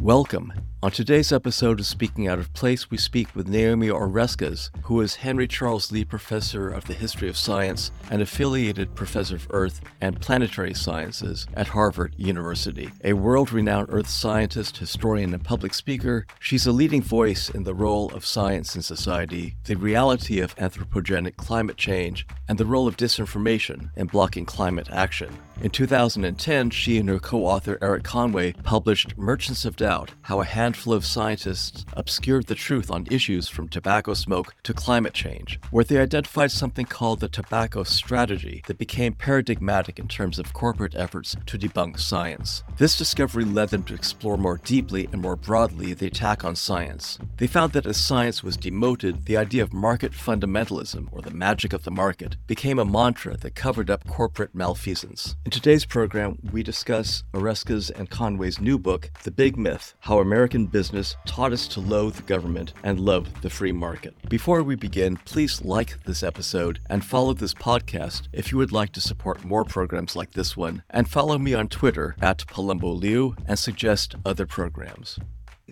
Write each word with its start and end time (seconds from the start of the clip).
Welcome. 0.00 0.69
On 0.82 0.90
today's 0.90 1.30
episode 1.30 1.78
of 1.78 1.84
Speaking 1.84 2.26
Out 2.26 2.38
of 2.38 2.54
Place, 2.54 2.90
we 2.90 2.96
speak 2.96 3.36
with 3.36 3.46
Naomi 3.46 3.88
Oreskes, 3.88 4.70
who 4.84 5.02
is 5.02 5.16
Henry 5.16 5.46
Charles 5.46 5.92
Lea 5.92 6.06
Professor 6.06 6.70
of 6.70 6.86
the 6.86 6.94
History 6.94 7.28
of 7.28 7.36
Science 7.36 7.92
and 8.10 8.22
affiliated 8.22 8.94
Professor 8.94 9.36
of 9.36 9.46
Earth 9.50 9.82
and 10.00 10.18
Planetary 10.22 10.72
Sciences 10.72 11.46
at 11.52 11.68
Harvard 11.68 12.14
University. 12.16 12.90
A 13.04 13.12
world 13.12 13.52
renowned 13.52 13.88
Earth 13.90 14.08
scientist, 14.08 14.78
historian, 14.78 15.34
and 15.34 15.44
public 15.44 15.74
speaker, 15.74 16.26
she's 16.38 16.66
a 16.66 16.72
leading 16.72 17.02
voice 17.02 17.50
in 17.50 17.64
the 17.64 17.74
role 17.74 18.10
of 18.14 18.24
science 18.24 18.74
in 18.74 18.80
society, 18.80 19.56
the 19.64 19.76
reality 19.76 20.40
of 20.40 20.56
anthropogenic 20.56 21.36
climate 21.36 21.76
change, 21.76 22.26
and 22.48 22.56
the 22.56 22.64
role 22.64 22.88
of 22.88 22.96
disinformation 22.96 23.90
in 23.96 24.06
blocking 24.06 24.46
climate 24.46 24.88
action. 24.90 25.36
In 25.60 25.68
2010, 25.68 26.70
she 26.70 26.96
and 26.96 27.08
her 27.10 27.18
co 27.18 27.44
author 27.44 27.76
Erik 27.82 28.02
Conway 28.02 28.54
published 28.62 29.18
Merchants 29.18 29.66
of 29.66 29.76
Doubt 29.76 30.12
How 30.22 30.40
a 30.40 30.44
Handful 30.70 30.92
of 30.92 31.04
Scientists 31.04 31.84
Obscured 31.94 32.46
the 32.46 32.54
Truth 32.54 32.92
on 32.92 33.04
Issues 33.10 33.48
from 33.48 33.68
Tobacco 33.68 34.14
Smoke 34.14 34.54
to 34.62 34.72
Climate 34.72 35.14
Change, 35.14 35.58
where 35.72 35.82
they 35.82 35.98
identified 35.98 36.52
something 36.52 36.86
called 36.86 37.18
the 37.18 37.28
tobacco 37.28 37.82
strategy 37.82 38.62
that 38.68 38.78
became 38.78 39.14
paradigmatic 39.14 39.98
in 39.98 40.06
terms 40.06 40.38
of 40.38 40.52
corporate 40.52 40.94
efforts 40.94 41.34
to 41.46 41.58
debunk 41.58 41.98
science. 41.98 42.62
This 42.78 42.96
discovery 42.96 43.44
led 43.44 43.70
them 43.70 43.82
to 43.82 43.94
explore 43.94 44.36
more 44.36 44.58
deeply 44.58 45.08
and 45.10 45.20
more 45.20 45.34
broadly 45.34 45.92
the 45.92 46.06
attack 46.06 46.44
on 46.44 46.54
science. 46.54 47.18
They 47.38 47.48
found 47.48 47.72
that 47.72 47.86
as 47.86 47.96
science 47.96 48.44
was 48.44 48.56
demoted, 48.56 49.24
the 49.24 49.36
idea 49.36 49.64
of 49.64 49.72
market 49.72 50.12
fundamentalism, 50.12 51.08
or 51.10 51.20
the 51.20 51.32
magic 51.32 51.72
of 51.72 51.82
the 51.82 51.90
market, 51.90 52.36
became 52.46 52.78
a 52.78 52.84
mantra 52.84 53.36
that 53.38 53.56
covered 53.56 53.90
up 53.90 54.06
corporate 54.06 54.54
malfeasance. 54.54 55.34
In 55.44 55.50
today's 55.50 55.84
program, 55.84 56.38
we 56.52 56.62
discuss 56.62 57.24
Oreskes 57.34 57.90
and 57.90 58.08
Conway's 58.08 58.60
new 58.60 58.78
book, 58.78 59.10
The 59.24 59.32
Big 59.32 59.56
Myth 59.56 59.94
How 59.98 60.20
American 60.20 60.59
Business 60.66 61.16
Taught 61.26 61.52
Us 61.52 61.68
to 61.68 61.80
Loathe 61.80 62.26
Government 62.26 62.72
and 62.82 63.00
Love 63.00 63.28
the 63.42 63.50
Free 63.50 63.72
Market. 63.72 64.14
Before 64.28 64.62
we 64.62 64.74
begin, 64.74 65.16
please 65.24 65.62
like 65.64 66.02
this 66.04 66.22
episode 66.22 66.80
and 66.88 67.04
follow 67.04 67.34
this 67.34 67.54
podcast 67.54 68.28
if 68.32 68.50
you 68.52 68.58
would 68.58 68.72
like 68.72 68.92
to 68.92 69.00
support 69.00 69.44
more 69.44 69.64
programs 69.64 70.16
like 70.16 70.32
this 70.32 70.56
one, 70.56 70.82
and 70.90 71.08
follow 71.08 71.38
me 71.38 71.54
on 71.54 71.68
Twitter 71.68 72.16
at 72.20 72.46
Palumbo 72.46 72.98
Liu 72.98 73.36
and 73.46 73.58
suggest 73.58 74.14
other 74.24 74.46
programs. 74.46 75.18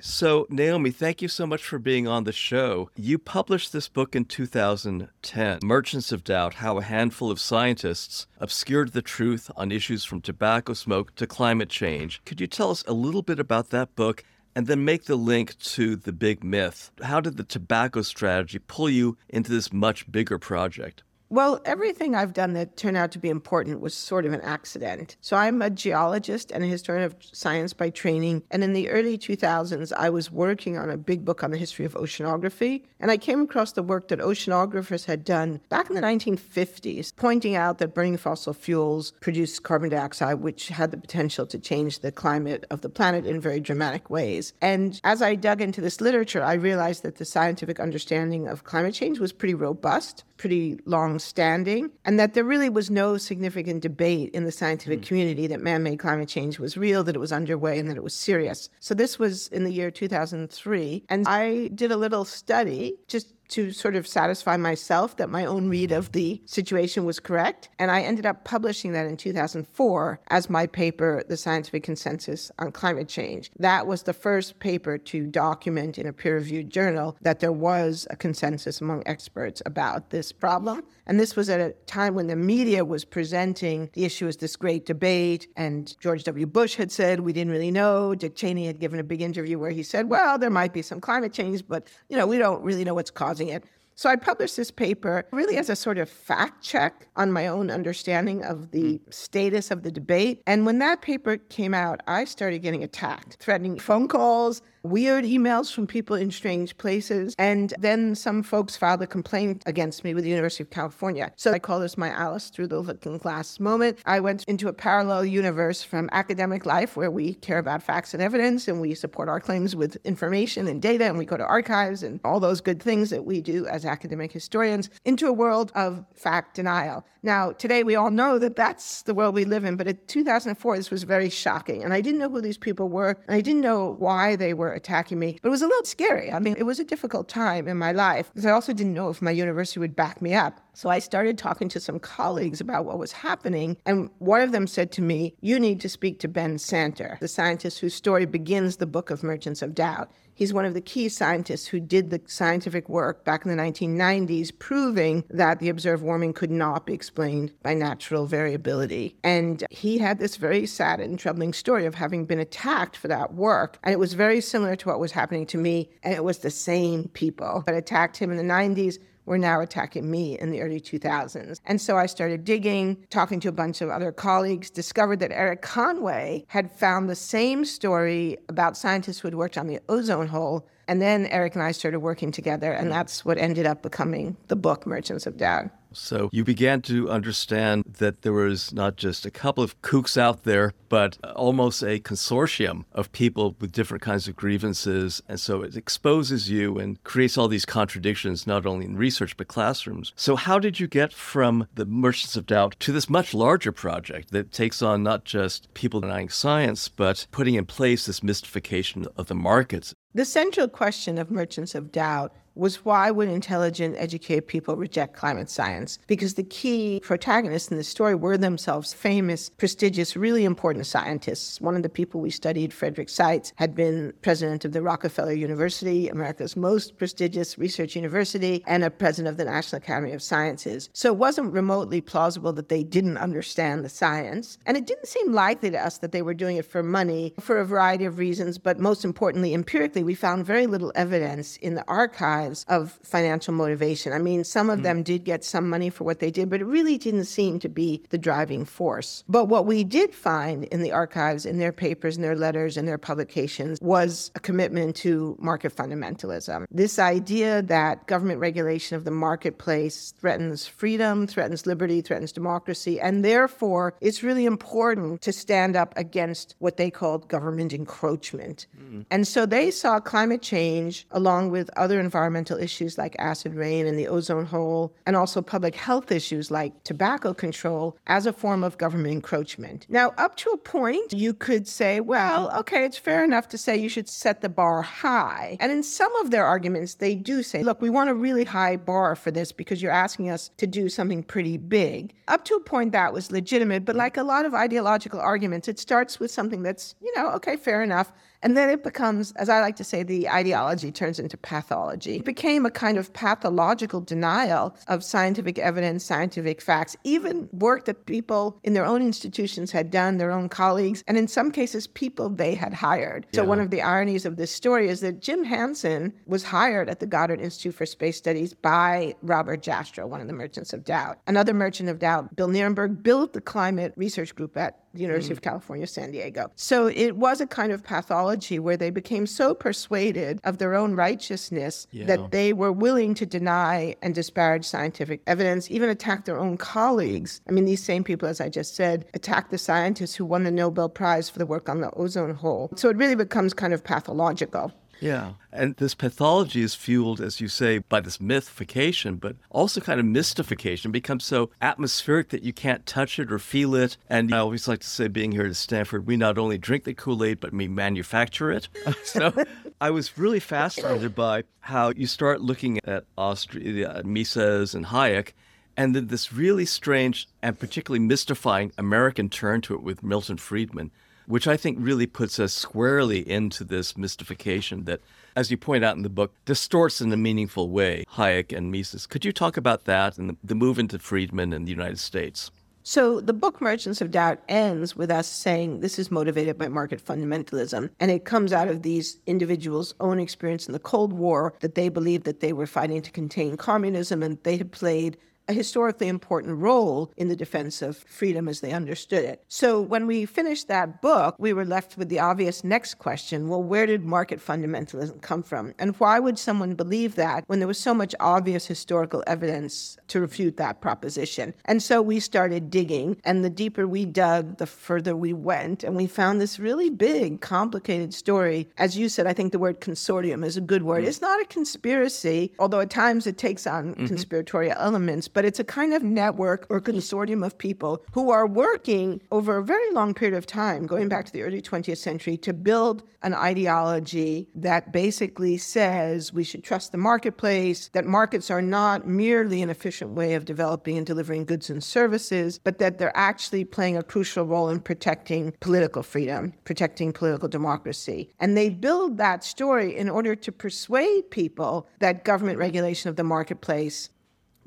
So, 0.00 0.46
Naomi, 0.48 0.90
thank 0.90 1.22
you 1.22 1.28
so 1.28 1.46
much 1.46 1.64
for 1.64 1.78
being 1.78 2.06
on 2.06 2.24
the 2.24 2.32
show. 2.32 2.90
You 2.94 3.18
published 3.18 3.72
this 3.72 3.88
book 3.88 4.14
in 4.14 4.26
2010, 4.26 5.58
Merchants 5.62 6.12
of 6.12 6.22
Doubt 6.24 6.54
How 6.54 6.78
a 6.78 6.82
Handful 6.82 7.30
of 7.30 7.40
Scientists 7.40 8.26
Obscured 8.38 8.92
the 8.92 9.02
Truth 9.02 9.50
on 9.56 9.72
Issues 9.72 10.04
from 10.04 10.20
Tobacco 10.20 10.74
Smoke 10.74 11.14
to 11.16 11.26
Climate 11.26 11.68
Change. 11.68 12.22
Could 12.24 12.40
you 12.40 12.46
tell 12.46 12.70
us 12.70 12.84
a 12.86 12.92
little 12.92 13.22
bit 13.22 13.40
about 13.40 13.70
that 13.70 13.96
book 13.96 14.24
and 14.58 14.66
then 14.66 14.84
make 14.84 15.04
the 15.04 15.14
link 15.14 15.56
to 15.60 15.94
the 15.94 16.10
big 16.10 16.42
myth? 16.42 16.90
How 17.00 17.20
did 17.20 17.36
the 17.36 17.44
tobacco 17.44 18.02
strategy 18.02 18.58
pull 18.58 18.90
you 18.90 19.16
into 19.28 19.52
this 19.52 19.72
much 19.72 20.10
bigger 20.10 20.36
project? 20.36 21.04
Well, 21.30 21.60
everything 21.66 22.14
I've 22.14 22.32
done 22.32 22.54
that 22.54 22.78
turned 22.78 22.96
out 22.96 23.12
to 23.12 23.18
be 23.18 23.28
important 23.28 23.80
was 23.80 23.92
sort 23.92 24.24
of 24.24 24.32
an 24.32 24.40
accident. 24.40 25.18
So 25.20 25.36
I'm 25.36 25.60
a 25.60 25.68
geologist 25.68 26.50
and 26.50 26.64
a 26.64 26.66
historian 26.66 27.04
of 27.04 27.16
science 27.20 27.74
by 27.74 27.90
training. 27.90 28.44
And 28.50 28.64
in 28.64 28.72
the 28.72 28.88
early 28.88 29.18
2000s, 29.18 29.92
I 29.92 30.08
was 30.08 30.30
working 30.30 30.78
on 30.78 30.88
a 30.88 30.96
big 30.96 31.26
book 31.26 31.44
on 31.44 31.50
the 31.50 31.58
history 31.58 31.84
of 31.84 31.92
oceanography. 31.92 32.84
And 32.98 33.10
I 33.10 33.18
came 33.18 33.42
across 33.42 33.72
the 33.72 33.82
work 33.82 34.08
that 34.08 34.20
oceanographers 34.20 35.04
had 35.04 35.22
done 35.22 35.60
back 35.68 35.90
in 35.90 35.96
the 35.96 36.00
1950s, 36.00 37.14
pointing 37.14 37.54
out 37.54 37.76
that 37.76 37.94
burning 37.94 38.16
fossil 38.16 38.54
fuels 38.54 39.12
produced 39.20 39.64
carbon 39.64 39.90
dioxide, 39.90 40.40
which 40.40 40.68
had 40.68 40.92
the 40.92 40.96
potential 40.96 41.44
to 41.44 41.58
change 41.58 41.98
the 41.98 42.10
climate 42.10 42.64
of 42.70 42.80
the 42.80 42.88
planet 42.88 43.26
in 43.26 43.38
very 43.38 43.60
dramatic 43.60 44.08
ways. 44.08 44.54
And 44.62 44.98
as 45.04 45.20
I 45.20 45.34
dug 45.34 45.60
into 45.60 45.82
this 45.82 46.00
literature, 46.00 46.42
I 46.42 46.54
realized 46.54 47.02
that 47.02 47.16
the 47.16 47.26
scientific 47.26 47.78
understanding 47.80 48.48
of 48.48 48.64
climate 48.64 48.94
change 48.94 49.18
was 49.20 49.34
pretty 49.34 49.54
robust, 49.54 50.24
pretty 50.38 50.78
long 50.86 51.18
standing, 51.18 51.90
and 52.04 52.18
that 52.18 52.34
there 52.34 52.44
really 52.44 52.68
was 52.68 52.90
no 52.90 53.16
significant 53.16 53.82
debate 53.82 54.30
in 54.30 54.44
the 54.44 54.52
scientific 54.52 55.00
mm. 55.00 55.06
community 55.06 55.46
that 55.48 55.60
man 55.60 55.82
made 55.82 55.98
climate 55.98 56.28
change 56.28 56.58
was 56.58 56.76
real, 56.76 57.04
that 57.04 57.14
it 57.14 57.18
was 57.18 57.32
underway, 57.32 57.78
and 57.78 57.90
that 57.90 57.96
it 57.96 58.02
was 58.02 58.14
serious. 58.14 58.70
So 58.80 58.94
this 58.94 59.18
was 59.18 59.48
in 59.48 59.64
the 59.64 59.72
year 59.72 59.90
2003. 59.90 61.04
And 61.08 61.26
I 61.28 61.68
did 61.68 61.92
a 61.92 61.96
little 61.96 62.24
study 62.24 62.94
just 63.08 63.34
to 63.48 63.72
sort 63.72 63.96
of 63.96 64.06
satisfy 64.06 64.56
myself 64.56 65.16
that 65.16 65.30
my 65.30 65.44
own 65.44 65.68
read 65.68 65.92
of 65.92 66.12
the 66.12 66.40
situation 66.44 67.04
was 67.04 67.20
correct. 67.20 67.68
And 67.78 67.90
I 67.90 68.02
ended 68.02 68.26
up 68.26 68.44
publishing 68.44 68.92
that 68.92 69.06
in 69.06 69.16
2004 69.16 70.20
as 70.28 70.50
my 70.50 70.66
paper, 70.66 71.22
The 71.28 71.36
Scientific 71.36 71.82
Consensus 71.82 72.50
on 72.58 72.72
Climate 72.72 73.08
Change. 73.08 73.50
That 73.58 73.86
was 73.86 74.02
the 74.02 74.12
first 74.12 74.58
paper 74.58 74.98
to 74.98 75.26
document 75.26 75.98
in 75.98 76.06
a 76.06 76.12
peer 76.12 76.36
reviewed 76.36 76.70
journal 76.70 77.16
that 77.22 77.40
there 77.40 77.52
was 77.52 78.06
a 78.10 78.16
consensus 78.16 78.80
among 78.80 79.02
experts 79.06 79.62
about 79.64 80.10
this 80.10 80.32
problem. 80.32 80.82
And 81.06 81.18
this 81.18 81.36
was 81.36 81.48
at 81.48 81.60
a 81.60 81.72
time 81.86 82.14
when 82.14 82.26
the 82.26 82.36
media 82.36 82.84
was 82.84 83.04
presenting 83.04 83.88
the 83.94 84.04
issue 84.04 84.28
as 84.28 84.36
this 84.36 84.56
great 84.56 84.84
debate. 84.84 85.48
And 85.56 85.98
George 86.00 86.24
W. 86.24 86.46
Bush 86.46 86.74
had 86.74 86.92
said, 86.92 87.20
we 87.20 87.32
didn't 87.32 87.52
really 87.52 87.70
know. 87.70 88.14
Dick 88.14 88.36
Cheney 88.36 88.66
had 88.66 88.78
given 88.78 89.00
a 89.00 89.04
big 89.04 89.22
interview 89.22 89.58
where 89.58 89.70
he 89.70 89.82
said, 89.82 90.10
well, 90.10 90.38
there 90.38 90.50
might 90.50 90.72
be 90.72 90.82
some 90.82 91.00
climate 91.00 91.32
change, 91.32 91.66
but, 91.66 91.88
you 92.08 92.16
know, 92.16 92.26
we 92.26 92.36
don't 92.36 92.62
really 92.62 92.84
know 92.84 92.94
what's 92.94 93.10
causing 93.10 93.37
it. 93.40 93.64
So 93.98 94.08
I 94.08 94.14
published 94.14 94.56
this 94.56 94.70
paper 94.70 95.26
really 95.32 95.56
as 95.56 95.68
a 95.68 95.74
sort 95.74 95.98
of 95.98 96.08
fact 96.08 96.62
check 96.62 97.08
on 97.16 97.32
my 97.32 97.48
own 97.48 97.68
understanding 97.68 98.44
of 98.44 98.70
the 98.70 99.00
mm. 99.00 99.12
status 99.12 99.72
of 99.72 99.82
the 99.82 99.90
debate. 99.90 100.40
And 100.46 100.64
when 100.64 100.78
that 100.78 101.02
paper 101.02 101.36
came 101.36 101.74
out, 101.74 102.00
I 102.06 102.24
started 102.24 102.60
getting 102.62 102.84
attacked, 102.84 103.38
threatening 103.40 103.76
phone 103.80 104.06
calls, 104.06 104.62
weird 104.82 105.24
emails 105.24 105.72
from 105.72 105.86
people 105.86 106.16
in 106.16 106.30
strange 106.30 106.76
places. 106.78 107.34
And 107.38 107.74
then 107.78 108.14
some 108.14 108.42
folks 108.42 108.76
filed 108.76 109.02
a 109.02 109.06
complaint 109.06 109.62
against 109.66 110.04
me 110.04 110.14
with 110.14 110.24
the 110.24 110.30
University 110.30 110.62
of 110.62 110.70
California. 110.70 111.32
So 111.36 111.52
I 111.52 111.58
call 111.58 111.80
this 111.80 111.98
my 111.98 112.10
Alice 112.10 112.50
through 112.50 112.68
the 112.68 112.80
looking 112.80 113.18
glass 113.18 113.60
moment. 113.60 113.98
I 114.06 114.20
went 114.20 114.44
into 114.44 114.68
a 114.68 114.72
parallel 114.72 115.24
universe 115.24 115.82
from 115.82 116.08
academic 116.12 116.66
life 116.66 116.96
where 116.96 117.10
we 117.10 117.34
care 117.34 117.58
about 117.58 117.82
facts 117.82 118.14
and 118.14 118.22
evidence 118.22 118.68
and 118.68 118.80
we 118.80 118.94
support 118.94 119.28
our 119.28 119.40
claims 119.40 119.74
with 119.74 119.96
information 120.04 120.68
and 120.68 120.80
data 120.80 121.04
and 121.04 121.18
we 121.18 121.24
go 121.24 121.36
to 121.36 121.44
archives 121.44 122.02
and 122.02 122.20
all 122.24 122.40
those 122.40 122.60
good 122.60 122.82
things 122.82 123.10
that 123.10 123.24
we 123.24 123.40
do 123.40 123.66
as 123.66 123.84
academic 123.84 124.32
historians 124.32 124.90
into 125.04 125.26
a 125.26 125.32
world 125.32 125.72
of 125.74 126.04
fact 126.14 126.54
denial. 126.54 127.04
Now, 127.22 127.52
today 127.52 127.82
we 127.82 127.96
all 127.96 128.10
know 128.10 128.38
that 128.38 128.54
that's 128.54 129.02
the 129.02 129.14
world 129.14 129.34
we 129.34 129.44
live 129.44 129.64
in, 129.64 129.76
but 129.76 129.88
in 129.88 129.98
2004, 130.06 130.76
this 130.76 130.90
was 130.90 131.02
very 131.02 131.28
shocking. 131.28 131.82
And 131.82 131.92
I 131.92 132.00
didn't 132.00 132.20
know 132.20 132.28
who 132.28 132.40
these 132.40 132.58
people 132.58 132.88
were, 132.88 133.18
and 133.26 133.34
I 133.34 133.40
didn't 133.40 133.60
know 133.60 133.96
why 133.98 134.36
they 134.36 134.54
were 134.54 134.72
attacking 134.72 135.18
me, 135.18 135.38
but 135.42 135.48
it 135.48 135.50
was 135.50 135.62
a 135.62 135.66
little 135.66 135.84
scary. 135.84 136.32
I 136.32 136.38
mean, 136.38 136.54
it 136.56 136.62
was 136.62 136.78
a 136.78 136.84
difficult 136.84 137.28
time 137.28 137.66
in 137.66 137.76
my 137.76 137.92
life 137.92 138.30
because 138.32 138.46
I 138.46 138.52
also 138.52 138.72
didn't 138.72 138.94
know 138.94 139.08
if 139.08 139.20
my 139.20 139.32
university 139.32 139.80
would 139.80 139.96
back 139.96 140.22
me 140.22 140.34
up. 140.34 140.60
So 140.74 140.88
I 140.90 141.00
started 141.00 141.36
talking 141.38 141.68
to 141.70 141.80
some 141.80 141.98
colleagues 141.98 142.60
about 142.60 142.84
what 142.84 142.98
was 142.98 143.10
happening. 143.10 143.76
And 143.84 144.10
one 144.18 144.40
of 144.40 144.52
them 144.52 144.68
said 144.68 144.92
to 144.92 145.02
me, 145.02 145.34
You 145.40 145.58
need 145.58 145.80
to 145.80 145.88
speak 145.88 146.20
to 146.20 146.28
Ben 146.28 146.56
Santer, 146.56 147.18
the 147.18 147.26
scientist 147.26 147.80
whose 147.80 147.94
story 147.94 148.26
begins 148.26 148.76
the 148.76 148.86
book 148.86 149.10
of 149.10 149.24
Merchants 149.24 149.60
of 149.60 149.74
Doubt. 149.74 150.08
He's 150.38 150.54
one 150.54 150.64
of 150.64 150.72
the 150.72 150.80
key 150.80 151.08
scientists 151.08 151.66
who 151.66 151.80
did 151.80 152.10
the 152.10 152.20
scientific 152.26 152.88
work 152.88 153.24
back 153.24 153.44
in 153.44 153.50
the 153.50 153.60
1990s, 153.60 154.56
proving 154.56 155.24
that 155.28 155.58
the 155.58 155.68
observed 155.68 156.00
warming 156.00 156.32
could 156.32 156.52
not 156.52 156.86
be 156.86 156.94
explained 156.94 157.52
by 157.64 157.74
natural 157.74 158.24
variability. 158.24 159.16
And 159.24 159.64
he 159.68 159.98
had 159.98 160.20
this 160.20 160.36
very 160.36 160.64
sad 160.64 161.00
and 161.00 161.18
troubling 161.18 161.52
story 161.52 161.86
of 161.86 161.96
having 161.96 162.24
been 162.24 162.38
attacked 162.38 162.96
for 162.96 163.08
that 163.08 163.34
work. 163.34 163.80
And 163.82 163.92
it 163.92 163.98
was 163.98 164.12
very 164.12 164.40
similar 164.40 164.76
to 164.76 164.88
what 164.88 165.00
was 165.00 165.10
happening 165.10 165.44
to 165.46 165.58
me. 165.58 165.90
And 166.04 166.14
it 166.14 166.22
was 166.22 166.38
the 166.38 166.50
same 166.50 167.08
people 167.08 167.64
that 167.66 167.74
attacked 167.74 168.16
him 168.16 168.30
in 168.30 168.36
the 168.36 168.44
90s 168.44 168.98
were 169.28 169.38
now 169.38 169.60
attacking 169.60 170.10
me 170.10 170.38
in 170.38 170.50
the 170.50 170.60
early 170.60 170.80
2000s. 170.80 171.60
And 171.66 171.80
so 171.80 171.96
I 171.96 172.06
started 172.06 172.44
digging, 172.44 173.06
talking 173.10 173.40
to 173.40 173.48
a 173.48 173.52
bunch 173.52 173.80
of 173.80 173.90
other 173.90 174.10
colleagues, 174.10 174.70
discovered 174.70 175.20
that 175.20 175.30
Erik 175.30 175.62
Conway 175.62 176.44
had 176.48 176.72
found 176.72 177.08
the 177.08 177.14
same 177.14 177.64
story 177.64 178.38
about 178.48 178.76
scientists 178.76 179.20
who 179.20 179.28
had 179.28 179.34
worked 179.34 179.58
on 179.58 179.66
the 179.66 179.80
ozone 179.88 180.28
hole. 180.28 180.66
And 180.88 181.02
then 181.02 181.26
Erik 181.26 181.54
and 181.54 181.62
I 181.62 181.72
started 181.72 182.00
working 182.00 182.32
together, 182.32 182.72
and 182.72 182.86
hmm. 182.86 182.92
that's 182.92 183.24
what 183.24 183.36
ended 183.36 183.66
up 183.66 183.82
becoming 183.82 184.36
the 184.48 184.56
book 184.56 184.86
Merchants 184.86 185.26
of 185.26 185.36
Doubt. 185.36 185.70
So 185.92 186.28
you 186.32 186.44
began 186.44 186.82
to 186.82 187.10
understand 187.10 187.84
that 187.98 188.22
there 188.22 188.32
was 188.32 188.72
not 188.72 188.96
just 188.96 189.26
a 189.26 189.30
couple 189.30 189.64
of 189.64 189.80
kooks 189.82 190.16
out 190.16 190.44
there, 190.44 190.72
but 190.88 191.18
almost 191.34 191.82
a 191.82 192.00
consortium 192.00 192.84
of 192.92 193.12
people 193.12 193.56
with 193.60 193.72
different 193.72 194.02
kinds 194.02 194.28
of 194.28 194.36
grievances. 194.36 195.22
And 195.28 195.40
so 195.40 195.62
it 195.62 195.76
exposes 195.76 196.50
you 196.50 196.78
and 196.78 197.02
creates 197.04 197.38
all 197.38 197.48
these 197.48 197.64
contradictions, 197.64 198.46
not 198.46 198.66
only 198.66 198.86
in 198.86 198.96
research, 198.96 199.36
but 199.36 199.48
classrooms. 199.48 200.12
So, 200.16 200.36
how 200.36 200.58
did 200.58 200.80
you 200.80 200.86
get 200.86 201.12
from 201.12 201.66
the 201.74 201.86
Merchants 201.86 202.36
of 202.36 202.46
Doubt 202.46 202.76
to 202.80 202.92
this 202.92 203.08
much 203.08 203.34
larger 203.34 203.72
project 203.72 204.30
that 204.30 204.52
takes 204.52 204.82
on 204.82 205.02
not 205.02 205.24
just 205.24 205.72
people 205.74 206.00
denying 206.00 206.28
science, 206.28 206.88
but 206.88 207.26
putting 207.30 207.54
in 207.54 207.66
place 207.66 208.06
this 208.06 208.22
mystification 208.22 209.06
of 209.16 209.26
the 209.26 209.34
markets? 209.34 209.94
The 210.14 210.24
central 210.24 210.68
question 210.68 211.18
of 211.18 211.30
Merchants 211.30 211.74
of 211.74 211.92
Doubt 211.92 212.34
was 212.58 212.84
why 212.84 213.10
would 213.10 213.28
intelligent, 213.28 213.94
educated 213.98 214.46
people 214.46 214.76
reject 214.76 215.16
climate 215.16 215.48
science? 215.48 215.98
Because 216.08 216.34
the 216.34 216.42
key 216.42 217.00
protagonists 217.02 217.70
in 217.70 217.76
the 217.76 217.84
story 217.84 218.16
were 218.16 218.36
themselves 218.36 218.92
famous, 218.92 219.48
prestigious, 219.48 220.16
really 220.16 220.44
important 220.44 220.86
scientists. 220.86 221.60
One 221.60 221.76
of 221.76 221.84
the 221.84 221.88
people 221.88 222.20
we 222.20 222.30
studied, 222.30 222.72
Frederick 222.72 223.08
Seitz, 223.08 223.52
had 223.56 223.74
been 223.74 224.12
president 224.22 224.64
of 224.64 224.72
the 224.72 224.82
Rockefeller 224.82 225.32
University, 225.32 226.08
America's 226.08 226.56
most 226.56 226.98
prestigious 226.98 227.56
research 227.58 227.94
university, 227.94 228.64
and 228.66 228.82
a 228.82 228.90
president 228.90 229.28
of 229.28 229.36
the 229.36 229.44
National 229.44 229.78
Academy 229.78 230.12
of 230.12 230.22
Sciences. 230.22 230.90
So 230.92 231.12
it 231.12 231.18
wasn't 231.18 231.52
remotely 231.52 232.00
plausible 232.00 232.52
that 232.54 232.68
they 232.68 232.82
didn't 232.82 233.18
understand 233.18 233.84
the 233.84 233.88
science. 233.88 234.58
And 234.66 234.76
it 234.76 234.86
didn't 234.86 235.06
seem 235.06 235.32
likely 235.32 235.70
to 235.70 235.78
us 235.78 235.98
that 235.98 236.10
they 236.10 236.22
were 236.22 236.34
doing 236.34 236.56
it 236.56 236.66
for 236.66 236.82
money 236.82 237.34
for 237.38 237.58
a 237.58 237.64
variety 237.64 238.04
of 238.04 238.18
reasons, 238.18 238.58
but 238.58 238.80
most 238.80 239.04
importantly, 239.04 239.54
empirically, 239.54 240.02
we 240.02 240.14
found 240.14 240.44
very 240.44 240.66
little 240.66 240.92
evidence 240.96 241.56
in 241.58 241.74
the 241.74 241.84
archives 241.86 242.47
lives 242.48 242.64
of 242.68 242.98
financial 243.02 243.54
motivation. 243.54 244.12
I 244.12 244.18
mean, 244.18 244.44
some 244.44 244.70
of 244.70 244.80
mm. 244.80 244.82
them 244.82 245.02
did 245.02 245.24
get 245.24 245.44
some 245.44 245.68
money 245.68 245.90
for 245.90 246.04
what 246.04 246.20
they 246.20 246.30
did, 246.30 246.50
but 246.50 246.60
it 246.60 246.64
really 246.64 246.98
didn't 246.98 247.24
seem 247.24 247.58
to 247.60 247.68
be 247.68 248.02
the 248.10 248.18
driving 248.18 248.64
force. 248.64 249.24
But 249.28 249.46
what 249.46 249.66
we 249.66 249.84
did 249.84 250.14
find 250.14 250.64
in 250.64 250.82
the 250.82 250.92
archives, 250.92 251.46
in 251.46 251.58
their 251.58 251.72
papers, 251.72 252.16
in 252.16 252.22
their 252.22 252.36
letters, 252.36 252.76
in 252.76 252.86
their 252.86 252.98
publications, 252.98 253.78
was 253.80 254.30
a 254.34 254.40
commitment 254.40 254.96
to 254.96 255.36
market 255.40 255.74
fundamentalism. 255.74 256.66
This 256.70 256.98
idea 256.98 257.62
that 257.62 258.06
government 258.06 258.40
regulation 258.40 258.96
of 258.96 259.04
the 259.04 259.10
marketplace 259.10 260.14
threatens 260.18 260.66
freedom, 260.66 261.26
threatens 261.26 261.66
liberty, 261.66 262.00
threatens 262.00 262.32
democracy, 262.32 263.00
and 263.00 263.24
therefore 263.24 263.94
it's 264.00 264.22
really 264.22 264.44
important 264.44 265.20
to 265.22 265.32
stand 265.32 265.76
up 265.76 265.92
against 265.96 266.54
what 266.58 266.76
they 266.76 266.90
called 266.90 267.28
government 267.28 267.72
encroachment. 267.72 268.66
Mm. 268.78 269.04
And 269.10 269.26
so 269.26 269.46
they 269.46 269.70
saw 269.70 270.00
climate 270.00 270.42
change 270.42 271.06
along 271.10 271.50
with 271.50 271.70
other 271.76 272.00
environmental 272.00 272.27
environmental 272.28 272.58
issues 272.58 272.98
like 272.98 273.16
acid 273.18 273.54
rain 273.54 273.86
and 273.86 273.98
the 273.98 274.06
ozone 274.06 274.44
hole, 274.44 274.92
and 275.06 275.16
also 275.16 275.40
public 275.40 275.74
health 275.74 276.12
issues 276.12 276.50
like 276.50 276.84
tobacco 276.84 277.32
control 277.32 277.96
as 278.06 278.26
a 278.26 278.32
form 278.34 278.62
of 278.62 278.76
government 278.76 279.14
encroachment. 279.14 279.86
Now, 279.88 280.12
up 280.18 280.36
to 280.36 280.50
a 280.50 280.58
point, 280.58 281.14
you 281.14 281.32
could 281.32 281.66
say, 281.66 282.00
well, 282.00 282.54
okay, 282.58 282.84
it's 282.84 282.98
fair 282.98 283.24
enough 283.24 283.48
to 283.48 283.58
say 283.58 283.78
you 283.78 283.88
should 283.88 284.10
set 284.10 284.42
the 284.42 284.50
bar 284.50 284.82
high. 284.82 285.56
And 285.58 285.72
in 285.72 285.82
some 285.82 286.14
of 286.16 286.30
their 286.30 286.44
arguments, 286.44 286.96
they 286.96 287.14
do 287.14 287.42
say, 287.42 287.62
look, 287.62 287.80
we 287.80 287.88
want 287.88 288.10
a 288.10 288.14
really 288.14 288.44
high 288.44 288.76
bar 288.76 289.16
for 289.16 289.30
this 289.30 289.50
because 289.50 289.80
you're 289.80 289.90
asking 289.90 290.28
us 290.28 290.50
to 290.58 290.66
do 290.66 290.90
something 290.90 291.22
pretty 291.22 291.56
big. 291.56 292.12
Up 292.28 292.44
to 292.44 292.54
a 292.56 292.60
point, 292.60 292.92
that 292.92 293.14
was 293.14 293.32
legitimate, 293.32 293.86
but 293.86 293.96
like 293.96 294.18
a 294.18 294.22
lot 294.22 294.44
of 294.44 294.52
ideological 294.52 295.18
arguments, 295.18 295.66
it 295.66 295.78
starts 295.78 296.20
with 296.20 296.30
something 296.30 296.62
that's, 296.62 296.94
you 297.00 297.10
know, 297.16 297.30
okay, 297.30 297.56
fair 297.56 297.82
enough. 297.82 298.12
And 298.42 298.56
then 298.56 298.70
it 298.70 298.84
becomes, 298.84 299.32
as 299.32 299.48
I 299.48 299.60
like 299.60 299.76
to 299.76 299.84
say, 299.84 300.02
the 300.02 300.28
ideology 300.28 300.92
turns 300.92 301.18
into 301.18 301.36
pathology. 301.36 302.16
It 302.16 302.24
became 302.24 302.64
a 302.64 302.70
kind 302.70 302.98
of 302.98 303.12
pathological 303.12 304.00
denial 304.00 304.76
of 304.86 305.02
scientific 305.02 305.58
evidence, 305.58 306.04
scientific 306.04 306.60
facts, 306.60 306.96
even 307.04 307.48
work 307.52 307.84
that 307.86 308.06
people 308.06 308.58
in 308.62 308.74
their 308.74 308.84
own 308.84 309.02
institutions 309.02 309.72
had 309.72 309.90
done, 309.90 310.18
their 310.18 310.30
own 310.30 310.48
colleagues, 310.48 311.02
and 311.08 311.16
in 311.16 311.26
some 311.26 311.50
cases, 311.50 311.86
people 311.86 312.28
they 312.28 312.54
had 312.54 312.72
hired. 312.74 313.26
Yeah. 313.32 313.38
So, 313.38 313.44
one 313.44 313.60
of 313.60 313.70
the 313.70 313.82
ironies 313.82 314.24
of 314.24 314.36
this 314.36 314.52
story 314.52 314.88
is 314.88 315.00
that 315.00 315.20
Jim 315.20 315.44
Hansen 315.44 316.12
was 316.26 316.44
hired 316.44 316.88
at 316.88 317.00
the 317.00 317.06
Goddard 317.06 317.40
Institute 317.40 317.74
for 317.74 317.86
Space 317.86 318.16
Studies 318.16 318.54
by 318.54 319.14
Robert 319.22 319.62
Jastrow, 319.62 320.06
one 320.06 320.20
of 320.20 320.26
the 320.26 320.32
merchants 320.32 320.72
of 320.72 320.84
doubt. 320.84 321.18
Another 321.26 321.54
merchant 321.54 321.88
of 321.88 321.98
doubt, 321.98 322.34
Bill 322.36 322.48
Nierenberg, 322.48 323.02
built 323.02 323.32
the 323.32 323.40
climate 323.40 323.92
research 323.96 324.34
group 324.34 324.56
at 324.56 324.87
University 324.94 325.32
mm-hmm. 325.32 325.38
of 325.38 325.42
California, 325.42 325.86
San 325.86 326.10
Diego. 326.10 326.50
So 326.56 326.86
it 326.86 327.16
was 327.16 327.40
a 327.40 327.46
kind 327.46 327.72
of 327.72 327.82
pathology 327.82 328.58
where 328.58 328.76
they 328.76 328.90
became 328.90 329.26
so 329.26 329.54
persuaded 329.54 330.40
of 330.44 330.58
their 330.58 330.74
own 330.74 330.94
righteousness 330.94 331.86
yeah. 331.90 332.06
that 332.06 332.30
they 332.30 332.52
were 332.52 332.72
willing 332.72 333.14
to 333.14 333.26
deny 333.26 333.94
and 334.02 334.14
disparage 334.14 334.64
scientific 334.64 335.22
evidence, 335.26 335.70
even 335.70 335.88
attack 335.88 336.24
their 336.24 336.38
own 336.38 336.56
colleagues. 336.56 337.40
I 337.48 337.52
mean, 337.52 337.64
these 337.64 337.82
same 337.82 338.04
people, 338.04 338.28
as 338.28 338.40
I 338.40 338.48
just 338.48 338.74
said, 338.74 339.06
attacked 339.14 339.50
the 339.50 339.58
scientists 339.58 340.14
who 340.14 340.24
won 340.24 340.44
the 340.44 340.50
Nobel 340.50 340.88
Prize 340.88 341.28
for 341.28 341.38
the 341.38 341.46
work 341.46 341.68
on 341.68 341.80
the 341.80 341.90
ozone 341.92 342.34
hole. 342.34 342.70
So 342.76 342.88
it 342.88 342.96
really 342.96 343.14
becomes 343.14 343.54
kind 343.54 343.72
of 343.72 343.84
pathological. 343.84 344.72
Yeah. 345.00 345.34
And 345.52 345.76
this 345.76 345.94
pathology 345.94 346.62
is 346.62 346.74
fueled, 346.74 347.20
as 347.20 347.40
you 347.40 347.48
say, 347.48 347.78
by 347.78 348.00
this 348.00 348.20
mythification, 348.20 349.16
but 349.16 349.36
also 349.50 349.80
kind 349.80 350.00
of 350.00 350.06
mystification. 350.06 350.90
It 350.90 350.92
becomes 350.92 351.24
so 351.24 351.50
atmospheric 351.60 352.30
that 352.30 352.42
you 352.42 352.52
can't 352.52 352.86
touch 352.86 353.18
it 353.18 353.32
or 353.32 353.38
feel 353.38 353.74
it. 353.74 353.96
And 354.08 354.34
I 354.34 354.38
always 354.38 354.68
like 354.68 354.80
to 354.80 354.88
say, 354.88 355.08
being 355.08 355.32
here 355.32 355.46
at 355.46 355.56
Stanford, 355.56 356.06
we 356.06 356.16
not 356.16 356.38
only 356.38 356.58
drink 356.58 356.84
the 356.84 356.94
Kool 356.94 357.24
Aid, 357.24 357.40
but 357.40 357.52
we 357.52 357.68
manufacture 357.68 358.50
it. 358.50 358.68
so 359.04 359.32
I 359.80 359.90
was 359.90 360.18
really 360.18 360.40
fascinated 360.40 361.14
by 361.14 361.44
how 361.60 361.90
you 361.90 362.06
start 362.06 362.40
looking 362.40 362.80
at 362.84 363.04
Austria, 363.16 363.90
uh, 363.90 364.02
Mises 364.04 364.74
and 364.74 364.86
Hayek, 364.86 365.32
and 365.76 365.94
then 365.94 366.08
this 366.08 366.32
really 366.32 366.66
strange 366.66 367.28
and 367.40 367.58
particularly 367.58 368.04
mystifying 368.04 368.72
American 368.76 369.28
turn 369.28 369.60
to 369.62 369.74
it 369.74 369.82
with 369.82 370.02
Milton 370.02 370.36
Friedman 370.36 370.90
which 371.28 371.46
I 371.46 371.56
think 371.56 371.76
really 371.78 372.06
puts 372.06 372.40
us 372.40 372.54
squarely 372.54 373.28
into 373.28 373.62
this 373.62 373.96
mystification 373.96 374.84
that, 374.84 375.00
as 375.36 375.50
you 375.50 375.58
point 375.58 375.84
out 375.84 375.94
in 375.94 376.02
the 376.02 376.08
book, 376.08 376.32
distorts 376.46 377.02
in 377.02 377.12
a 377.12 377.16
meaningful 377.16 377.68
way 377.68 378.04
Hayek 378.14 378.56
and 378.56 378.72
Mises. 378.72 379.06
Could 379.06 379.24
you 379.24 379.32
talk 379.32 379.56
about 379.58 379.84
that 379.84 380.16
and 380.16 380.36
the, 380.42 380.54
move 380.54 380.78
into 380.78 380.98
Friedman 380.98 381.52
in 381.52 381.66
the 381.66 381.70
United 381.70 381.98
States? 381.98 382.50
So 382.82 383.20
the 383.20 383.34
book 383.34 383.60
Merchants 383.60 384.00
of 384.00 384.10
Doubt 384.10 384.38
ends 384.48 384.96
with 384.96 385.10
us 385.10 385.28
saying 385.28 385.80
this 385.80 385.98
is 385.98 386.10
motivated 386.10 386.56
by 386.56 386.68
market 386.68 387.04
fundamentalism. 387.04 387.90
And 388.00 388.10
it 388.10 388.24
comes 388.24 388.50
out 388.50 388.68
of 388.68 388.80
these 388.80 389.18
individuals' 389.26 389.94
own 390.00 390.18
experience 390.18 390.66
in 390.66 390.72
the 390.72 390.78
Cold 390.78 391.12
War 391.12 391.52
that 391.60 391.74
they 391.74 391.90
believed 391.90 392.24
that 392.24 392.40
they 392.40 392.54
were 392.54 392.66
fighting 392.66 393.02
to 393.02 393.10
contain 393.10 393.58
communism 393.58 394.22
and 394.22 394.42
they 394.42 394.56
had 394.56 394.72
played 394.72 395.18
a 395.48 395.52
historically 395.52 396.08
important 396.08 396.58
role 396.58 397.10
in 397.16 397.28
the 397.28 397.36
defense 397.36 397.82
of 397.82 397.96
freedom 397.96 398.48
as 398.48 398.60
they 398.60 398.72
understood 398.72 399.24
it. 399.24 399.42
So 399.48 399.80
when 399.80 400.06
we 400.06 400.26
finished 400.26 400.68
that 400.68 401.00
book, 401.00 401.36
we 401.38 401.52
were 401.52 401.64
left 401.64 401.96
with 401.96 402.08
the 402.08 402.20
obvious 402.20 402.62
next 402.62 402.94
question 402.94 403.48
well, 403.48 403.62
where 403.62 403.86
did 403.86 404.04
market 404.04 404.44
fundamentalism 404.44 405.20
come 405.22 405.42
from? 405.42 405.74
And 405.78 405.96
why 405.96 406.18
would 406.18 406.38
someone 406.38 406.74
believe 406.74 407.14
that 407.14 407.44
when 407.46 407.58
there 407.58 407.68
was 407.68 407.78
so 407.78 407.94
much 407.94 408.14
obvious 408.20 408.66
historical 408.66 409.24
evidence 409.26 409.96
to 410.08 410.20
refute 410.20 410.56
that 410.58 410.80
proposition? 410.80 411.54
And 411.64 411.82
so 411.82 412.02
we 412.02 412.20
started 412.20 412.70
digging, 412.70 413.16
and 413.24 413.44
the 413.44 413.50
deeper 413.50 413.86
we 413.86 414.04
dug, 414.04 414.58
the 414.58 414.66
further 414.66 415.16
we 415.16 415.32
went, 415.32 415.84
and 415.84 415.96
we 415.96 416.06
found 416.06 416.40
this 416.40 416.58
really 416.58 416.90
big, 416.90 417.40
complicated 417.40 418.12
story. 418.12 418.68
As 418.76 418.98
you 418.98 419.08
said, 419.08 419.26
I 419.26 419.32
think 419.32 419.52
the 419.52 419.58
word 419.58 419.80
consortium 419.80 420.44
is 420.44 420.56
a 420.56 420.60
good 420.60 420.82
word. 420.82 421.00
Mm-hmm. 421.00 421.08
It's 421.08 421.22
not 421.22 421.40
a 421.40 421.46
conspiracy, 421.46 422.52
although 422.58 422.80
at 422.80 422.90
times 422.90 423.26
it 423.26 423.38
takes 423.38 423.66
on 423.66 423.94
mm-hmm. 423.94 424.06
conspiratorial 424.06 424.76
elements 424.78 425.28
but 425.38 425.44
it's 425.44 425.60
a 425.60 425.64
kind 425.64 425.94
of 425.94 426.02
network 426.02 426.66
or 426.68 426.80
consortium 426.80 427.46
of 427.46 427.56
people 427.56 428.04
who 428.10 428.32
are 428.32 428.44
working 428.44 429.22
over 429.30 429.56
a 429.56 429.62
very 429.62 429.88
long 429.92 430.12
period 430.12 430.36
of 430.36 430.46
time, 430.46 430.84
going 430.84 431.08
back 431.08 431.24
to 431.24 431.32
the 431.32 431.42
early 431.42 431.62
20th 431.62 431.98
century, 431.98 432.36
to 432.36 432.52
build 432.52 433.04
an 433.22 433.32
ideology 433.34 434.48
that 434.56 434.92
basically 434.92 435.56
says 435.56 436.32
we 436.32 436.42
should 436.42 436.64
trust 436.64 436.90
the 436.90 436.98
marketplace, 436.98 437.88
that 437.92 438.04
markets 438.04 438.50
are 438.50 438.60
not 438.60 439.06
merely 439.06 439.62
an 439.62 439.70
efficient 439.70 440.10
way 440.10 440.34
of 440.34 440.44
developing 440.44 440.96
and 440.96 441.06
delivering 441.06 441.44
goods 441.44 441.70
and 441.70 441.84
services, 441.84 442.58
but 442.58 442.78
that 442.78 442.98
they're 442.98 443.16
actually 443.16 443.64
playing 443.64 443.96
a 443.96 444.02
crucial 444.02 444.44
role 444.44 444.68
in 444.68 444.80
protecting 444.80 445.52
political 445.60 446.02
freedom, 446.02 446.52
protecting 446.64 447.12
political 447.12 447.48
democracy. 447.48 448.28
And 448.40 448.56
they 448.56 448.70
build 448.70 449.18
that 449.18 449.44
story 449.44 449.96
in 449.96 450.08
order 450.08 450.34
to 450.34 450.50
persuade 450.50 451.30
people 451.30 451.86
that 452.00 452.24
government 452.24 452.58
regulation 452.58 453.08
of 453.08 453.14
the 453.14 453.22
marketplace 453.22 454.10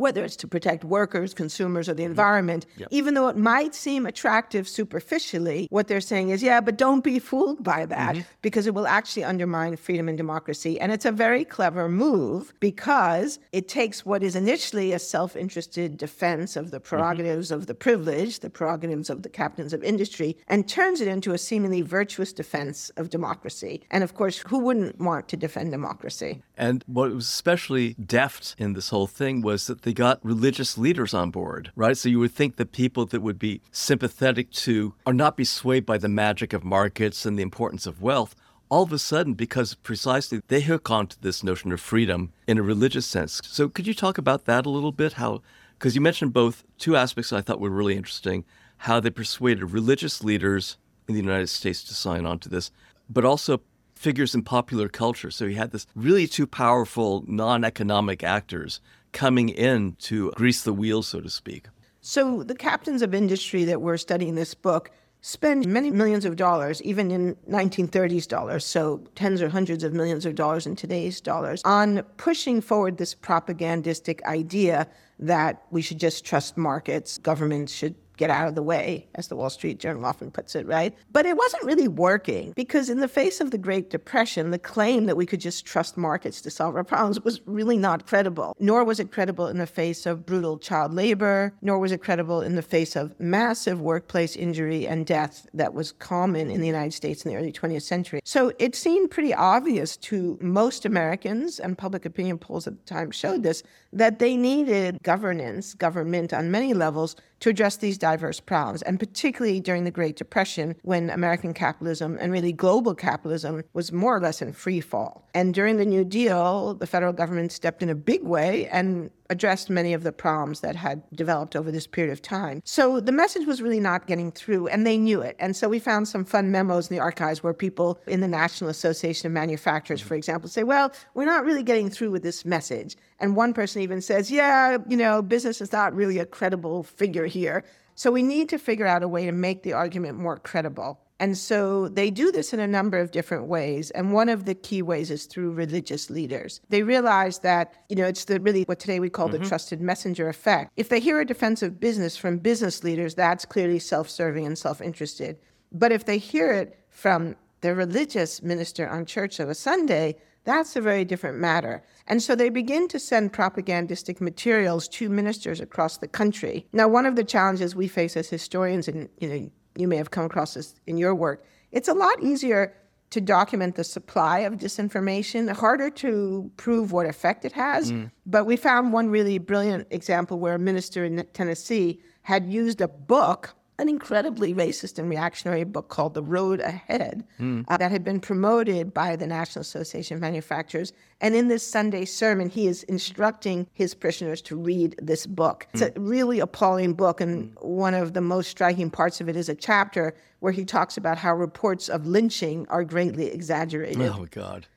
whether 0.01 0.23
it's 0.23 0.35
to 0.37 0.47
protect 0.47 0.83
workers, 0.83 1.33
consumers, 1.33 1.87
or 1.87 1.93
the 1.93 2.03
mm-hmm. 2.03 2.11
environment, 2.11 2.65
yep. 2.77 2.87
even 2.91 3.13
though 3.13 3.27
it 3.27 3.37
might 3.37 3.73
seem 3.73 4.05
attractive 4.05 4.67
superficially, 4.67 5.67
what 5.69 5.87
they're 5.87 6.01
saying 6.01 6.29
is, 6.29 6.41
yeah, 6.43 6.59
but 6.59 6.77
don't 6.77 7.03
be 7.03 7.19
fooled 7.19 7.63
by 7.63 7.85
that 7.85 8.15
mm-hmm. 8.15 8.27
because 8.41 8.67
it 8.67 8.73
will 8.73 8.87
actually 8.87 9.23
undermine 9.23 9.77
freedom 9.77 10.09
and 10.09 10.17
democracy. 10.17 10.79
And 10.79 10.91
it's 10.91 11.05
a 11.05 11.11
very 11.11 11.45
clever 11.45 11.87
move 11.87 12.53
because 12.59 13.39
it 13.51 13.67
takes 13.67 14.05
what 14.05 14.23
is 14.23 14.35
initially 14.35 14.91
a 14.91 14.99
self 14.99 15.35
interested 15.35 15.97
defense 15.97 16.55
of 16.55 16.71
the 16.71 16.77
mm-hmm. 16.77 16.95
prerogatives 16.95 17.47
mm-hmm. 17.49 17.59
of 17.59 17.67
the 17.67 17.75
privileged, 17.75 18.41
the 18.41 18.49
prerogatives 18.49 19.09
of 19.09 19.21
the 19.21 19.29
captains 19.29 19.73
of 19.73 19.83
industry, 19.83 20.35
and 20.47 20.67
turns 20.67 20.99
it 20.99 21.07
into 21.07 21.31
a 21.31 21.37
seemingly 21.37 21.81
virtuous 21.81 22.33
defense 22.33 22.89
of 22.97 23.09
democracy. 23.09 23.81
And 23.91 24.03
of 24.03 24.15
course, 24.15 24.39
who 24.47 24.59
wouldn't 24.59 24.99
want 24.99 25.27
to 25.29 25.37
defend 25.37 25.71
democracy? 25.71 26.41
And 26.57 26.83
what 26.87 27.11
was 27.11 27.27
especially 27.27 27.93
deft 27.93 28.55
in 28.57 28.73
this 28.73 28.89
whole 28.89 29.07
thing 29.07 29.41
was 29.41 29.67
that 29.67 29.81
they 29.91 29.95
got 29.95 30.23
religious 30.23 30.77
leaders 30.77 31.13
on 31.13 31.31
board, 31.31 31.69
right? 31.75 31.97
So 31.97 32.07
you 32.07 32.19
would 32.19 32.31
think 32.31 32.55
that 32.55 32.71
people 32.71 33.05
that 33.07 33.21
would 33.21 33.37
be 33.37 33.59
sympathetic 33.73 34.49
to 34.51 34.93
or 35.05 35.11
not 35.11 35.35
be 35.35 35.43
swayed 35.43 35.85
by 35.85 35.97
the 35.97 36.07
magic 36.07 36.53
of 36.53 36.63
markets 36.63 37.25
and 37.25 37.37
the 37.37 37.43
importance 37.43 37.85
of 37.85 38.01
wealth 38.01 38.33
all 38.69 38.83
of 38.83 38.93
a 38.93 38.97
sudden, 38.97 39.33
because 39.33 39.73
precisely 39.73 40.41
they 40.47 40.61
hook 40.61 40.89
onto 40.89 41.17
this 41.19 41.43
notion 41.43 41.73
of 41.73 41.81
freedom 41.81 42.31
in 42.47 42.57
a 42.57 42.61
religious 42.61 43.05
sense. 43.05 43.41
So, 43.43 43.67
could 43.67 43.85
you 43.85 43.93
talk 43.93 44.17
about 44.17 44.45
that 44.45 44.65
a 44.65 44.69
little 44.69 44.93
bit? 44.93 45.13
How, 45.13 45.41
because 45.77 45.93
you 45.93 45.99
mentioned 45.99 46.31
both 46.31 46.63
two 46.77 46.95
aspects 46.95 47.33
I 47.33 47.41
thought 47.41 47.59
were 47.59 47.69
really 47.69 47.97
interesting 47.97 48.45
how 48.77 49.01
they 49.01 49.09
persuaded 49.09 49.73
religious 49.73 50.23
leaders 50.23 50.77
in 51.09 51.15
the 51.15 51.19
United 51.19 51.47
States 51.47 51.83
to 51.83 51.93
sign 51.93 52.25
on 52.25 52.39
to 52.39 52.47
this, 52.47 52.71
but 53.09 53.25
also 53.25 53.59
figures 53.93 54.33
in 54.33 54.41
popular 54.41 54.87
culture. 54.87 55.31
So 55.31 55.47
he 55.47 55.55
had 55.55 55.71
this 55.71 55.85
really 55.93 56.25
two 56.25 56.47
powerful 56.47 57.25
non 57.27 57.65
economic 57.65 58.23
actors 58.23 58.79
coming 59.11 59.49
in 59.49 59.95
to 59.99 60.31
grease 60.31 60.63
the 60.63 60.73
wheel, 60.73 61.03
so 61.03 61.21
to 61.21 61.29
speak. 61.29 61.67
So 62.01 62.43
the 62.43 62.55
captains 62.55 63.01
of 63.01 63.13
industry 63.13 63.63
that 63.65 63.81
were 63.81 63.97
studying 63.97 64.35
this 64.35 64.53
book 64.53 64.91
spend 65.21 65.67
many 65.67 65.91
millions 65.91 66.25
of 66.25 66.35
dollars, 66.35 66.81
even 66.81 67.11
in 67.11 67.35
1930s 67.49 68.27
dollars, 68.27 68.65
so 68.65 69.03
tens 69.13 69.41
or 69.41 69.49
hundreds 69.49 69.83
of 69.83 69.93
millions 69.93 70.25
of 70.25 70.33
dollars 70.33 70.65
in 70.65 70.75
today's 70.75 71.21
dollars, 71.21 71.61
on 71.63 72.01
pushing 72.17 72.59
forward 72.59 72.97
this 72.97 73.13
propagandistic 73.13 74.23
idea 74.23 74.87
that 75.19 75.63
we 75.69 75.81
should 75.81 75.99
just 75.99 76.25
trust 76.25 76.57
markets, 76.57 77.19
governments 77.19 77.71
should 77.71 77.93
get 78.17 78.29
out 78.29 78.47
of 78.47 78.55
the 78.55 78.63
way, 78.63 79.07
as 79.15 79.27
the 79.27 79.35
Wall 79.35 79.49
Street 79.49 79.79
Journal 79.79 80.05
often 80.05 80.31
puts 80.31 80.55
it, 80.55 80.65
right? 80.67 80.93
But 81.11 81.25
it 81.25 81.35
wasn't 81.37 81.63
really 81.63 81.87
working 81.87 82.53
because, 82.55 82.89
in 82.89 82.99
the 82.99 83.07
face 83.07 83.41
of 83.41 83.51
the 83.51 83.57
Great 83.57 83.89
Depression, 83.89 84.51
the 84.51 84.59
claim 84.59 85.05
that 85.05 85.17
we 85.17 85.25
could 85.25 85.41
just 85.41 85.65
trust 85.65 85.97
markets 85.97 86.41
to 86.41 86.51
solve 86.51 86.75
our 86.75 86.83
problems 86.83 87.21
was 87.21 87.41
really 87.45 87.77
not 87.77 88.05
credible. 88.05 88.55
Nor 88.59 88.83
was 88.83 88.99
it 88.99 89.11
credible 89.11 89.47
in 89.47 89.57
the 89.57 89.67
face 89.67 90.05
of 90.05 90.25
brutal 90.25 90.57
child 90.57 90.93
labor, 90.93 91.53
nor 91.61 91.79
was 91.79 91.91
it 91.91 92.01
credible 92.01 92.41
in 92.41 92.55
the 92.55 92.61
face 92.61 92.95
of 92.95 93.19
massive 93.19 93.81
workplace 93.81 94.35
injury 94.35 94.87
and 94.87 95.05
death 95.05 95.47
that 95.53 95.73
was 95.73 95.91
common 95.91 96.51
in 96.51 96.61
the 96.61 96.67
United 96.67 96.93
States 96.93 97.25
in 97.25 97.31
the 97.31 97.37
early 97.37 97.51
20th 97.51 97.83
century. 97.83 98.21
So 98.23 98.51
it 98.59 98.75
seemed 98.75 99.11
pretty 99.11 99.33
obvious 99.33 99.97
to 99.97 100.37
most 100.41 100.85
Americans, 100.85 101.59
and 101.59 101.77
public 101.77 102.05
opinion 102.05 102.37
polls 102.37 102.67
at 102.67 102.77
the 102.77 102.85
time 102.85 103.11
showed 103.11 103.43
this, 103.43 103.63
that 103.93 104.19
they 104.19 104.37
needed 104.37 105.01
governance, 105.03 105.73
government 105.73 106.33
on 106.33 106.51
many 106.51 106.73
levels 106.73 107.15
to 107.41 107.49
address 107.49 107.77
these 107.77 107.97
diverse 107.97 108.39
problems, 108.39 108.81
and 108.83 108.99
particularly 108.99 109.59
during 109.59 109.83
the 109.83 109.91
Great 109.91 110.15
Depression 110.15 110.75
when 110.83 111.09
American 111.09 111.53
capitalism 111.53 112.17
and 112.21 112.31
really 112.31 112.53
global 112.53 112.95
capitalism 112.95 113.63
was 113.73 113.91
more 113.91 114.15
or 114.15 114.19
less 114.19 114.41
in 114.41 114.53
free 114.53 114.79
fall. 114.79 115.27
And 115.33 115.53
during 115.53 115.77
the 115.77 115.85
New 115.85 116.05
Deal, 116.05 116.73
the 116.75 116.87
federal 116.87 117.13
government 117.13 117.51
stepped 117.51 117.83
in 117.83 117.89
a 117.89 117.95
big 117.95 118.23
way 118.23 118.67
and 118.67 119.09
addressed 119.31 119.69
many 119.69 119.93
of 119.93 120.03
the 120.03 120.11
problems 120.11 120.59
that 120.59 120.75
had 120.75 121.01
developed 121.13 121.55
over 121.55 121.71
this 121.71 121.87
period 121.87 122.11
of 122.11 122.21
time. 122.21 122.61
So 122.65 122.99
the 122.99 123.13
message 123.13 123.47
was 123.47 123.61
really 123.61 123.79
not 123.79 124.05
getting 124.05 124.29
through, 124.31 124.67
and 124.67 124.85
they 124.85 124.97
knew 124.97 125.21
it. 125.21 125.37
And 125.39 125.55
so 125.55 125.69
we 125.69 125.79
found 125.79 126.07
some 126.07 126.25
fun 126.25 126.51
memos 126.51 126.91
in 126.91 126.95
the 126.95 127.01
archives 127.01 127.41
where 127.41 127.53
people 127.53 127.99
in 128.07 128.19
the 128.19 128.27
National 128.27 128.69
Association 128.69 129.27
of 129.27 129.31
Manufacturers, 129.31 130.01
for 130.01 130.15
example, 130.15 130.49
say, 130.49 130.63
well, 130.63 130.91
we're 131.13 131.25
not 131.25 131.45
really 131.45 131.63
getting 131.63 131.89
through 131.89 132.11
with 132.11 132.23
this 132.23 132.43
message. 132.43 132.97
And 133.19 133.35
one 133.35 133.53
person 133.53 133.81
even 133.81 134.01
says, 134.01 134.29
yeah, 134.29 134.77
you 134.89 134.97
know, 134.97 135.21
business 135.21 135.61
is 135.61 135.71
not 135.71 135.95
really 135.95 136.19
a 136.19 136.25
credible 136.25 136.83
figure 136.83 137.25
here. 137.25 137.63
So 137.95 138.11
we 138.11 138.23
need 138.23 138.49
to 138.49 138.57
figure 138.57 138.87
out 138.87 139.01
a 139.01 139.07
way 139.07 139.25
to 139.25 139.31
make 139.31 139.63
the 139.63 139.73
argument 139.73 140.17
more 140.17 140.37
credible. 140.37 140.99
And 141.21 141.37
so 141.37 141.87
they 141.87 142.09
do 142.09 142.31
this 142.31 142.51
in 142.51 142.59
a 142.59 142.65
number 142.65 142.97
of 142.97 143.11
different 143.11 143.45
ways. 143.45 143.91
And 143.91 144.11
one 144.11 144.27
of 144.27 144.45
the 144.45 144.55
key 144.55 144.81
ways 144.81 145.11
is 145.11 145.27
through 145.27 145.51
religious 145.51 146.09
leaders. 146.09 146.61
They 146.69 146.81
realize 146.81 147.37
that, 147.39 147.75
you 147.89 147.95
know, 147.95 148.07
it's 148.07 148.25
the 148.25 148.39
really 148.39 148.63
what 148.63 148.79
today 148.79 148.99
we 148.99 149.11
call 149.11 149.29
mm-hmm. 149.29 149.43
the 149.43 149.47
trusted 149.47 149.81
messenger 149.81 150.29
effect. 150.29 150.71
If 150.77 150.89
they 150.89 150.99
hear 150.99 151.21
a 151.21 151.25
defense 151.25 151.61
of 151.61 151.79
business 151.79 152.17
from 152.17 152.39
business 152.39 152.83
leaders, 152.83 153.13
that's 153.13 153.45
clearly 153.45 153.77
self 153.77 154.09
serving 154.09 154.47
and 154.47 154.57
self 154.57 154.81
interested. 154.81 155.37
But 155.71 155.91
if 155.91 156.05
they 156.05 156.17
hear 156.17 156.51
it 156.51 156.79
from 156.89 157.35
the 157.61 157.75
religious 157.75 158.41
minister 158.41 158.89
on 158.89 159.05
church 159.05 159.39
of 159.39 159.47
a 159.47 159.53
Sunday, 159.53 160.17
that's 160.43 160.75
a 160.75 160.81
very 160.81 161.05
different 161.05 161.37
matter. 161.37 161.83
And 162.07 162.23
so 162.23 162.35
they 162.35 162.49
begin 162.49 162.87
to 162.87 162.99
send 162.99 163.31
propagandistic 163.31 164.19
materials 164.21 164.87
to 164.87 165.07
ministers 165.07 165.61
across 165.61 165.97
the 165.97 166.07
country. 166.07 166.65
Now, 166.73 166.87
one 166.87 167.05
of 167.05 167.15
the 167.15 167.23
challenges 167.23 167.75
we 167.75 167.87
face 167.87 168.17
as 168.17 168.29
historians, 168.29 168.87
and 168.87 169.07
you 169.19 169.29
know, 169.29 169.51
you 169.75 169.87
may 169.87 169.97
have 169.97 170.11
come 170.11 170.25
across 170.25 170.53
this 170.53 170.75
in 170.87 170.97
your 170.97 171.15
work, 171.15 171.45
it's 171.71 171.87
a 171.87 171.93
lot 171.93 172.21
easier 172.21 172.73
to 173.11 173.19
document 173.19 173.75
the 173.75 173.83
supply 173.83 174.39
of 174.39 174.53
disinformation, 174.53 175.51
harder 175.51 175.89
to 175.89 176.49
prove 176.55 176.93
what 176.93 177.05
effect 177.05 177.43
it 177.43 177.51
has. 177.51 177.91
Mm. 177.91 178.09
But 178.25 178.45
we 178.45 178.55
found 178.55 178.93
one 178.93 179.09
really 179.09 179.37
brilliant 179.37 179.87
example 179.91 180.39
where 180.39 180.55
a 180.55 180.59
minister 180.59 181.03
in 181.03 181.25
Tennessee 181.33 182.01
had 182.21 182.47
used 182.47 182.79
a 182.79 182.87
book 182.87 183.53
an 183.81 183.89
incredibly 183.89 184.53
racist 184.53 184.99
and 184.99 185.09
reactionary 185.09 185.63
book 185.63 185.89
called 185.89 186.13
The 186.13 186.21
Road 186.21 186.59
Ahead 186.59 187.25
mm. 187.39 187.65
uh, 187.67 187.77
that 187.77 187.91
had 187.91 188.03
been 188.03 188.19
promoted 188.19 188.93
by 188.93 189.15
the 189.15 189.25
National 189.25 189.61
Association 189.61 190.15
of 190.15 190.21
Manufacturers. 190.21 190.93
And 191.19 191.35
in 191.35 191.47
this 191.47 191.65
Sunday 191.65 192.05
sermon, 192.05 192.49
he 192.49 192.67
is 192.67 192.83
instructing 192.83 193.67
his 193.73 193.95
parishioners 193.95 194.41
to 194.43 194.55
read 194.55 194.95
this 195.01 195.25
book. 195.25 195.67
It's 195.73 195.81
mm. 195.81 195.97
a 195.97 195.99
really 195.99 196.39
appalling 196.39 196.93
book. 196.93 197.19
And 197.19 197.55
mm. 197.55 197.65
one 197.65 197.95
of 197.95 198.13
the 198.13 198.21
most 198.21 198.51
striking 198.51 198.91
parts 198.91 199.19
of 199.19 199.27
it 199.27 199.35
is 199.35 199.49
a 199.49 199.55
chapter 199.55 200.13
where 200.41 200.51
he 200.51 200.63
talks 200.63 200.95
about 200.95 201.17
how 201.17 201.33
reports 201.33 201.89
of 201.89 202.05
lynching 202.05 202.67
are 202.69 202.83
greatly 202.83 203.27
exaggerated. 203.27 204.01
Oh, 204.03 204.27
God. 204.29 204.67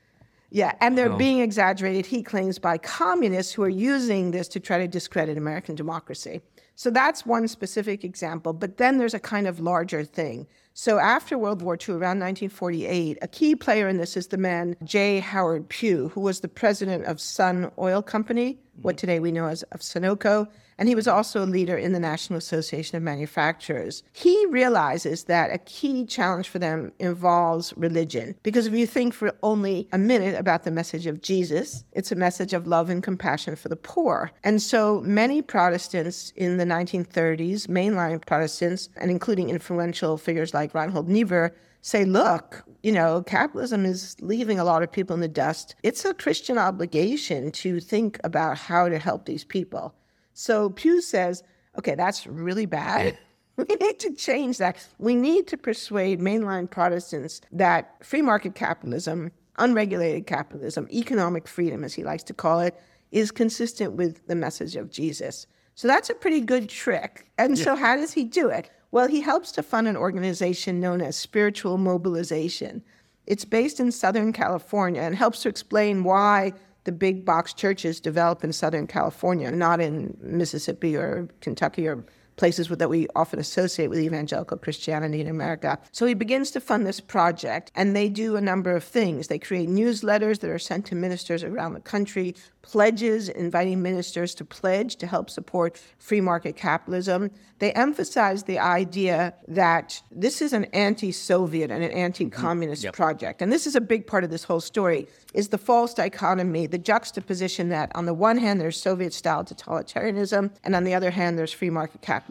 Yeah, 0.49 0.73
and 0.79 0.97
they're 0.97 1.11
oh. 1.11 1.17
being 1.17 1.41
exaggerated, 1.41 2.05
he 2.05 2.23
claims, 2.23 2.59
by 2.59 2.77
communists 2.77 3.53
who 3.53 3.61
are 3.63 3.69
using 3.69 4.31
this 4.31 4.47
to 4.49 4.59
try 4.59 4.77
to 4.77 4.87
discredit 4.87 5.37
American 5.37 5.75
democracy. 5.75 6.41
So 6.75 6.89
that's 6.89 7.25
one 7.25 7.47
specific 7.47 8.03
example. 8.03 8.53
But 8.53 8.77
then 8.77 8.97
there's 8.97 9.13
a 9.13 9.19
kind 9.19 9.47
of 9.47 9.59
larger 9.59 10.03
thing. 10.03 10.47
So 10.77 10.99
after 10.99 11.37
World 11.37 11.61
War 11.61 11.75
II, 11.75 11.95
around 11.95 12.19
1948, 12.19 13.19
a 13.21 13.29
key 13.29 13.55
player 13.55 13.87
in 13.87 13.95
this 13.95 14.17
is 14.17 14.27
the 14.27 14.37
man 14.37 14.75
J. 14.83 15.19
Howard 15.19 15.69
Pew, 15.69 16.09
who 16.09 16.19
was 16.19 16.41
the 16.41 16.49
president 16.49 17.05
of 17.05 17.21
Sun 17.21 17.71
Oil 17.79 18.01
Company, 18.01 18.59
what 18.81 18.95
mm-hmm. 18.95 18.99
today 18.99 19.19
we 19.19 19.31
know 19.31 19.45
as 19.47 19.63
of 19.71 19.79
Sunoco, 19.79 20.49
and 20.77 20.89
he 20.89 20.95
was 20.95 21.07
also 21.07 21.43
a 21.43 21.45
leader 21.45 21.77
in 21.77 21.93
the 21.93 21.99
National 21.99 22.37
Association 22.37 22.97
of 22.97 23.03
Manufacturers. 23.03 24.03
He 24.11 24.45
realizes 24.47 25.25
that 25.25 25.53
a 25.53 25.57
key 25.59 26.05
challenge 26.05 26.49
for 26.49 26.59
them 26.59 26.91
involves 26.99 27.73
religion. 27.77 28.35
Because 28.43 28.67
if 28.67 28.73
you 28.73 28.85
think 28.85 29.13
for 29.13 29.33
only 29.41 29.87
a 29.93 29.97
minute 29.97 30.37
about 30.37 30.63
the 30.63 30.71
message 30.71 31.05
of 31.05 31.21
Jesus, 31.21 31.85
it's 31.93 32.11
a 32.11 32.15
message 32.15 32.53
of 32.53 32.67
love 32.67 32.89
and 32.89 33.01
compassion 33.01 33.55
for 33.55 33.69
the 33.69 33.75
poor. 33.75 34.31
And 34.43 34.61
so 34.61 35.01
many 35.01 35.41
Protestants 35.41 36.33
in 36.35 36.57
the 36.57 36.65
1930s, 36.65 37.67
mainline 37.67 38.25
Protestants, 38.25 38.89
and 38.97 39.09
including 39.09 39.49
influential 39.49 40.17
figures 40.17 40.53
like 40.53 40.64
Reinhold 40.73 41.07
Niebuhr, 41.07 41.53
say, 41.81 42.03
look, 42.03 42.63
you 42.81 42.91
know, 42.91 43.21
capitalism 43.21 43.85
is 43.85 44.15
leaving 44.19 44.59
a 44.59 44.63
lot 44.63 44.81
of 44.81 44.91
people 44.91 45.13
in 45.13 45.19
the 45.19 45.27
dust. 45.27 45.75
It's 45.83 46.03
a 46.03 46.13
Christian 46.13 46.57
obligation 46.57 47.51
to 47.51 47.79
think 47.79 48.19
about 48.23 48.57
how 48.57 48.89
to 48.89 48.97
help 48.97 49.25
these 49.25 49.43
people. 49.43 49.93
So 50.33 50.71
Pew 50.71 51.01
says, 51.01 51.43
okay, 51.77 51.95
that's 51.95 52.25
really 52.25 52.65
bad. 52.65 53.17
We 53.57 53.63
need 53.79 53.99
to 53.99 54.13
change 54.13 54.57
that. 54.57 54.85
We 54.97 55.15
need 55.15 55.47
to 55.47 55.55
persuade 55.55 56.19
mainline 56.19 56.69
Protestants 56.69 57.39
that 57.53 57.95
free 58.05 58.21
market 58.21 58.53
capitalism, 58.53 59.31
unregulated 59.57 60.27
capitalism, 60.27 60.89
economic 60.91 61.47
freedom, 61.47 61.85
as 61.85 61.93
he 61.93 62.03
likes 62.03 62.23
to 62.23 62.33
call 62.33 62.59
it, 62.59 62.77
is 63.13 63.31
consistent 63.31 63.93
with 63.93 64.27
the 64.27 64.35
message 64.35 64.75
of 64.75 64.91
Jesus. 64.91 65.47
So 65.75 65.87
that's 65.87 66.09
a 66.09 66.13
pretty 66.13 66.41
good 66.41 66.67
trick. 66.67 67.31
And 67.37 67.57
yeah. 67.57 67.63
so, 67.63 67.75
how 67.77 67.95
does 67.95 68.11
he 68.11 68.25
do 68.25 68.49
it? 68.49 68.69
Well, 68.95 69.09
he 69.09 69.19
helps 69.19 69.51
to 69.51 69.61
fund 69.61 69.89
an 69.89 69.97
organization 69.97 70.79
known 70.79 71.01
as 71.01 71.17
Spiritual 71.17 71.77
Mobilization. 71.77 72.81
It's 73.27 73.43
based 73.43 73.81
in 73.81 73.91
Southern 73.91 74.31
California 74.31 75.01
and 75.01 75.13
helps 75.13 75.41
to 75.41 75.49
explain 75.49 76.05
why 76.05 76.53
the 76.85 76.93
big 76.93 77.25
box 77.25 77.53
churches 77.53 77.99
develop 77.99 78.41
in 78.41 78.53
Southern 78.53 78.87
California, 78.87 79.51
not 79.51 79.81
in 79.81 80.15
Mississippi 80.21 80.95
or 80.95 81.27
Kentucky 81.41 81.89
or 81.89 82.05
places 82.35 82.67
that 82.67 82.89
we 82.89 83.07
often 83.15 83.39
associate 83.39 83.89
with 83.89 83.99
evangelical 83.99 84.57
Christianity 84.57 85.21
in 85.21 85.27
America. 85.27 85.79
So 85.91 86.05
he 86.05 86.13
begins 86.13 86.51
to 86.51 86.59
fund 86.59 86.85
this 86.85 86.99
project, 86.99 87.71
and 87.75 87.95
they 87.95 88.09
do 88.09 88.35
a 88.35 88.41
number 88.41 88.75
of 88.75 88.83
things. 88.83 89.27
They 89.27 89.39
create 89.39 89.69
newsletters 89.69 90.39
that 90.39 90.49
are 90.49 90.59
sent 90.59 90.85
to 90.87 90.95
ministers 90.95 91.43
around 91.43 91.73
the 91.73 91.79
country, 91.79 92.35
pledges 92.61 93.29
inviting 93.29 93.81
ministers 93.81 94.33
to 94.35 94.43
pledge 94.43 94.95
to 94.97 95.07
help 95.07 95.29
support 95.29 95.79
free 95.99 96.21
market 96.21 96.55
capitalism. 96.55 97.29
They 97.59 97.71
emphasize 97.73 98.43
the 98.43 98.59
idea 98.59 99.33
that 99.47 100.01
this 100.11 100.41
is 100.41 100.51
an 100.51 100.65
anti-Soviet 100.65 101.71
and 101.71 101.83
an 101.83 101.91
anti-communist 101.91 102.81
mm-hmm. 102.81 102.87
yep. 102.87 102.93
project. 102.95 103.41
And 103.41 103.51
this 103.51 103.67
is 103.67 103.75
a 103.75 103.81
big 103.81 104.07
part 104.07 104.23
of 104.23 104.29
this 104.31 104.43
whole 104.43 104.59
story 104.59 105.07
is 105.33 105.49
the 105.49 105.57
false 105.57 105.93
dichotomy, 105.93 106.65
the 106.65 106.77
juxtaposition 106.77 107.69
that 107.69 107.91
on 107.95 108.05
the 108.05 108.13
one 108.13 108.37
hand 108.37 108.59
there's 108.59 108.81
Soviet-style 108.81 109.43
totalitarianism 109.45 110.51
and 110.63 110.75
on 110.75 110.83
the 110.83 110.93
other 110.93 111.11
hand 111.11 111.37
there's 111.37 111.53
free 111.53 111.69
market 111.69 112.01
capitalism, 112.01 112.24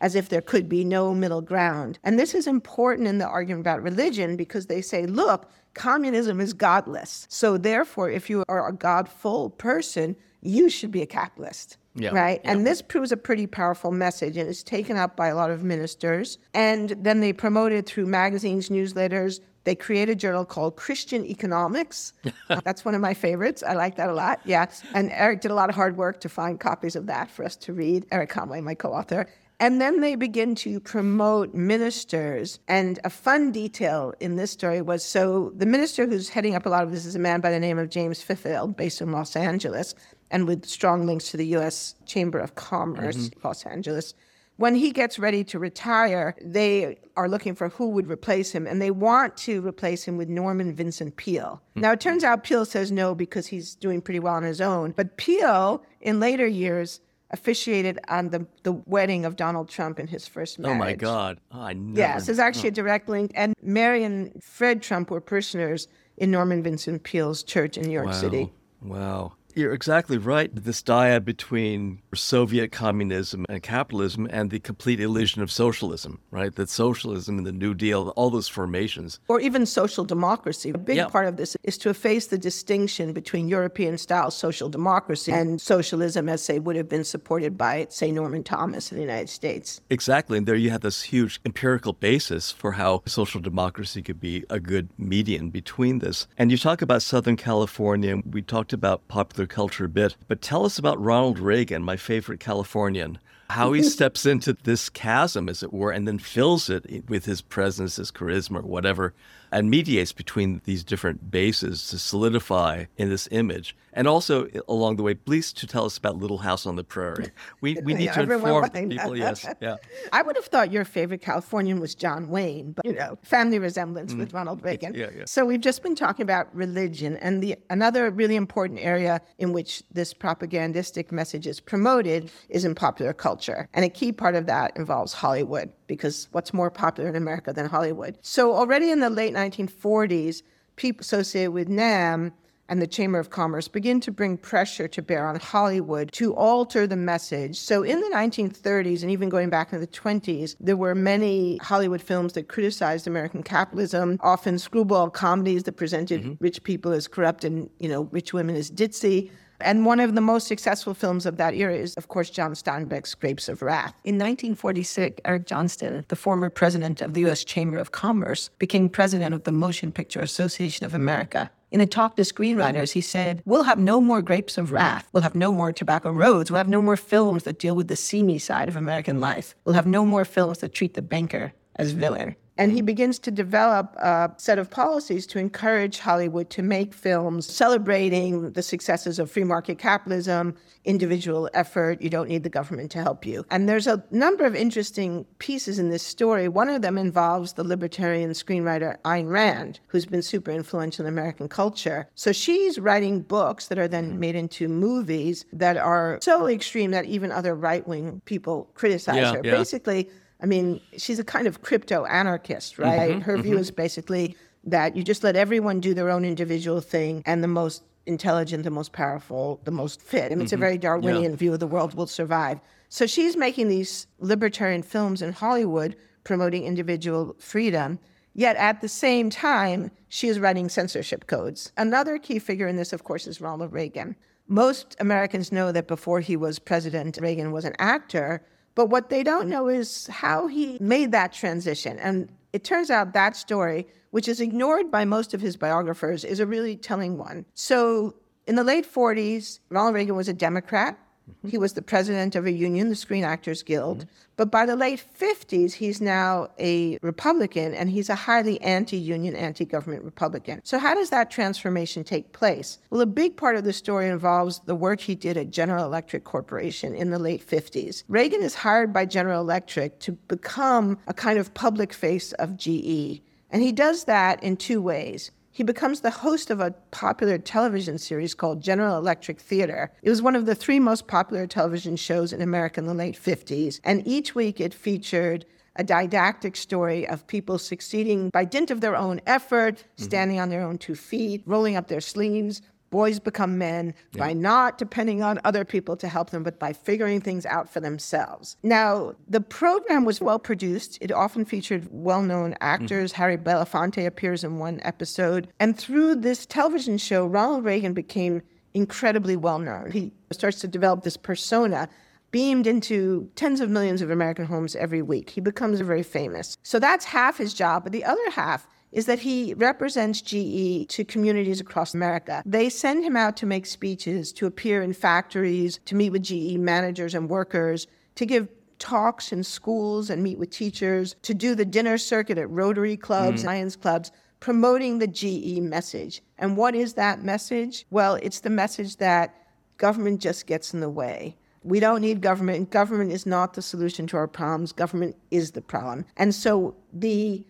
as 0.00 0.14
if 0.14 0.28
there 0.28 0.40
could 0.40 0.68
be 0.68 0.84
no 0.84 1.14
middle 1.14 1.40
ground. 1.40 1.98
And 2.04 2.18
this 2.18 2.34
is 2.34 2.46
important 2.46 3.08
in 3.08 3.18
the 3.18 3.26
argument 3.26 3.62
about 3.62 3.82
religion 3.82 4.36
because 4.36 4.66
they 4.66 4.80
say, 4.80 5.06
look, 5.06 5.50
communism 5.74 6.40
is 6.40 6.52
godless. 6.52 7.26
So 7.30 7.56
therefore, 7.56 8.10
if 8.10 8.28
you 8.30 8.44
are 8.48 8.68
a 8.68 8.72
godful 8.72 9.50
person, 9.50 10.16
you 10.42 10.68
should 10.68 10.90
be 10.90 11.02
a 11.02 11.06
capitalist. 11.06 11.76
Yeah, 11.94 12.10
right. 12.10 12.40
Yeah. 12.44 12.52
And 12.52 12.66
this 12.66 12.82
proves 12.82 13.10
a 13.12 13.16
pretty 13.16 13.46
powerful 13.46 13.90
message 13.90 14.36
and 14.36 14.48
it's 14.48 14.62
taken 14.62 14.96
up 14.96 15.16
by 15.16 15.28
a 15.28 15.34
lot 15.34 15.50
of 15.50 15.64
ministers. 15.64 16.38
And 16.54 16.90
then 16.90 17.20
they 17.20 17.32
promote 17.32 17.72
it 17.72 17.86
through 17.86 18.06
magazines, 18.06 18.68
newsletters. 18.68 19.40
They 19.64 19.74
create 19.74 20.08
a 20.08 20.14
journal 20.14 20.44
called 20.44 20.76
Christian 20.76 21.24
Economics. 21.24 22.12
That's 22.64 22.84
one 22.84 22.94
of 22.94 23.00
my 23.00 23.12
favorites. 23.12 23.62
I 23.66 23.74
like 23.74 23.96
that 23.96 24.08
a 24.08 24.14
lot. 24.14 24.40
Yeah. 24.44 24.66
And 24.94 25.10
Erik 25.10 25.40
did 25.40 25.50
a 25.50 25.54
lot 25.54 25.68
of 25.68 25.74
hard 25.74 25.96
work 25.96 26.20
to 26.20 26.28
find 26.28 26.58
copies 26.58 26.96
of 26.96 27.06
that 27.06 27.30
for 27.30 27.44
us 27.44 27.56
to 27.56 27.72
read. 27.72 28.06
Erik 28.10 28.30
Conway, 28.30 28.60
my 28.60 28.74
co 28.74 28.92
author. 28.92 29.26
And 29.60 29.78
then 29.78 30.00
they 30.00 30.14
begin 30.14 30.54
to 30.56 30.80
promote 30.80 31.52
ministers. 31.52 32.58
And 32.66 32.98
a 33.04 33.10
fun 33.10 33.52
detail 33.52 34.14
in 34.18 34.36
this 34.36 34.50
story 34.50 34.80
was 34.80 35.04
so 35.04 35.52
the 35.54 35.66
minister 35.66 36.06
who's 36.06 36.30
heading 36.30 36.54
up 36.54 36.64
a 36.64 36.70
lot 36.70 36.82
of 36.82 36.90
this 36.90 37.04
is 37.04 37.14
a 37.14 37.18
man 37.18 37.42
by 37.42 37.50
the 37.50 37.60
name 37.60 37.78
of 37.78 37.90
James 37.90 38.22
Fifield, 38.22 38.74
based 38.74 39.02
in 39.02 39.12
Los 39.12 39.36
Angeles, 39.36 39.94
and 40.30 40.46
with 40.46 40.64
strong 40.64 41.04
links 41.04 41.30
to 41.30 41.36
the 41.36 41.46
U.S. 41.48 41.94
Chamber 42.06 42.38
of 42.38 42.54
Commerce, 42.54 43.16
mm-hmm. 43.28 43.46
Los 43.46 43.66
Angeles. 43.66 44.14
When 44.56 44.74
he 44.74 44.92
gets 44.92 45.18
ready 45.18 45.44
to 45.44 45.58
retire, 45.58 46.34
they 46.42 46.98
are 47.16 47.28
looking 47.28 47.54
for 47.54 47.68
who 47.68 47.90
would 47.90 48.10
replace 48.10 48.52
him, 48.52 48.66
and 48.66 48.80
they 48.80 48.90
want 48.90 49.36
to 49.38 49.66
replace 49.66 50.04
him 50.04 50.16
with 50.16 50.30
Norman 50.30 50.74
Vincent 50.74 51.16
Peale. 51.16 51.60
Mm-hmm. 51.70 51.80
Now, 51.82 51.92
it 51.92 52.00
turns 52.00 52.24
out 52.24 52.44
Peale 52.44 52.64
says 52.64 52.90
no 52.90 53.14
because 53.14 53.46
he's 53.46 53.74
doing 53.74 54.00
pretty 54.00 54.20
well 54.20 54.34
on 54.34 54.42
his 54.42 54.62
own. 54.62 54.92
But 54.92 55.18
Peale, 55.18 55.82
in 56.00 56.18
later 56.18 56.46
years, 56.46 57.00
officiated 57.32 57.98
on 58.08 58.30
the, 58.30 58.46
the 58.62 58.72
wedding 58.72 59.24
of 59.24 59.36
Donald 59.36 59.68
Trump 59.68 60.00
in 60.00 60.06
his 60.06 60.26
first 60.26 60.58
marriage. 60.58 60.76
Oh 60.76 60.78
my 60.78 60.94
God. 60.94 61.40
Oh, 61.52 61.60
I 61.60 61.72
never... 61.72 61.98
Yes, 61.98 62.26
there's 62.26 62.38
actually 62.38 62.68
a 62.68 62.72
direct 62.72 63.08
link. 63.08 63.30
And 63.34 63.54
Mary 63.62 64.02
and 64.04 64.42
Fred 64.42 64.82
Trump 64.82 65.10
were 65.10 65.20
parishioners 65.20 65.88
in 66.16 66.30
Norman 66.30 66.62
Vincent 66.62 67.02
Peale's 67.02 67.42
church 67.42 67.78
in 67.78 67.84
New 67.84 67.92
York 67.92 68.06
wow. 68.06 68.12
City. 68.12 68.52
Wow. 68.82 69.32
You're 69.54 69.72
exactly 69.72 70.18
right. 70.18 70.50
This 70.54 70.82
dyad 70.82 71.24
between 71.24 72.00
Soviet 72.14 72.72
communism 72.72 73.46
and 73.48 73.62
capitalism 73.62 74.26
and 74.30 74.50
the 74.50 74.60
complete 74.60 75.00
illusion 75.00 75.42
of 75.42 75.50
socialism, 75.50 76.20
right? 76.30 76.54
That 76.54 76.68
socialism 76.68 77.38
and 77.38 77.46
the 77.46 77.52
New 77.52 77.74
Deal, 77.74 78.10
all 78.10 78.30
those 78.30 78.48
formations. 78.48 79.20
Or 79.28 79.40
even 79.40 79.66
social 79.66 80.04
democracy. 80.04 80.70
A 80.70 80.78
big 80.78 80.96
yeah. 80.96 81.08
part 81.08 81.26
of 81.26 81.36
this 81.36 81.56
is 81.62 81.78
to 81.78 81.90
efface 81.90 82.26
the 82.26 82.38
distinction 82.38 83.12
between 83.12 83.48
European 83.48 83.98
style 83.98 84.30
social 84.30 84.68
democracy 84.68 85.32
and 85.32 85.60
socialism 85.60 86.28
as, 86.28 86.42
say, 86.42 86.58
would 86.58 86.76
have 86.76 86.88
been 86.88 87.04
supported 87.04 87.58
by, 87.58 87.86
say, 87.90 88.10
Norman 88.10 88.42
Thomas 88.42 88.90
in 88.90 88.96
the 88.96 89.02
United 89.02 89.28
States. 89.28 89.80
Exactly. 89.90 90.38
And 90.38 90.46
there 90.46 90.54
you 90.54 90.70
have 90.70 90.82
this 90.82 91.02
huge 91.02 91.40
empirical 91.44 91.92
basis 91.92 92.50
for 92.50 92.72
how 92.72 93.02
social 93.06 93.40
democracy 93.40 94.02
could 94.02 94.20
be 94.20 94.44
a 94.50 94.60
good 94.60 94.88
median 94.98 95.50
between 95.50 95.98
this. 95.98 96.26
And 96.38 96.50
you 96.50 96.58
talk 96.58 96.82
about 96.82 97.02
Southern 97.02 97.36
California, 97.36 98.20
we 98.24 98.42
talked 98.42 98.72
about 98.72 99.06
popular 99.08 99.39
popular 99.40 99.46
culture 99.46 99.84
a 99.86 99.88
bit, 99.88 100.16
but 100.28 100.42
tell 100.42 100.66
us 100.66 100.78
about 100.78 101.02
Ronald 101.02 101.38
Reagan, 101.38 101.82
my 101.82 101.96
favorite 101.96 102.40
Californian 102.40 103.18
how 103.48 103.72
he 103.72 103.82
steps 103.96 104.26
into 104.26 104.52
this 104.64 104.88
chasm, 104.88 105.48
as 105.48 105.62
it 105.62 105.72
were, 105.72 105.90
and 105.90 106.06
then 106.06 106.18
fills 106.18 106.68
it 106.70 107.08
with 107.08 107.24
his 107.24 107.40
presence, 107.40 107.96
his 107.96 108.12
charisma, 108.12 108.58
or 108.58 108.66
whatever, 108.66 109.12
and 109.52 109.70
mediates 109.70 110.12
between 110.12 110.60
these 110.64 110.84
different 110.84 111.30
bases 111.30 111.88
to 111.88 111.98
solidify 111.98 112.84
in 112.96 113.08
this 113.08 113.28
image. 113.30 113.76
And 113.92 114.06
also 114.06 114.48
along 114.68 114.96
the 114.96 115.02
way, 115.02 115.14
please 115.14 115.52
to 115.54 115.66
tell 115.66 115.84
us 115.84 115.98
about 115.98 116.16
Little 116.16 116.38
House 116.38 116.66
on 116.66 116.76
the 116.76 116.84
Prairie. 116.84 117.30
We, 117.60 117.76
we 117.84 117.94
need 117.94 118.12
to 118.12 118.22
inform 118.22 118.70
people. 118.70 119.16
Yes, 119.16 119.46
yeah. 119.60 119.76
I 120.12 120.22
would 120.22 120.36
have 120.36 120.44
thought 120.44 120.70
your 120.70 120.84
favorite 120.84 121.22
Californian 121.22 121.80
was 121.80 121.94
John 121.94 122.28
Wayne, 122.28 122.72
but 122.72 122.86
you 122.86 122.92
know, 122.92 123.18
family 123.22 123.58
resemblance 123.58 124.14
mm. 124.14 124.18
with 124.18 124.32
Ronald 124.32 124.62
Reagan. 124.62 124.94
Yeah, 124.94 125.08
yeah. 125.16 125.24
So 125.26 125.44
we've 125.44 125.60
just 125.60 125.82
been 125.82 125.96
talking 125.96 126.22
about 126.22 126.54
religion, 126.54 127.16
and 127.16 127.42
the 127.42 127.56
another 127.68 128.10
really 128.10 128.36
important 128.36 128.80
area 128.80 129.20
in 129.38 129.52
which 129.52 129.82
this 129.90 130.14
propagandistic 130.14 131.10
message 131.10 131.46
is 131.46 131.60
promoted 131.60 132.30
is 132.48 132.64
in 132.64 132.74
popular 132.74 133.12
culture, 133.12 133.68
and 133.74 133.84
a 133.84 133.88
key 133.88 134.12
part 134.12 134.34
of 134.34 134.46
that 134.46 134.76
involves 134.76 135.12
Hollywood 135.12 135.72
because 135.90 136.28
what's 136.30 136.54
more 136.54 136.70
popular 136.70 137.10
in 137.10 137.16
America 137.16 137.52
than 137.52 137.66
Hollywood? 137.66 138.16
So 138.22 138.54
already 138.54 138.92
in 138.92 139.00
the 139.00 139.10
late 139.10 139.34
1940s, 139.34 140.42
people 140.76 141.00
associated 141.00 141.50
with 141.50 141.68
NAM 141.68 142.32
and 142.68 142.80
the 142.80 142.86
Chamber 142.86 143.18
of 143.18 143.30
Commerce 143.30 143.66
begin 143.66 143.98
to 144.02 144.12
bring 144.12 144.36
pressure 144.36 144.86
to 144.86 145.02
bear 145.02 145.26
on 145.26 145.34
Hollywood 145.40 146.12
to 146.12 146.32
alter 146.36 146.86
the 146.86 146.94
message. 146.94 147.58
So 147.58 147.82
in 147.82 147.98
the 147.98 148.06
1930s 148.14 149.02
and 149.02 149.10
even 149.10 149.28
going 149.28 149.50
back 149.50 149.72
into 149.72 149.84
the 149.84 149.92
20s, 149.92 150.54
there 150.60 150.76
were 150.76 150.94
many 150.94 151.56
Hollywood 151.56 152.00
films 152.00 152.34
that 152.34 152.46
criticized 152.46 153.08
American 153.08 153.42
capitalism, 153.42 154.16
often 154.20 154.60
screwball 154.60 155.10
comedies 155.10 155.64
that 155.64 155.72
presented 155.72 156.20
mm-hmm. 156.22 156.34
rich 156.38 156.62
people 156.62 156.92
as 156.92 157.08
corrupt 157.08 157.42
and, 157.42 157.68
you 157.80 157.88
know, 157.88 158.02
rich 158.12 158.32
women 158.32 158.54
as 158.54 158.70
ditzy. 158.70 159.32
And 159.62 159.86
one 159.86 160.00
of 160.00 160.14
the 160.14 160.20
most 160.20 160.46
successful 160.46 160.94
films 160.94 161.26
of 161.26 161.36
that 161.36 161.54
era 161.54 161.74
is, 161.74 161.94
of 161.94 162.08
course, 162.08 162.30
John 162.30 162.52
Steinbeck's 162.52 163.14
Grapes 163.14 163.48
of 163.48 163.62
Wrath. 163.62 163.94
In 164.04 164.16
1946, 164.16 165.20
Eric 165.24 165.46
Johnston, 165.46 166.04
the 166.08 166.16
former 166.16 166.50
president 166.50 167.00
of 167.00 167.14
the 167.14 167.20
U.S. 167.22 167.44
Chamber 167.44 167.78
of 167.78 167.92
Commerce, 167.92 168.50
became 168.58 168.88
president 168.88 169.34
of 169.34 169.44
the 169.44 169.52
Motion 169.52 169.92
Picture 169.92 170.20
Association 170.20 170.86
of 170.86 170.94
America. 170.94 171.50
In 171.70 171.80
a 171.80 171.86
talk 171.86 172.16
to 172.16 172.22
screenwriters, 172.22 172.92
he 172.92 173.00
said, 173.00 173.42
We'll 173.44 173.62
have 173.62 173.78
no 173.78 174.00
more 174.00 174.22
grapes 174.22 174.58
of 174.58 174.72
wrath. 174.72 175.08
We'll 175.12 175.22
have 175.22 175.36
no 175.36 175.52
more 175.52 175.72
tobacco 175.72 176.10
roads. 176.10 176.50
We'll 176.50 176.58
have 176.58 176.68
no 176.68 176.82
more 176.82 176.96
films 176.96 177.44
that 177.44 177.60
deal 177.60 177.76
with 177.76 177.86
the 177.86 177.96
seamy 177.96 178.38
side 178.38 178.68
of 178.68 178.74
American 178.74 179.20
life. 179.20 179.54
We'll 179.64 179.76
have 179.76 179.86
no 179.86 180.04
more 180.04 180.24
films 180.24 180.58
that 180.58 180.74
treat 180.74 180.94
the 180.94 181.02
banker 181.02 181.52
as 181.76 181.92
villain. 181.92 182.34
And 182.60 182.72
he 182.72 182.82
begins 182.82 183.18
to 183.20 183.30
develop 183.30 183.96
a 183.96 184.32
set 184.36 184.58
of 184.58 184.68
policies 184.68 185.26
to 185.28 185.38
encourage 185.38 185.98
Hollywood 185.98 186.50
to 186.50 186.62
make 186.62 186.92
films 186.92 187.46
celebrating 187.46 188.52
the 188.52 188.62
successes 188.62 189.18
of 189.18 189.30
free 189.30 189.44
market 189.44 189.78
capitalism, 189.78 190.54
individual 190.84 191.48
effort. 191.54 192.02
You 192.02 192.10
don't 192.10 192.28
need 192.28 192.42
the 192.42 192.50
government 192.50 192.90
to 192.92 192.98
help 193.02 193.24
you. 193.24 193.46
And 193.50 193.66
there's 193.66 193.86
a 193.86 194.04
number 194.10 194.44
of 194.44 194.54
interesting 194.54 195.24
pieces 195.38 195.78
in 195.78 195.88
this 195.88 196.02
story. 196.02 196.48
One 196.48 196.68
of 196.68 196.82
them 196.82 196.98
involves 196.98 197.54
the 197.54 197.64
libertarian 197.64 198.32
screenwriter 198.32 198.98
Ayn 199.06 199.30
Rand, 199.30 199.80
who's 199.86 200.04
been 200.04 200.20
super 200.20 200.50
influential 200.50 201.06
in 201.06 201.08
American 201.10 201.48
culture. 201.48 202.10
So 202.14 202.30
she's 202.30 202.78
writing 202.78 203.22
books 203.22 203.68
that 203.68 203.78
are 203.78 203.88
then 203.88 204.10
mm-hmm. 204.10 204.20
made 204.20 204.36
into 204.36 204.68
movies 204.68 205.46
that 205.54 205.78
are 205.78 206.18
so 206.20 206.46
extreme 206.46 206.90
that 206.90 207.06
even 207.06 207.32
other 207.32 207.54
right 207.54 207.88
wing 207.88 208.20
people 208.26 208.70
criticize 208.74 209.16
yeah, 209.16 209.32
her. 209.32 209.40
Yeah. 209.42 209.56
Basically, 209.56 210.10
I 210.42 210.46
mean, 210.46 210.80
she's 210.96 211.18
a 211.18 211.24
kind 211.24 211.46
of 211.46 211.62
crypto 211.62 212.04
anarchist, 212.06 212.78
right? 212.78 213.12
Mm-hmm, 213.12 213.20
Her 213.20 213.34
mm-hmm. 213.34 213.42
view 213.42 213.58
is 213.58 213.70
basically 213.70 214.36
that 214.64 214.96
you 214.96 215.02
just 215.02 215.24
let 215.24 215.36
everyone 215.36 215.80
do 215.80 215.94
their 215.94 216.10
own 216.10 216.24
individual 216.24 216.80
thing 216.80 217.22
and 217.26 217.42
the 217.42 217.48
most 217.48 217.82
intelligent, 218.06 218.64
the 218.64 218.70
most 218.70 218.92
powerful, 218.92 219.60
the 219.64 219.70
most 219.70 220.02
fit. 220.02 220.24
I 220.24 220.28
mean, 220.28 220.30
mm-hmm. 220.30 220.42
it's 220.42 220.52
a 220.52 220.56
mm-hmm. 220.56 220.62
very 220.62 220.78
Darwinian 220.78 221.32
yeah. 221.32 221.36
view 221.36 221.52
of 221.52 221.60
the 221.60 221.66
world 221.66 221.94
will 221.94 222.06
survive. 222.06 222.60
So 222.88 223.06
she's 223.06 223.36
making 223.36 223.68
these 223.68 224.06
libertarian 224.18 224.82
films 224.82 225.22
in 225.22 225.32
Hollywood 225.32 225.96
promoting 226.24 226.64
individual 226.64 227.36
freedom. 227.38 227.98
Yet 228.34 228.56
at 228.56 228.80
the 228.80 228.88
same 228.88 229.30
time, 229.30 229.90
she 230.08 230.28
is 230.28 230.38
writing 230.38 230.68
censorship 230.68 231.26
codes. 231.26 231.72
Another 231.76 232.18
key 232.18 232.38
figure 232.38 232.68
in 232.68 232.76
this, 232.76 232.92
of 232.92 233.04
course, 233.04 233.26
is 233.26 233.40
Ronald 233.40 233.72
Reagan. 233.72 234.16
Most 234.46 234.96
Americans 234.98 235.52
know 235.52 235.72
that 235.72 235.86
before 235.86 236.20
he 236.20 236.36
was 236.36 236.58
president, 236.58 237.18
Reagan 237.20 237.52
was 237.52 237.64
an 237.64 237.74
actor, 237.78 238.42
but 238.80 238.88
what 238.88 239.10
they 239.10 239.22
don't 239.22 239.46
know 239.46 239.68
is 239.68 240.06
how 240.06 240.46
he 240.46 240.78
made 240.80 241.12
that 241.12 241.34
transition. 241.34 241.98
And 241.98 242.32
it 242.54 242.64
turns 242.64 242.90
out 242.90 243.12
that 243.12 243.36
story, 243.36 243.86
which 244.10 244.26
is 244.26 244.40
ignored 244.40 244.90
by 244.90 245.04
most 245.04 245.34
of 245.34 245.42
his 245.42 245.54
biographers, 245.54 246.24
is 246.24 246.40
a 246.40 246.46
really 246.46 246.76
telling 246.76 247.18
one. 247.18 247.44
So 247.52 248.14
in 248.46 248.54
the 248.54 248.64
late 248.64 248.90
40s, 248.90 249.58
Ronald 249.68 249.94
Reagan 249.96 250.16
was 250.16 250.28
a 250.28 250.32
Democrat. 250.32 250.98
He 251.46 251.58
was 251.58 251.72
the 251.72 251.82
president 251.82 252.34
of 252.34 252.46
a 252.46 252.52
union, 252.52 252.88
the 252.88 252.94
Screen 252.94 253.24
Actors 253.24 253.62
Guild. 253.62 253.98
Mm-hmm. 253.98 254.10
But 254.36 254.50
by 254.50 254.64
the 254.64 254.76
late 254.76 255.04
50s, 255.20 255.72
he's 255.72 256.00
now 256.00 256.48
a 256.58 256.98
Republican 257.02 257.74
and 257.74 257.90
he's 257.90 258.08
a 258.08 258.14
highly 258.14 258.60
anti 258.62 258.96
union, 258.96 259.36
anti 259.36 259.64
government 259.64 260.04
Republican. 260.04 260.60
So, 260.64 260.78
how 260.78 260.94
does 260.94 261.10
that 261.10 261.30
transformation 261.30 262.04
take 262.04 262.32
place? 262.32 262.78
Well, 262.90 263.00
a 263.00 263.06
big 263.06 263.36
part 263.36 263.56
of 263.56 263.64
the 263.64 263.72
story 263.72 264.08
involves 264.08 264.60
the 264.60 264.74
work 264.74 265.00
he 265.00 265.14
did 265.14 265.36
at 265.36 265.50
General 265.50 265.84
Electric 265.84 266.24
Corporation 266.24 266.94
in 266.94 267.10
the 267.10 267.18
late 267.18 267.46
50s. 267.46 268.04
Reagan 268.08 268.42
is 268.42 268.54
hired 268.54 268.92
by 268.92 269.04
General 269.04 269.40
Electric 269.40 270.00
to 270.00 270.12
become 270.12 270.98
a 271.06 271.14
kind 271.14 271.38
of 271.38 271.52
public 271.54 271.92
face 271.92 272.32
of 272.34 272.56
GE. 272.56 273.22
And 273.50 273.62
he 273.62 273.72
does 273.72 274.04
that 274.04 274.42
in 274.42 274.56
two 274.56 274.80
ways. 274.80 275.32
He 275.60 275.64
becomes 275.64 276.00
the 276.00 276.10
host 276.10 276.48
of 276.48 276.58
a 276.58 276.70
popular 276.90 277.36
television 277.36 277.98
series 277.98 278.32
called 278.32 278.62
General 278.62 278.96
Electric 278.96 279.38
Theater. 279.38 279.92
It 280.00 280.08
was 280.08 280.22
one 280.22 280.34
of 280.34 280.46
the 280.46 280.54
three 280.54 280.80
most 280.80 281.06
popular 281.06 281.46
television 281.46 281.96
shows 281.96 282.32
in 282.32 282.40
America 282.40 282.80
in 282.80 282.86
the 282.86 282.94
late 282.94 283.14
50s, 283.14 283.78
and 283.84 284.02
each 284.08 284.34
week 284.34 284.58
it 284.58 284.72
featured 284.72 285.44
a 285.76 285.84
didactic 285.84 286.56
story 286.56 287.06
of 287.06 287.26
people 287.26 287.58
succeeding 287.58 288.30
by 288.30 288.46
dint 288.46 288.70
of 288.70 288.80
their 288.80 288.96
own 288.96 289.20
effort, 289.26 289.74
mm-hmm. 289.74 290.02
standing 290.02 290.40
on 290.40 290.48
their 290.48 290.62
own 290.62 290.78
two 290.78 290.94
feet, 290.94 291.42
rolling 291.44 291.76
up 291.76 291.88
their 291.88 292.00
sleeves, 292.00 292.62
boys 292.90 293.18
become 293.18 293.56
men 293.56 293.94
yeah. 294.12 294.18
by 294.18 294.32
not 294.32 294.78
depending 294.78 295.22
on 295.22 295.40
other 295.44 295.64
people 295.64 295.96
to 295.96 296.08
help 296.08 296.30
them, 296.30 296.42
but 296.42 296.58
by 296.58 296.72
figuring 296.72 297.20
things 297.20 297.46
out 297.46 297.68
for 297.68 297.80
themselves. 297.80 298.56
Now, 298.62 299.14
the 299.28 299.40
program 299.40 300.04
was 300.04 300.20
well 300.20 300.38
produced. 300.38 300.98
It 301.00 301.12
often 301.12 301.44
featured 301.44 301.88
well 301.90 302.22
known 302.22 302.54
actors. 302.60 303.12
Mm-hmm. 303.12 303.22
Harry 303.22 303.38
Belafonte 303.38 304.06
appears 304.06 304.44
in 304.44 304.58
one 304.58 304.80
episode. 304.82 305.48
And 305.58 305.78
through 305.78 306.16
this 306.16 306.46
television 306.46 306.98
show, 306.98 307.26
Ronald 307.26 307.64
Reagan 307.64 307.94
became 307.94 308.42
incredibly 308.74 309.36
well 309.36 309.58
known. 309.58 309.90
He 309.90 310.12
starts 310.32 310.60
to 310.60 310.68
develop 310.68 311.02
this 311.02 311.16
persona 311.16 311.88
beamed 312.30 312.66
into 312.66 313.28
tens 313.34 313.60
of 313.60 313.70
millions 313.70 314.02
of 314.02 314.10
American 314.10 314.44
homes 314.44 314.76
every 314.76 315.02
week. 315.02 315.30
He 315.30 315.40
becomes 315.40 315.80
very 315.80 316.02
famous. 316.02 316.56
So 316.62 316.78
that's 316.78 317.04
half 317.04 317.38
his 317.38 317.52
job, 317.54 317.82
but 317.82 317.92
the 317.92 318.04
other 318.04 318.30
half 318.30 318.68
is 318.92 319.06
that 319.06 319.20
he 319.20 319.54
represents 319.54 320.20
GE 320.20 320.88
to 320.88 321.04
communities 321.06 321.60
across 321.60 321.94
America. 321.94 322.42
They 322.44 322.68
send 322.68 323.04
him 323.04 323.16
out 323.16 323.36
to 323.38 323.46
make 323.46 323.66
speeches, 323.66 324.32
to 324.34 324.46
appear 324.46 324.82
in 324.82 324.92
factories, 324.92 325.78
to 325.84 325.94
meet 325.94 326.10
with 326.10 326.22
GE 326.22 326.58
managers 326.58 327.14
and 327.14 327.28
workers, 327.28 327.86
to 328.16 328.26
give 328.26 328.48
talks 328.78 329.32
in 329.32 329.44
schools 329.44 330.10
and 330.10 330.22
meet 330.22 330.38
with 330.38 330.50
teachers, 330.50 331.14
to 331.22 331.34
do 331.34 331.54
the 331.54 331.64
dinner 331.64 331.98
circuit 331.98 332.38
at 332.38 332.50
Rotary 332.50 332.96
clubs, 332.96 333.42
mm. 333.42 333.46
Lions 333.46 333.76
clubs, 333.76 334.10
promoting 334.40 334.98
the 334.98 335.06
GE 335.06 335.60
message. 335.60 336.22
And 336.38 336.56
what 336.56 336.74
is 336.74 336.94
that 336.94 337.22
message? 337.22 337.86
Well, 337.90 338.14
it's 338.16 338.40
the 338.40 338.50
message 338.50 338.96
that 338.96 339.34
government 339.76 340.20
just 340.20 340.46
gets 340.46 340.74
in 340.74 340.80
the 340.80 340.88
way. 340.88 341.36
We 341.62 341.78
don't 341.78 342.00
need 342.00 342.22
government. 342.22 342.70
Government 342.70 343.12
is 343.12 343.26
not 343.26 343.52
the 343.52 343.60
solution 343.60 344.06
to 344.08 344.16
our 344.16 344.26
problems. 344.26 344.72
Government 344.72 345.14
is 345.30 345.52
the 345.52 345.60
problem. 345.60 346.06
And 346.16 346.34
so 346.34 346.74
the 346.92 347.44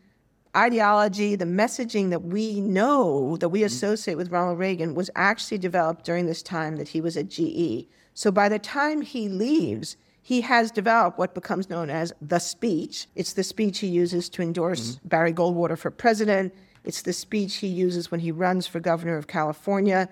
ideology, 0.56 1.36
the 1.36 1.44
messaging 1.44 2.10
that 2.10 2.24
we 2.24 2.60
know, 2.60 3.36
that 3.36 3.48
we 3.50 3.60
mm-hmm. 3.60 3.66
associate 3.66 4.16
with 4.16 4.30
Ronald 4.30 4.58
Reagan, 4.58 4.94
was 4.94 5.10
actually 5.14 5.58
developed 5.58 6.04
during 6.04 6.26
this 6.26 6.42
time 6.42 6.76
that 6.76 6.88
he 6.88 7.00
was 7.00 7.16
at 7.16 7.28
GE. 7.28 7.86
So 8.14 8.30
by 8.30 8.48
the 8.48 8.58
time 8.58 9.00
he 9.00 9.28
leaves, 9.28 9.96
he 10.22 10.40
has 10.42 10.70
developed 10.70 11.18
what 11.18 11.34
becomes 11.34 11.70
known 11.70 11.90
as 11.90 12.12
the 12.20 12.38
speech. 12.38 13.06
It's 13.14 13.32
the 13.32 13.44
speech 13.44 13.78
he 13.78 13.86
uses 13.86 14.28
to 14.30 14.42
endorse 14.42 14.96
mm-hmm. 14.96 15.08
Barry 15.08 15.32
Goldwater 15.32 15.78
for 15.78 15.90
president. 15.90 16.54
It's 16.84 17.02
the 17.02 17.12
speech 17.12 17.56
he 17.56 17.66
uses 17.66 18.10
when 18.10 18.20
he 18.20 18.32
runs 18.32 18.66
for 18.66 18.80
governor 18.80 19.16
of 19.16 19.26
California. 19.26 20.08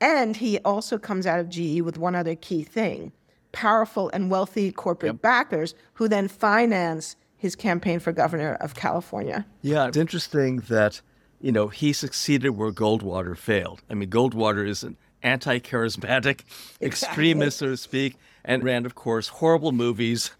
And 0.00 0.36
he 0.36 0.58
also 0.60 0.98
comes 0.98 1.26
out 1.26 1.40
of 1.40 1.48
GE 1.48 1.82
with 1.82 1.98
one 1.98 2.14
other 2.14 2.34
key 2.34 2.62
thing 2.62 3.12
powerful 3.52 4.10
and 4.12 4.30
wealthy 4.30 4.70
corporate 4.70 5.14
yep. 5.14 5.22
backers 5.22 5.74
who 5.94 6.08
then 6.08 6.28
finance 6.28 7.16
his 7.40 7.56
campaign 7.56 7.98
for 7.98 8.12
governor 8.12 8.54
of 8.60 8.74
California. 8.74 9.46
Yeah, 9.62 9.88
it's 9.88 9.96
interesting 9.96 10.58
that, 10.68 11.00
you 11.40 11.50
know, 11.50 11.68
he 11.68 11.92
succeeded 11.92 12.50
where 12.50 12.70
Goldwater 12.70 13.36
failed. 13.36 13.82
I 13.90 13.94
mean, 13.94 14.10
Goldwater 14.10 14.68
is 14.68 14.84
an 14.84 14.96
anti 15.22 15.58
charismatic 15.58 16.44
exactly. 16.80 16.86
extremist, 16.86 17.58
so 17.58 17.66
to 17.66 17.76
speak, 17.76 18.16
and 18.44 18.62
ran, 18.62 18.86
of 18.86 18.94
course, 18.94 19.28
horrible 19.28 19.72
movies 19.72 20.30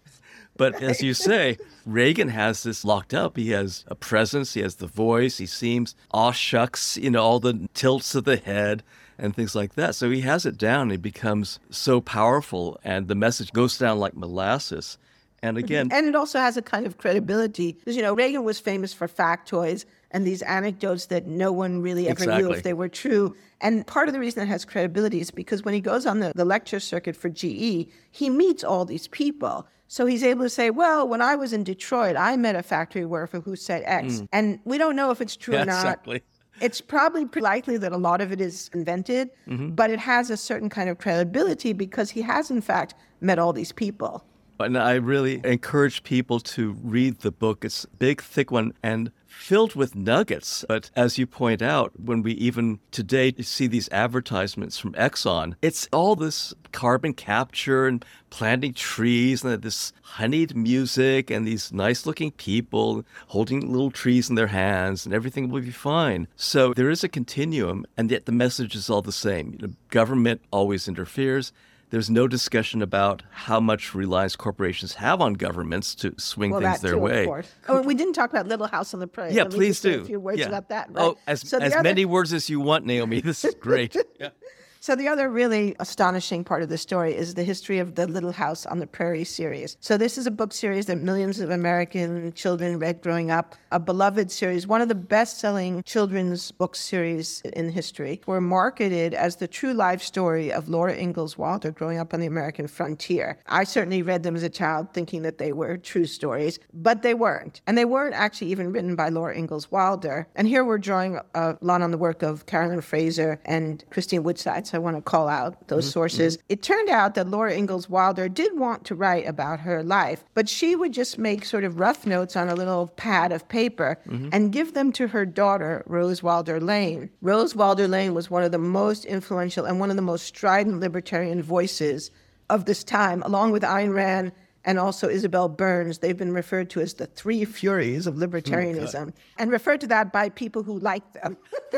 but 0.61 0.73
right. 0.73 0.83
as 0.83 1.01
you 1.01 1.13
say, 1.29 1.57
Reagan 1.87 2.29
has 2.29 2.61
this 2.61 2.85
locked 2.85 3.13
up. 3.13 3.37
He 3.37 3.49
has 3.49 3.83
a 3.87 3.95
presence, 3.95 4.53
he 4.53 4.61
has 4.61 4.75
the 4.75 4.87
voice, 4.87 5.37
he 5.37 5.47
seems 5.47 5.95
aw 6.11 6.31
shucks, 6.31 6.97
you 6.97 7.09
know, 7.09 7.23
all 7.23 7.39
the 7.39 7.67
tilts 7.73 8.13
of 8.15 8.25
the 8.25 8.37
head 8.37 8.83
and 9.17 9.35
things 9.35 9.55
like 9.55 9.73
that. 9.73 9.95
So 9.95 10.09
he 10.09 10.21
has 10.21 10.45
it 10.45 10.57
down. 10.57 10.89
He 10.89 10.97
becomes 10.97 11.59
so 11.69 12.01
powerful, 12.01 12.79
and 12.83 13.07
the 13.07 13.15
message 13.15 13.51
goes 13.53 13.77
down 13.77 13.99
like 13.99 14.15
molasses. 14.15 14.97
And 15.43 15.57
again, 15.57 15.89
and 15.91 16.07
it 16.07 16.15
also 16.15 16.39
has 16.39 16.55
a 16.55 16.61
kind 16.61 16.85
of 16.85 16.97
credibility 16.97 17.73
because 17.73 17.95
you 17.95 18.01
know 18.01 18.13
Reagan 18.13 18.43
was 18.43 18.59
famous 18.59 18.93
for 18.93 19.07
factoids 19.07 19.85
and 20.11 20.25
these 20.25 20.41
anecdotes 20.43 21.07
that 21.07 21.25
no 21.25 21.51
one 21.51 21.81
really 21.81 22.07
ever 22.07 22.23
exactly. 22.23 22.43
knew 22.43 22.51
if 22.51 22.63
they 22.63 22.73
were 22.73 22.89
true. 22.89 23.35
And 23.59 23.85
part 23.87 24.07
of 24.07 24.13
the 24.13 24.19
reason 24.19 24.43
it 24.43 24.47
has 24.47 24.65
credibility 24.65 25.19
is 25.21 25.31
because 25.31 25.63
when 25.63 25.73
he 25.73 25.81
goes 25.81 26.05
on 26.05 26.19
the, 26.19 26.33
the 26.35 26.45
lecture 26.45 26.79
circuit 26.79 27.15
for 27.15 27.29
GE, 27.29 27.87
he 28.11 28.29
meets 28.29 28.63
all 28.63 28.85
these 28.85 29.07
people. 29.07 29.67
So 29.87 30.05
he's 30.05 30.23
able 30.23 30.43
to 30.43 30.49
say, 30.49 30.69
well, 30.69 31.07
when 31.07 31.21
I 31.21 31.35
was 31.35 31.53
in 31.53 31.63
Detroit, 31.63 32.15
I 32.15 32.37
met 32.37 32.55
a 32.55 32.63
factory 32.63 33.05
worker 33.05 33.41
who 33.41 33.55
said 33.55 33.83
X. 33.85 34.21
Mm. 34.21 34.27
And 34.31 34.59
we 34.63 34.77
don't 34.77 34.95
know 34.95 35.11
if 35.11 35.21
it's 35.21 35.35
true 35.35 35.53
yeah, 35.55 35.63
or 35.63 35.65
not. 35.67 35.79
Exactly. 35.79 36.23
It's 36.61 36.79
probably 36.79 37.25
pretty 37.25 37.43
likely 37.43 37.77
that 37.77 37.91
a 37.91 37.97
lot 37.97 38.21
of 38.21 38.31
it 38.31 38.39
is 38.39 38.69
invented, 38.73 39.31
mm-hmm. 39.47 39.69
but 39.71 39.89
it 39.89 39.99
has 39.99 40.29
a 40.29 40.37
certain 40.37 40.69
kind 40.69 40.89
of 40.89 40.99
credibility 40.99 41.73
because 41.73 42.11
he 42.11 42.21
has, 42.21 42.51
in 42.51 42.61
fact, 42.61 42.93
met 43.19 43.39
all 43.39 43.51
these 43.51 43.71
people. 43.71 44.23
And 44.61 44.77
I 44.77 44.95
really 44.95 45.41
encourage 45.43 46.03
people 46.03 46.39
to 46.39 46.73
read 46.83 47.19
the 47.19 47.31
book. 47.31 47.65
It's 47.65 47.85
a 47.85 47.87
big, 47.97 48.21
thick 48.21 48.51
one, 48.51 48.73
and 48.81 49.11
filled 49.25 49.75
with 49.75 49.95
nuggets. 49.95 50.65
But 50.67 50.91
as 50.95 51.17
you 51.17 51.25
point 51.25 51.61
out, 51.61 51.91
when 51.99 52.21
we 52.21 52.33
even 52.33 52.79
today 52.91 53.33
see 53.41 53.67
these 53.67 53.89
advertisements 53.89 54.77
from 54.77 54.93
Exxon, 54.93 55.55
it's 55.61 55.87
all 55.91 56.15
this 56.15 56.53
carbon 56.71 57.13
capture 57.13 57.87
and 57.87 58.05
planting 58.29 58.73
trees 58.73 59.43
and 59.43 59.61
this 59.61 59.93
honeyed 60.01 60.55
music 60.55 61.29
and 61.31 61.47
these 61.47 61.71
nice 61.73 62.05
looking 62.05 62.31
people 62.31 63.03
holding 63.27 63.71
little 63.71 63.91
trees 63.91 64.29
in 64.29 64.35
their 64.35 64.47
hands 64.47 65.05
and 65.05 65.13
everything 65.13 65.49
will 65.49 65.61
be 65.61 65.71
fine. 65.71 66.27
So 66.35 66.73
there 66.73 66.89
is 66.89 67.03
a 67.03 67.09
continuum, 67.09 67.85
and 67.97 68.11
yet 68.11 68.25
the 68.25 68.31
message 68.31 68.75
is 68.75 68.89
all 68.89 69.01
the 69.01 69.11
same. 69.11 69.57
The 69.59 69.73
government 69.89 70.41
always 70.51 70.87
interferes 70.87 71.51
there's 71.91 72.09
no 72.09 72.27
discussion 72.27 72.81
about 72.81 73.21
how 73.29 73.59
much 73.59 73.93
reliance 73.93 74.35
corporations 74.35 74.95
have 74.95 75.21
on 75.21 75.33
governments 75.33 75.93
to 75.95 76.15
swing 76.17 76.51
well, 76.51 76.61
things 76.61 76.79
their 76.79 76.93
too, 76.93 76.99
way. 76.99 77.21
Of 77.21 77.27
course. 77.27 77.51
Oh, 77.67 77.81
we 77.81 77.93
didn't 77.93 78.13
talk 78.13 78.31
about 78.31 78.47
Little 78.47 78.67
House 78.67 78.93
on 78.93 79.01
the 79.01 79.07
Prairie. 79.07 79.33
Yeah, 79.33 79.43
Let 79.43 79.51
please 79.51 79.81
do. 79.81 80.01
a 80.01 80.05
few 80.05 80.19
words 80.19 80.39
yeah. 80.39 80.47
about 80.47 80.69
that. 80.69 80.89
Oh, 80.89 80.93
right? 80.93 81.03
Oh, 81.03 81.17
as, 81.27 81.47
so 81.47 81.59
as 81.59 81.73
other... 81.73 81.83
many 81.83 82.05
words 82.05 82.33
as 82.33 82.49
you 82.49 82.61
want, 82.61 82.85
Naomi. 82.85 83.21
This 83.21 83.45
is 83.45 83.53
great. 83.55 83.95
yeah. 84.19 84.29
So, 84.83 84.95
the 84.95 85.07
other 85.07 85.29
really 85.29 85.75
astonishing 85.77 86.43
part 86.43 86.63
of 86.63 86.69
the 86.69 86.77
story 86.79 87.15
is 87.15 87.35
the 87.35 87.43
history 87.43 87.77
of 87.77 87.93
the 87.93 88.07
Little 88.07 88.31
House 88.31 88.65
on 88.65 88.79
the 88.79 88.87
Prairie 88.87 89.23
series. 89.23 89.77
So, 89.79 89.95
this 89.95 90.17
is 90.17 90.25
a 90.25 90.31
book 90.31 90.51
series 90.51 90.87
that 90.87 90.97
millions 90.97 91.39
of 91.39 91.51
American 91.51 92.33
children 92.33 92.79
read 92.79 93.03
growing 93.03 93.29
up, 93.29 93.53
a 93.71 93.79
beloved 93.79 94.31
series, 94.31 94.65
one 94.65 94.81
of 94.81 94.87
the 94.87 94.95
best 94.95 95.39
selling 95.39 95.83
children's 95.83 96.49
book 96.49 96.75
series 96.75 97.41
in 97.53 97.69
history. 97.69 98.21
Were 98.25 98.41
marketed 98.41 99.13
as 99.13 99.35
the 99.35 99.47
true 99.47 99.71
life 99.71 100.01
story 100.01 100.51
of 100.51 100.67
Laura 100.67 100.95
Ingalls 100.95 101.37
Wilder 101.37 101.69
growing 101.69 101.99
up 101.99 102.11
on 102.11 102.19
the 102.19 102.25
American 102.25 102.65
frontier. 102.65 103.37
I 103.45 103.65
certainly 103.65 104.01
read 104.01 104.23
them 104.23 104.35
as 104.35 104.41
a 104.41 104.49
child 104.49 104.95
thinking 104.95 105.21
that 105.21 105.37
they 105.37 105.53
were 105.53 105.77
true 105.77 106.05
stories, 106.05 106.57
but 106.73 107.03
they 107.03 107.13
weren't. 107.13 107.61
And 107.67 107.77
they 107.77 107.85
weren't 107.85 108.15
actually 108.15 108.49
even 108.49 108.71
written 108.71 108.95
by 108.95 109.09
Laura 109.09 109.37
Ingalls 109.37 109.69
Wilder. 109.69 110.27
And 110.35 110.47
here 110.47 110.65
we're 110.65 110.79
drawing 110.79 111.19
a 111.35 111.55
lot 111.61 111.83
on 111.83 111.91
the 111.91 111.99
work 111.99 112.23
of 112.23 112.47
Caroline 112.47 112.81
Fraser 112.81 113.39
and 113.45 113.85
Christine 113.91 114.23
Woodside 114.23 114.70
I 114.73 114.77
want 114.79 114.97
to 114.97 115.01
call 115.01 115.27
out 115.27 115.67
those 115.67 115.85
mm-hmm. 115.85 115.91
sources. 115.91 116.37
Mm-hmm. 116.37 116.45
It 116.49 116.63
turned 116.63 116.89
out 116.89 117.15
that 117.15 117.27
Laura 117.27 117.53
Ingalls 117.53 117.89
Wilder 117.89 118.29
did 118.29 118.57
want 118.57 118.85
to 118.85 118.95
write 118.95 119.27
about 119.27 119.59
her 119.61 119.83
life, 119.83 120.23
but 120.33 120.49
she 120.49 120.75
would 120.75 120.93
just 120.93 121.17
make 121.17 121.45
sort 121.45 121.63
of 121.63 121.79
rough 121.79 122.05
notes 122.05 122.35
on 122.35 122.49
a 122.49 122.55
little 122.55 122.87
pad 122.87 123.31
of 123.31 123.47
paper 123.47 123.97
mm-hmm. 124.07 124.29
and 124.31 124.51
give 124.51 124.73
them 124.73 124.91
to 124.93 125.07
her 125.07 125.25
daughter, 125.25 125.83
Rose 125.85 126.23
Wilder 126.23 126.59
Lane. 126.59 127.09
Rose 127.21 127.55
Wilder 127.55 127.87
Lane 127.87 128.13
was 128.13 128.29
one 128.29 128.43
of 128.43 128.51
the 128.51 128.57
most 128.57 129.05
influential 129.05 129.65
and 129.65 129.79
one 129.79 129.89
of 129.89 129.95
the 129.95 130.01
most 130.01 130.25
strident 130.25 130.79
libertarian 130.79 131.41
voices 131.41 132.11
of 132.49 132.65
this 132.65 132.83
time, 132.83 133.23
along 133.23 133.51
with 133.51 133.63
Ayn 133.63 133.93
Rand 133.93 134.31
and 134.65 134.77
also 134.77 135.09
Isabel 135.09 135.49
Burns. 135.49 135.99
They've 135.99 136.17
been 136.17 136.33
referred 136.33 136.69
to 136.71 136.81
as 136.81 136.93
the 136.93 137.07
three 137.07 137.45
furies 137.45 138.07
of 138.07 138.15
libertarianism 138.15 139.09
oh, 139.09 139.13
and 139.37 139.51
referred 139.51 139.81
to 139.81 139.87
that 139.87 140.11
by 140.11 140.29
people 140.29 140.63
who 140.63 140.77
like 140.79 141.13
them. 141.13 141.37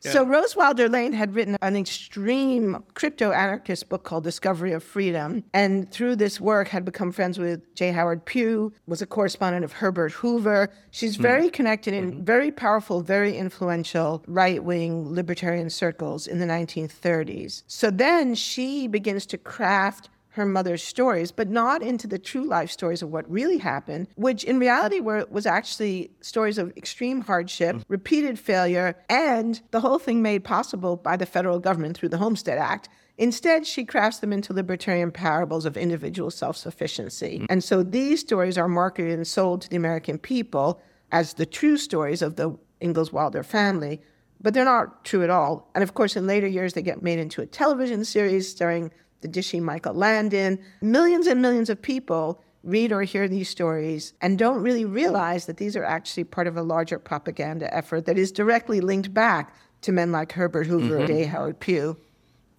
So 0.00 0.24
Rose 0.24 0.54
Wilder 0.56 0.88
Lane 0.88 1.12
had 1.12 1.34
written 1.34 1.56
an 1.60 1.76
extreme 1.76 2.84
crypto 2.94 3.32
anarchist 3.32 3.88
book 3.88 4.04
called 4.04 4.24
Discovery 4.24 4.72
of 4.72 4.82
Freedom, 4.82 5.44
and 5.52 5.90
through 5.90 6.16
this 6.16 6.40
work 6.40 6.68
had 6.68 6.84
become 6.84 7.12
friends 7.12 7.38
with 7.38 7.74
J. 7.74 7.90
Howard 7.92 8.24
Pew, 8.24 8.72
was 8.86 9.02
a 9.02 9.06
correspondent 9.06 9.64
of 9.64 9.72
Herbert 9.72 10.12
Hoover. 10.12 10.70
She's 10.90 11.16
hmm. 11.16 11.22
very 11.22 11.48
mm. 11.48 11.52
connected 11.52 11.94
in 11.94 12.12
mm-hmm. 12.12 12.24
very 12.24 12.50
powerful, 12.50 13.00
very 13.00 13.36
influential 13.36 14.22
right-wing 14.26 15.12
libertarian 15.12 15.70
circles 15.70 16.26
in 16.26 16.38
the 16.38 16.46
1930s. 16.46 17.62
So 17.66 17.90
then 17.90 18.34
she 18.34 18.86
begins 18.88 19.26
to 19.26 19.38
craft 19.38 20.10
her 20.38 20.46
mother's 20.46 20.82
stories, 20.82 21.30
but 21.30 21.48
not 21.48 21.82
into 21.82 22.06
the 22.06 22.18
true 22.18 22.44
life 22.44 22.70
stories 22.70 23.02
of 23.02 23.10
what 23.10 23.30
really 23.30 23.58
happened, 23.58 24.08
which 24.16 24.44
in 24.44 24.58
reality 24.58 25.00
were, 25.00 25.26
was 25.30 25.46
actually 25.46 26.10
stories 26.20 26.58
of 26.58 26.72
extreme 26.76 27.20
hardship, 27.20 27.76
mm. 27.76 27.84
repeated 27.88 28.38
failure, 28.38 28.96
and 29.08 29.60
the 29.70 29.80
whole 29.80 29.98
thing 29.98 30.22
made 30.22 30.44
possible 30.44 30.96
by 30.96 31.16
the 31.16 31.26
federal 31.26 31.58
government 31.58 31.96
through 31.96 32.08
the 32.08 32.18
Homestead 32.18 32.58
Act. 32.58 32.88
Instead, 33.18 33.66
she 33.66 33.84
crafts 33.84 34.20
them 34.20 34.32
into 34.32 34.52
libertarian 34.52 35.10
parables 35.10 35.66
of 35.66 35.76
individual 35.76 36.30
self 36.30 36.56
sufficiency. 36.56 37.40
Mm. 37.40 37.46
And 37.50 37.64
so 37.64 37.82
these 37.82 38.20
stories 38.20 38.56
are 38.56 38.68
marketed 38.68 39.12
and 39.12 39.26
sold 39.26 39.62
to 39.62 39.68
the 39.68 39.76
American 39.76 40.18
people 40.18 40.80
as 41.10 41.34
the 41.34 41.46
true 41.46 41.76
stories 41.76 42.22
of 42.22 42.36
the 42.36 42.56
Ingalls 42.80 43.12
Wilder 43.12 43.42
family, 43.42 44.00
but 44.40 44.54
they're 44.54 44.64
not 44.64 45.04
true 45.04 45.24
at 45.24 45.30
all. 45.30 45.70
And 45.74 45.82
of 45.82 45.94
course, 45.94 46.16
in 46.16 46.26
later 46.26 46.46
years, 46.46 46.74
they 46.74 46.82
get 46.82 47.02
made 47.02 47.18
into 47.18 47.42
a 47.42 47.46
television 47.46 48.04
series 48.04 48.48
starring 48.48 48.92
the 49.20 49.28
dishy 49.28 49.60
Michael 49.60 49.94
Landon. 49.94 50.58
Millions 50.80 51.26
and 51.26 51.42
millions 51.42 51.70
of 51.70 51.80
people 51.80 52.42
read 52.64 52.92
or 52.92 53.02
hear 53.02 53.28
these 53.28 53.48
stories 53.48 54.12
and 54.20 54.38
don't 54.38 54.62
really 54.62 54.84
realize 54.84 55.46
that 55.46 55.56
these 55.56 55.76
are 55.76 55.84
actually 55.84 56.24
part 56.24 56.46
of 56.46 56.56
a 56.56 56.62
larger 56.62 56.98
propaganda 56.98 57.72
effort 57.74 58.04
that 58.06 58.18
is 58.18 58.32
directly 58.32 58.80
linked 58.80 59.14
back 59.14 59.54
to 59.80 59.92
men 59.92 60.12
like 60.12 60.32
Herbert 60.32 60.66
Hoover 60.66 60.98
mm-hmm. 60.98 61.12
and 61.12 61.26
Howard 61.26 61.60
Pew. 61.60 61.96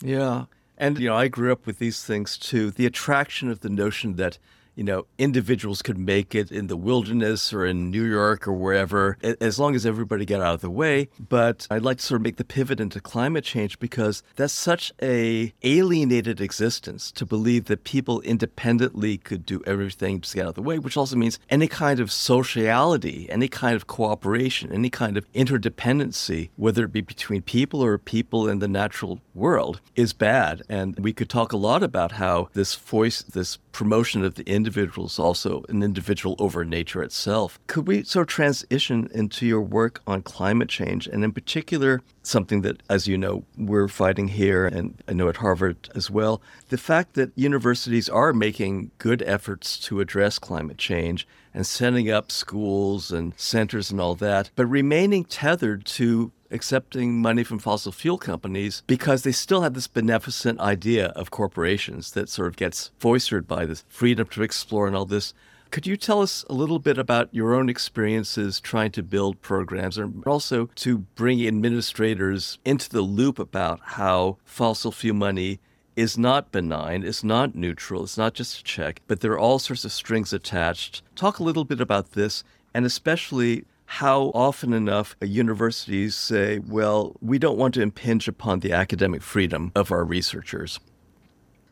Yeah. 0.01 0.45
And, 0.77 0.97
you 0.97 1.09
know, 1.09 1.15
I 1.15 1.27
grew 1.27 1.51
up 1.51 1.65
with 1.65 1.79
these 1.79 2.03
things 2.03 2.37
too. 2.37 2.71
The 2.71 2.85
attraction 2.85 3.49
of 3.49 3.59
the 3.59 3.69
notion 3.69 4.15
that 4.15 4.37
you 4.79 4.85
know, 4.85 5.05
individuals 5.17 5.81
could 5.81 5.97
make 5.97 6.33
it 6.33 6.53
in 6.53 6.67
the 6.67 6.77
wilderness 6.77 7.51
or 7.51 7.65
in 7.65 7.91
New 7.91 8.05
York 8.05 8.47
or 8.47 8.53
wherever, 8.53 9.17
as 9.41 9.59
long 9.59 9.75
as 9.75 9.85
everybody 9.85 10.23
got 10.23 10.39
out 10.39 10.53
of 10.53 10.61
the 10.61 10.69
way. 10.69 11.09
But 11.19 11.67
I'd 11.69 11.81
like 11.81 11.97
to 11.97 12.03
sort 12.03 12.21
of 12.21 12.23
make 12.23 12.37
the 12.37 12.45
pivot 12.45 12.79
into 12.79 13.01
climate 13.01 13.43
change 13.43 13.77
because 13.79 14.23
that's 14.37 14.53
such 14.53 14.93
a 15.01 15.53
alienated 15.63 16.39
existence 16.39 17.11
to 17.11 17.25
believe 17.25 17.65
that 17.65 17.83
people 17.83 18.21
independently 18.21 19.17
could 19.17 19.45
do 19.45 19.61
everything 19.67 20.21
to 20.21 20.33
get 20.33 20.43
out 20.43 20.49
of 20.49 20.55
the 20.55 20.61
way, 20.61 20.79
which 20.79 20.95
also 20.95 21.17
means 21.17 21.39
any 21.49 21.67
kind 21.67 21.99
of 21.99 22.09
sociality, 22.09 23.29
any 23.29 23.49
kind 23.49 23.75
of 23.75 23.85
cooperation, 23.85 24.71
any 24.71 24.89
kind 24.89 25.17
of 25.17 25.29
interdependency, 25.33 26.51
whether 26.55 26.85
it 26.85 26.93
be 26.93 27.01
between 27.01 27.41
people 27.41 27.83
or 27.83 27.97
people 27.97 28.47
in 28.47 28.59
the 28.59 28.67
natural 28.69 29.19
world, 29.35 29.81
is 29.97 30.13
bad. 30.13 30.63
And 30.69 30.97
we 30.97 31.11
could 31.11 31.29
talk 31.29 31.51
a 31.51 31.57
lot 31.57 31.83
about 31.83 32.13
how 32.13 32.47
this 32.53 32.75
voice, 32.75 33.21
this 33.23 33.57
promotion 33.79 34.25
of 34.25 34.35
the 34.35 34.43
individual 34.43 35.07
is 35.07 35.17
also 35.17 35.63
an 35.69 35.81
individual 35.81 36.35
over 36.37 36.65
nature 36.65 37.01
itself. 37.01 37.57
Could 37.67 37.87
we 37.87 38.03
sort 38.03 38.23
of 38.23 38.27
transition 38.27 39.09
into 39.13 39.45
your 39.45 39.61
work 39.61 40.01
on 40.05 40.21
climate 40.21 40.67
change, 40.67 41.07
and 41.07 41.23
in 41.23 41.31
particular, 41.31 42.01
something 42.21 42.61
that, 42.63 42.83
as 42.89 43.07
you 43.07 43.17
know, 43.17 43.45
we're 43.57 43.87
fighting 43.87 44.27
here, 44.27 44.65
and 44.65 45.01
I 45.07 45.13
know 45.13 45.29
at 45.29 45.37
Harvard 45.37 45.77
as 45.95 46.11
well, 46.11 46.41
the 46.67 46.77
fact 46.77 47.13
that 47.13 47.31
universities 47.37 48.09
are 48.09 48.33
making 48.33 48.91
good 48.97 49.21
efforts 49.21 49.79
to 49.85 50.01
address 50.01 50.39
climate 50.39 50.77
change 50.77 51.25
and 51.53 51.65
setting 51.65 52.11
up 52.11 52.33
schools 52.33 53.13
and 53.13 53.33
centers 53.37 53.91
and 53.91 54.01
all 54.01 54.15
that, 54.15 54.51
but 54.57 54.65
remaining 54.65 55.23
tethered 55.23 55.85
to 55.85 56.33
accepting 56.51 57.21
money 57.21 57.43
from 57.43 57.59
fossil 57.59 57.91
fuel 57.91 58.17
companies 58.17 58.83
because 58.87 59.23
they 59.23 59.31
still 59.31 59.61
have 59.61 59.73
this 59.73 59.87
beneficent 59.87 60.59
idea 60.59 61.07
of 61.09 61.31
corporations 61.31 62.11
that 62.11 62.29
sort 62.29 62.47
of 62.47 62.55
gets 62.55 62.91
foisted 62.99 63.47
by 63.47 63.65
this 63.65 63.83
freedom 63.87 64.27
to 64.27 64.43
explore 64.43 64.87
and 64.87 64.95
all 64.95 65.05
this. 65.05 65.33
Could 65.71 65.85
you 65.85 65.97
tell 65.97 66.21
us 66.21 66.43
a 66.49 66.53
little 66.53 66.79
bit 66.79 66.97
about 66.97 67.29
your 67.31 67.53
own 67.53 67.69
experiences 67.69 68.59
trying 68.59 68.89
to 68.91 69.03
build 69.03 69.41
programs 69.41 69.99
and 69.99 70.25
also 70.25 70.67
to 70.75 70.99
bring 71.15 71.45
administrators 71.45 72.57
into 72.65 72.89
the 72.89 73.01
loop 73.03 73.37
about 73.37 73.79
how 73.83 74.37
fossil 74.45 74.91
fuel 74.91 75.15
money 75.15 75.59
is 75.95 76.17
not 76.17 76.51
benign, 76.51 77.03
it's 77.03 77.23
not 77.23 77.53
neutral, 77.53 78.03
it's 78.03 78.17
not 78.17 78.33
just 78.33 78.59
a 78.59 78.63
check, 78.63 79.01
but 79.05 79.19
there 79.19 79.33
are 79.33 79.39
all 79.39 79.59
sorts 79.59 79.85
of 79.85 79.91
strings 79.91 80.33
attached. 80.33 81.03
Talk 81.15 81.37
a 81.37 81.43
little 81.43 81.65
bit 81.65 81.81
about 81.81 82.13
this 82.13 82.43
and 82.73 82.85
especially 82.85 83.65
how 83.89 84.31
often 84.35 84.71
enough 84.71 85.15
universities 85.19 86.13
say, 86.13 86.59
well, 86.59 87.15
we 87.21 87.39
don't 87.39 87.57
want 87.57 87.73
to 87.73 87.81
impinge 87.81 88.27
upon 88.27 88.59
the 88.59 88.71
academic 88.71 89.23
freedom 89.23 89.71
of 89.75 89.91
our 89.91 90.05
researchers? 90.05 90.79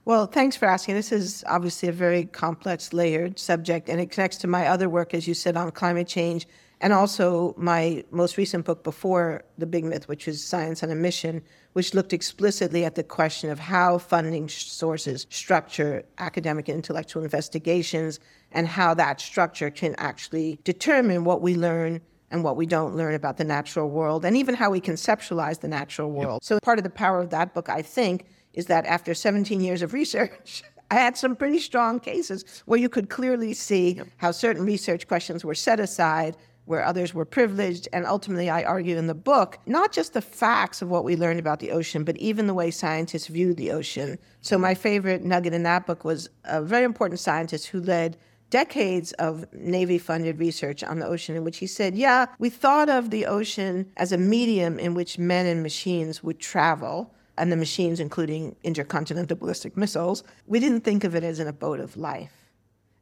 Well, 0.04 0.26
thanks 0.26 0.56
for 0.56 0.66
asking. 0.66 0.96
This 0.96 1.12
is 1.12 1.44
obviously 1.48 1.90
a 1.90 1.92
very 1.92 2.26
complex, 2.26 2.92
layered 2.92 3.38
subject, 3.38 3.88
and 3.88 4.02
it 4.02 4.10
connects 4.10 4.38
to 4.38 4.48
my 4.48 4.66
other 4.66 4.90
work, 4.90 5.14
as 5.14 5.28
you 5.28 5.36
said, 5.36 5.56
on 5.56 5.70
climate 5.70 6.08
change, 6.08 6.48
and 6.82 6.92
also 6.92 7.54
my 7.56 8.04
most 8.10 8.36
recent 8.36 8.66
book 8.66 8.84
before 8.84 9.44
The 9.60 9.68
Big 9.68 9.86
Myth, 9.86 10.08
which 10.08 10.28
is 10.28 10.44
Science 10.44 10.82
on 10.82 10.90
a 10.90 10.96
Mission, 10.96 11.44
which 11.74 11.94
looked 11.94 12.14
explicitly 12.14 12.84
at 12.84 12.96
the 12.96 13.04
question 13.04 13.52
of 13.52 13.60
how 13.60 14.00
funding 14.00 14.50
sources 14.50 15.28
structure 15.30 16.04
academic 16.18 16.68
and 16.68 16.78
intellectual 16.78 17.24
investigations 17.24 18.20
and 18.52 18.68
how 18.68 18.94
that 18.94 19.20
structure 19.20 19.70
can 19.70 19.96
actually 19.98 20.60
determine 20.64 21.24
what 21.24 21.42
we 21.42 21.56
learn 21.56 22.02
and 22.32 22.44
what 22.44 22.56
we 22.56 22.66
don't 22.66 22.96
learn 22.96 23.14
about 23.14 23.38
the 23.38 23.44
natural 23.44 23.90
world 23.90 24.26
and 24.26 24.36
even 24.36 24.56
how 24.56 24.70
we 24.70 24.82
conceptualize 24.82 25.60
the 25.60 25.68
natural 25.68 26.12
world. 26.12 26.40
Yep. 26.42 26.44
So 26.44 26.60
part 26.62 26.78
of 26.78 26.84
the 26.84 26.90
power 26.90 27.20
of 27.20 27.30
that 27.30 27.54
book, 27.54 27.70
I 27.70 27.82
think, 27.82 28.26
is 28.54 28.66
that 28.66 28.86
after 28.86 29.14
17 29.14 29.62
years 29.62 29.82
of 29.82 29.94
research, 29.94 30.64
I 30.92 30.96
had 30.96 31.18
some 31.18 31.36
pretty 31.36 31.60
strong 31.60 32.00
cases 32.00 32.64
where 32.66 32.80
you 32.80 32.90
could 32.90 33.10
clearly 33.10 33.54
see 33.54 33.96
yep. 33.96 34.08
how 34.18 34.32
certain 34.32 34.66
research 34.66 35.08
questions 35.08 35.44
were 35.44 35.56
set 35.56 35.80
aside, 35.80 36.38
where 36.66 36.84
others 36.84 37.14
were 37.14 37.26
privileged. 37.26 37.88
And 37.94 38.06
ultimately, 38.06 38.50
I 38.50 38.64
argue 38.64 38.98
in 38.98 39.08
the 39.08 39.14
book, 39.16 39.60
not 39.66 39.92
just 39.92 40.14
the 40.14 40.22
facts 40.22 40.82
of 40.82 40.90
what 40.90 41.04
we 41.04 41.16
learned 41.16 41.40
about 41.40 41.60
the 41.60 41.72
ocean, 41.72 42.04
but 42.04 42.18
even 42.18 42.48
the 42.48 42.54
way 42.54 42.72
scientists 42.72 43.28
viewed 43.28 43.58
the 43.58 43.72
ocean. 43.72 44.18
So, 44.42 44.58
my 44.58 44.74
favorite 44.76 45.24
nugget 45.24 45.54
in 45.54 45.64
that 45.64 45.86
book 45.86 46.04
was 46.04 46.30
a 46.46 46.62
very 46.62 46.84
important 46.84 47.20
scientist 47.20 47.68
who 47.68 47.82
led 47.82 48.18
decades 48.50 49.12
of 49.14 49.46
Navy 49.54 49.98
funded 49.98 50.40
research 50.40 50.84
on 50.84 51.00
the 51.00 51.06
ocean, 51.06 51.36
in 51.36 51.44
which 51.44 51.58
he 51.58 51.68
said, 51.68 51.96
Yeah, 51.96 52.28
we 52.40 52.50
thought 52.50 52.90
of 52.90 53.10
the 53.10 53.26
ocean 53.26 53.92
as 53.98 54.12
a 54.12 54.18
medium 54.18 54.80
in 54.80 54.94
which 54.94 55.18
men 55.18 55.46
and 55.46 55.64
machines 55.64 56.24
would 56.24 56.40
travel, 56.40 57.14
and 57.38 57.52
the 57.52 57.58
machines, 57.58 58.00
including 58.00 58.56
intercontinental 58.64 59.38
ballistic 59.38 59.78
missiles. 59.78 60.24
We 60.48 60.60
didn't 60.60 60.82
think 60.82 61.04
of 61.04 61.16
it 61.16 61.24
as 61.24 61.40
an 61.40 61.48
abode 61.48 61.80
of 61.80 61.96
life. 61.98 62.47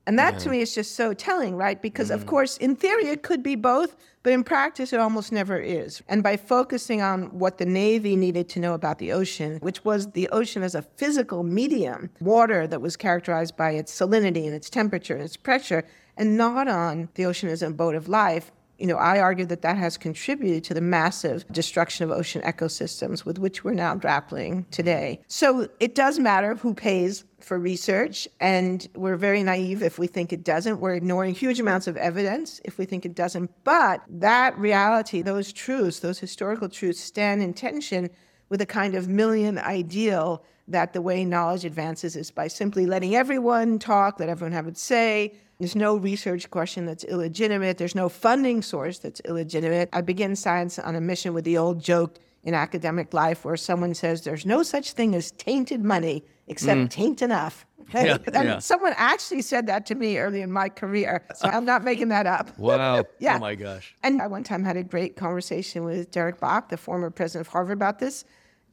And 0.08 0.20
that 0.20 0.34
yeah. 0.34 0.40
to 0.40 0.50
me 0.50 0.62
is 0.62 0.76
just 0.76 0.96
so 0.96 1.14
telling, 1.14 1.56
right? 1.56 1.82
Because, 1.82 2.10
mm. 2.10 2.16
of 2.16 2.26
course, 2.26 2.58
in 2.58 2.76
theory, 2.76 3.08
it 3.08 3.24
could 3.24 3.42
be 3.42 3.56
both, 3.56 3.96
but 4.22 4.34
in 4.34 4.44
practice, 4.44 4.94
it 4.94 5.00
almost 5.00 5.32
never 5.32 5.60
is. 5.60 6.04
And 6.08 6.22
by 6.22 6.38
focusing 6.38 7.02
on 7.02 7.24
what 7.40 7.58
the 7.58 7.66
Navy 7.66 8.16
needed 8.16 8.48
to 8.50 8.60
know 8.60 8.74
about 8.74 9.00
the 9.00 9.12
ocean, 9.12 9.58
which 9.62 9.84
was 9.84 10.12
the 10.12 10.30
ocean 10.30 10.62
as 10.62 10.76
a 10.76 10.84
physical 10.84 11.44
medium, 11.44 12.12
water 12.20 12.68
that 12.68 12.82
was 12.82 12.96
characterized 12.96 13.58
by 13.58 13.72
its 13.72 14.00
salinity 14.00 14.46
and 14.46 14.54
its 14.54 14.70
temperature 14.70 15.16
and 15.16 15.24
its 15.24 15.38
pressure, 15.38 15.84
and 16.18 16.38
not 16.38 16.68
on 16.68 17.10
the 17.16 17.26
ocean 17.26 17.50
as 17.50 17.62
a 17.62 17.72
boat 17.72 17.96
of 17.96 18.08
life, 18.08 18.52
you 18.78 18.88
know, 18.88 18.98
I 18.98 19.20
argue 19.20 19.46
that 19.46 19.62
that 19.62 19.78
has 19.78 19.98
contributed 19.98 20.64
to 20.66 20.74
the 20.74 20.82
massive 20.82 21.46
destruction 21.52 22.04
of 22.04 22.12
ocean 22.12 22.42
ecosystems 22.42 23.26
with 23.26 23.40
which 23.40 23.64
we're 23.64 23.74
now 23.74 23.96
grappling 23.96 24.66
today. 24.72 25.22
So 25.28 25.70
it 25.80 25.96
does 25.96 26.20
matter 26.20 26.56
who 26.56 26.74
pays 26.74 27.24
for 27.40 27.60
research, 27.60 28.28
and 28.40 28.88
we're 28.96 29.18
very 29.18 29.44
naive 29.44 29.84
if 29.84 30.00
we 30.00 30.08
think 30.08 30.34
it 30.34 30.44
doesn't. 30.44 30.80
We're 30.80 30.96
ignoring 30.96 31.36
huge 31.36 31.60
amounts 31.60 31.88
of 31.88 31.96
evidence 31.96 32.60
if 32.66 32.78
we 32.78 32.86
think 32.86 33.06
it 33.06 33.16
doesn't. 33.16 33.52
But 33.64 34.02
that 34.10 34.58
reality, 34.58 35.22
those 35.22 35.54
truths, 35.54 36.00
those 36.00 36.20
historical 36.20 36.70
truths, 36.70 37.00
stand 37.00 37.44
in 37.44 37.54
tension 37.54 38.10
with 38.50 38.62
a 38.62 38.66
kind 38.66 38.96
of 38.96 39.06
Millian 39.06 39.62
ideal 39.62 40.44
that 40.68 40.94
the 40.94 41.02
way 41.02 41.24
knowledge 41.24 41.66
advances 41.66 42.16
is 42.16 42.32
by 42.32 42.48
simply 42.48 42.86
letting 42.86 43.16
everyone 43.16 43.80
talk, 43.80 44.20
let 44.20 44.30
everyone 44.30 44.54
have 44.54 44.68
its 44.68 44.82
say, 44.82 45.34
there's 45.60 45.76
no 45.76 45.96
research 45.96 46.50
question 46.50 46.86
that's 46.86 47.04
illegitimate. 47.06 47.78
There's 47.78 47.96
no 47.96 48.10
funding 48.10 48.62
source 48.62 49.00
that's 49.00 49.22
illegitimate. 49.22 49.90
I 49.94 50.02
begin 50.02 50.36
science 50.36 50.78
on 50.80 50.96
a 50.96 51.02
mission 51.02 51.34
with 51.34 51.46
the 51.46 51.58
old 51.58 51.82
joke 51.82 52.20
in 52.44 52.54
academic 52.54 53.14
life 53.14 53.46
where 53.46 53.58
someone 53.58 53.94
says 53.94 54.24
there's 54.24 54.46
no 54.46 54.64
such 54.64 54.92
thing 54.94 55.16
as 55.16 55.32
tainted 55.32 55.84
money 55.84 56.24
except 56.48 56.80
mm. 56.80 56.90
taint 56.90 57.22
enough. 57.22 57.66
Okay? 57.82 58.18
Yeah, 58.34 58.42
yeah. 58.44 58.60
Someone 58.60 58.94
actually 58.98 59.44
said 59.44 59.68
that 59.68 59.86
to 59.88 59.96
me 59.96 60.18
early 60.18 60.42
in 60.42 60.52
my 60.52 60.70
career. 60.70 61.24
So 61.36 61.48
I'm 61.48 61.66
not 61.66 61.84
making 61.84 62.10
that 62.10 62.26
up. 62.26 62.52
Wow. 62.58 63.06
yeah. 63.20 63.36
Oh 63.36 63.40
my 63.40 63.56
gosh. 63.56 63.96
And 64.04 64.22
I 64.22 64.28
one 64.28 64.44
time 64.44 64.64
had 64.64 64.76
a 64.76 64.84
great 64.84 65.16
conversation 65.16 65.84
with 65.84 66.12
Derek 66.12 66.40
Bok, 66.40 66.70
the 66.70 66.78
former 66.78 67.10
president 67.10 67.48
of 67.48 67.52
Harvard, 67.54 67.78
about 67.78 68.00
this. 68.00 68.26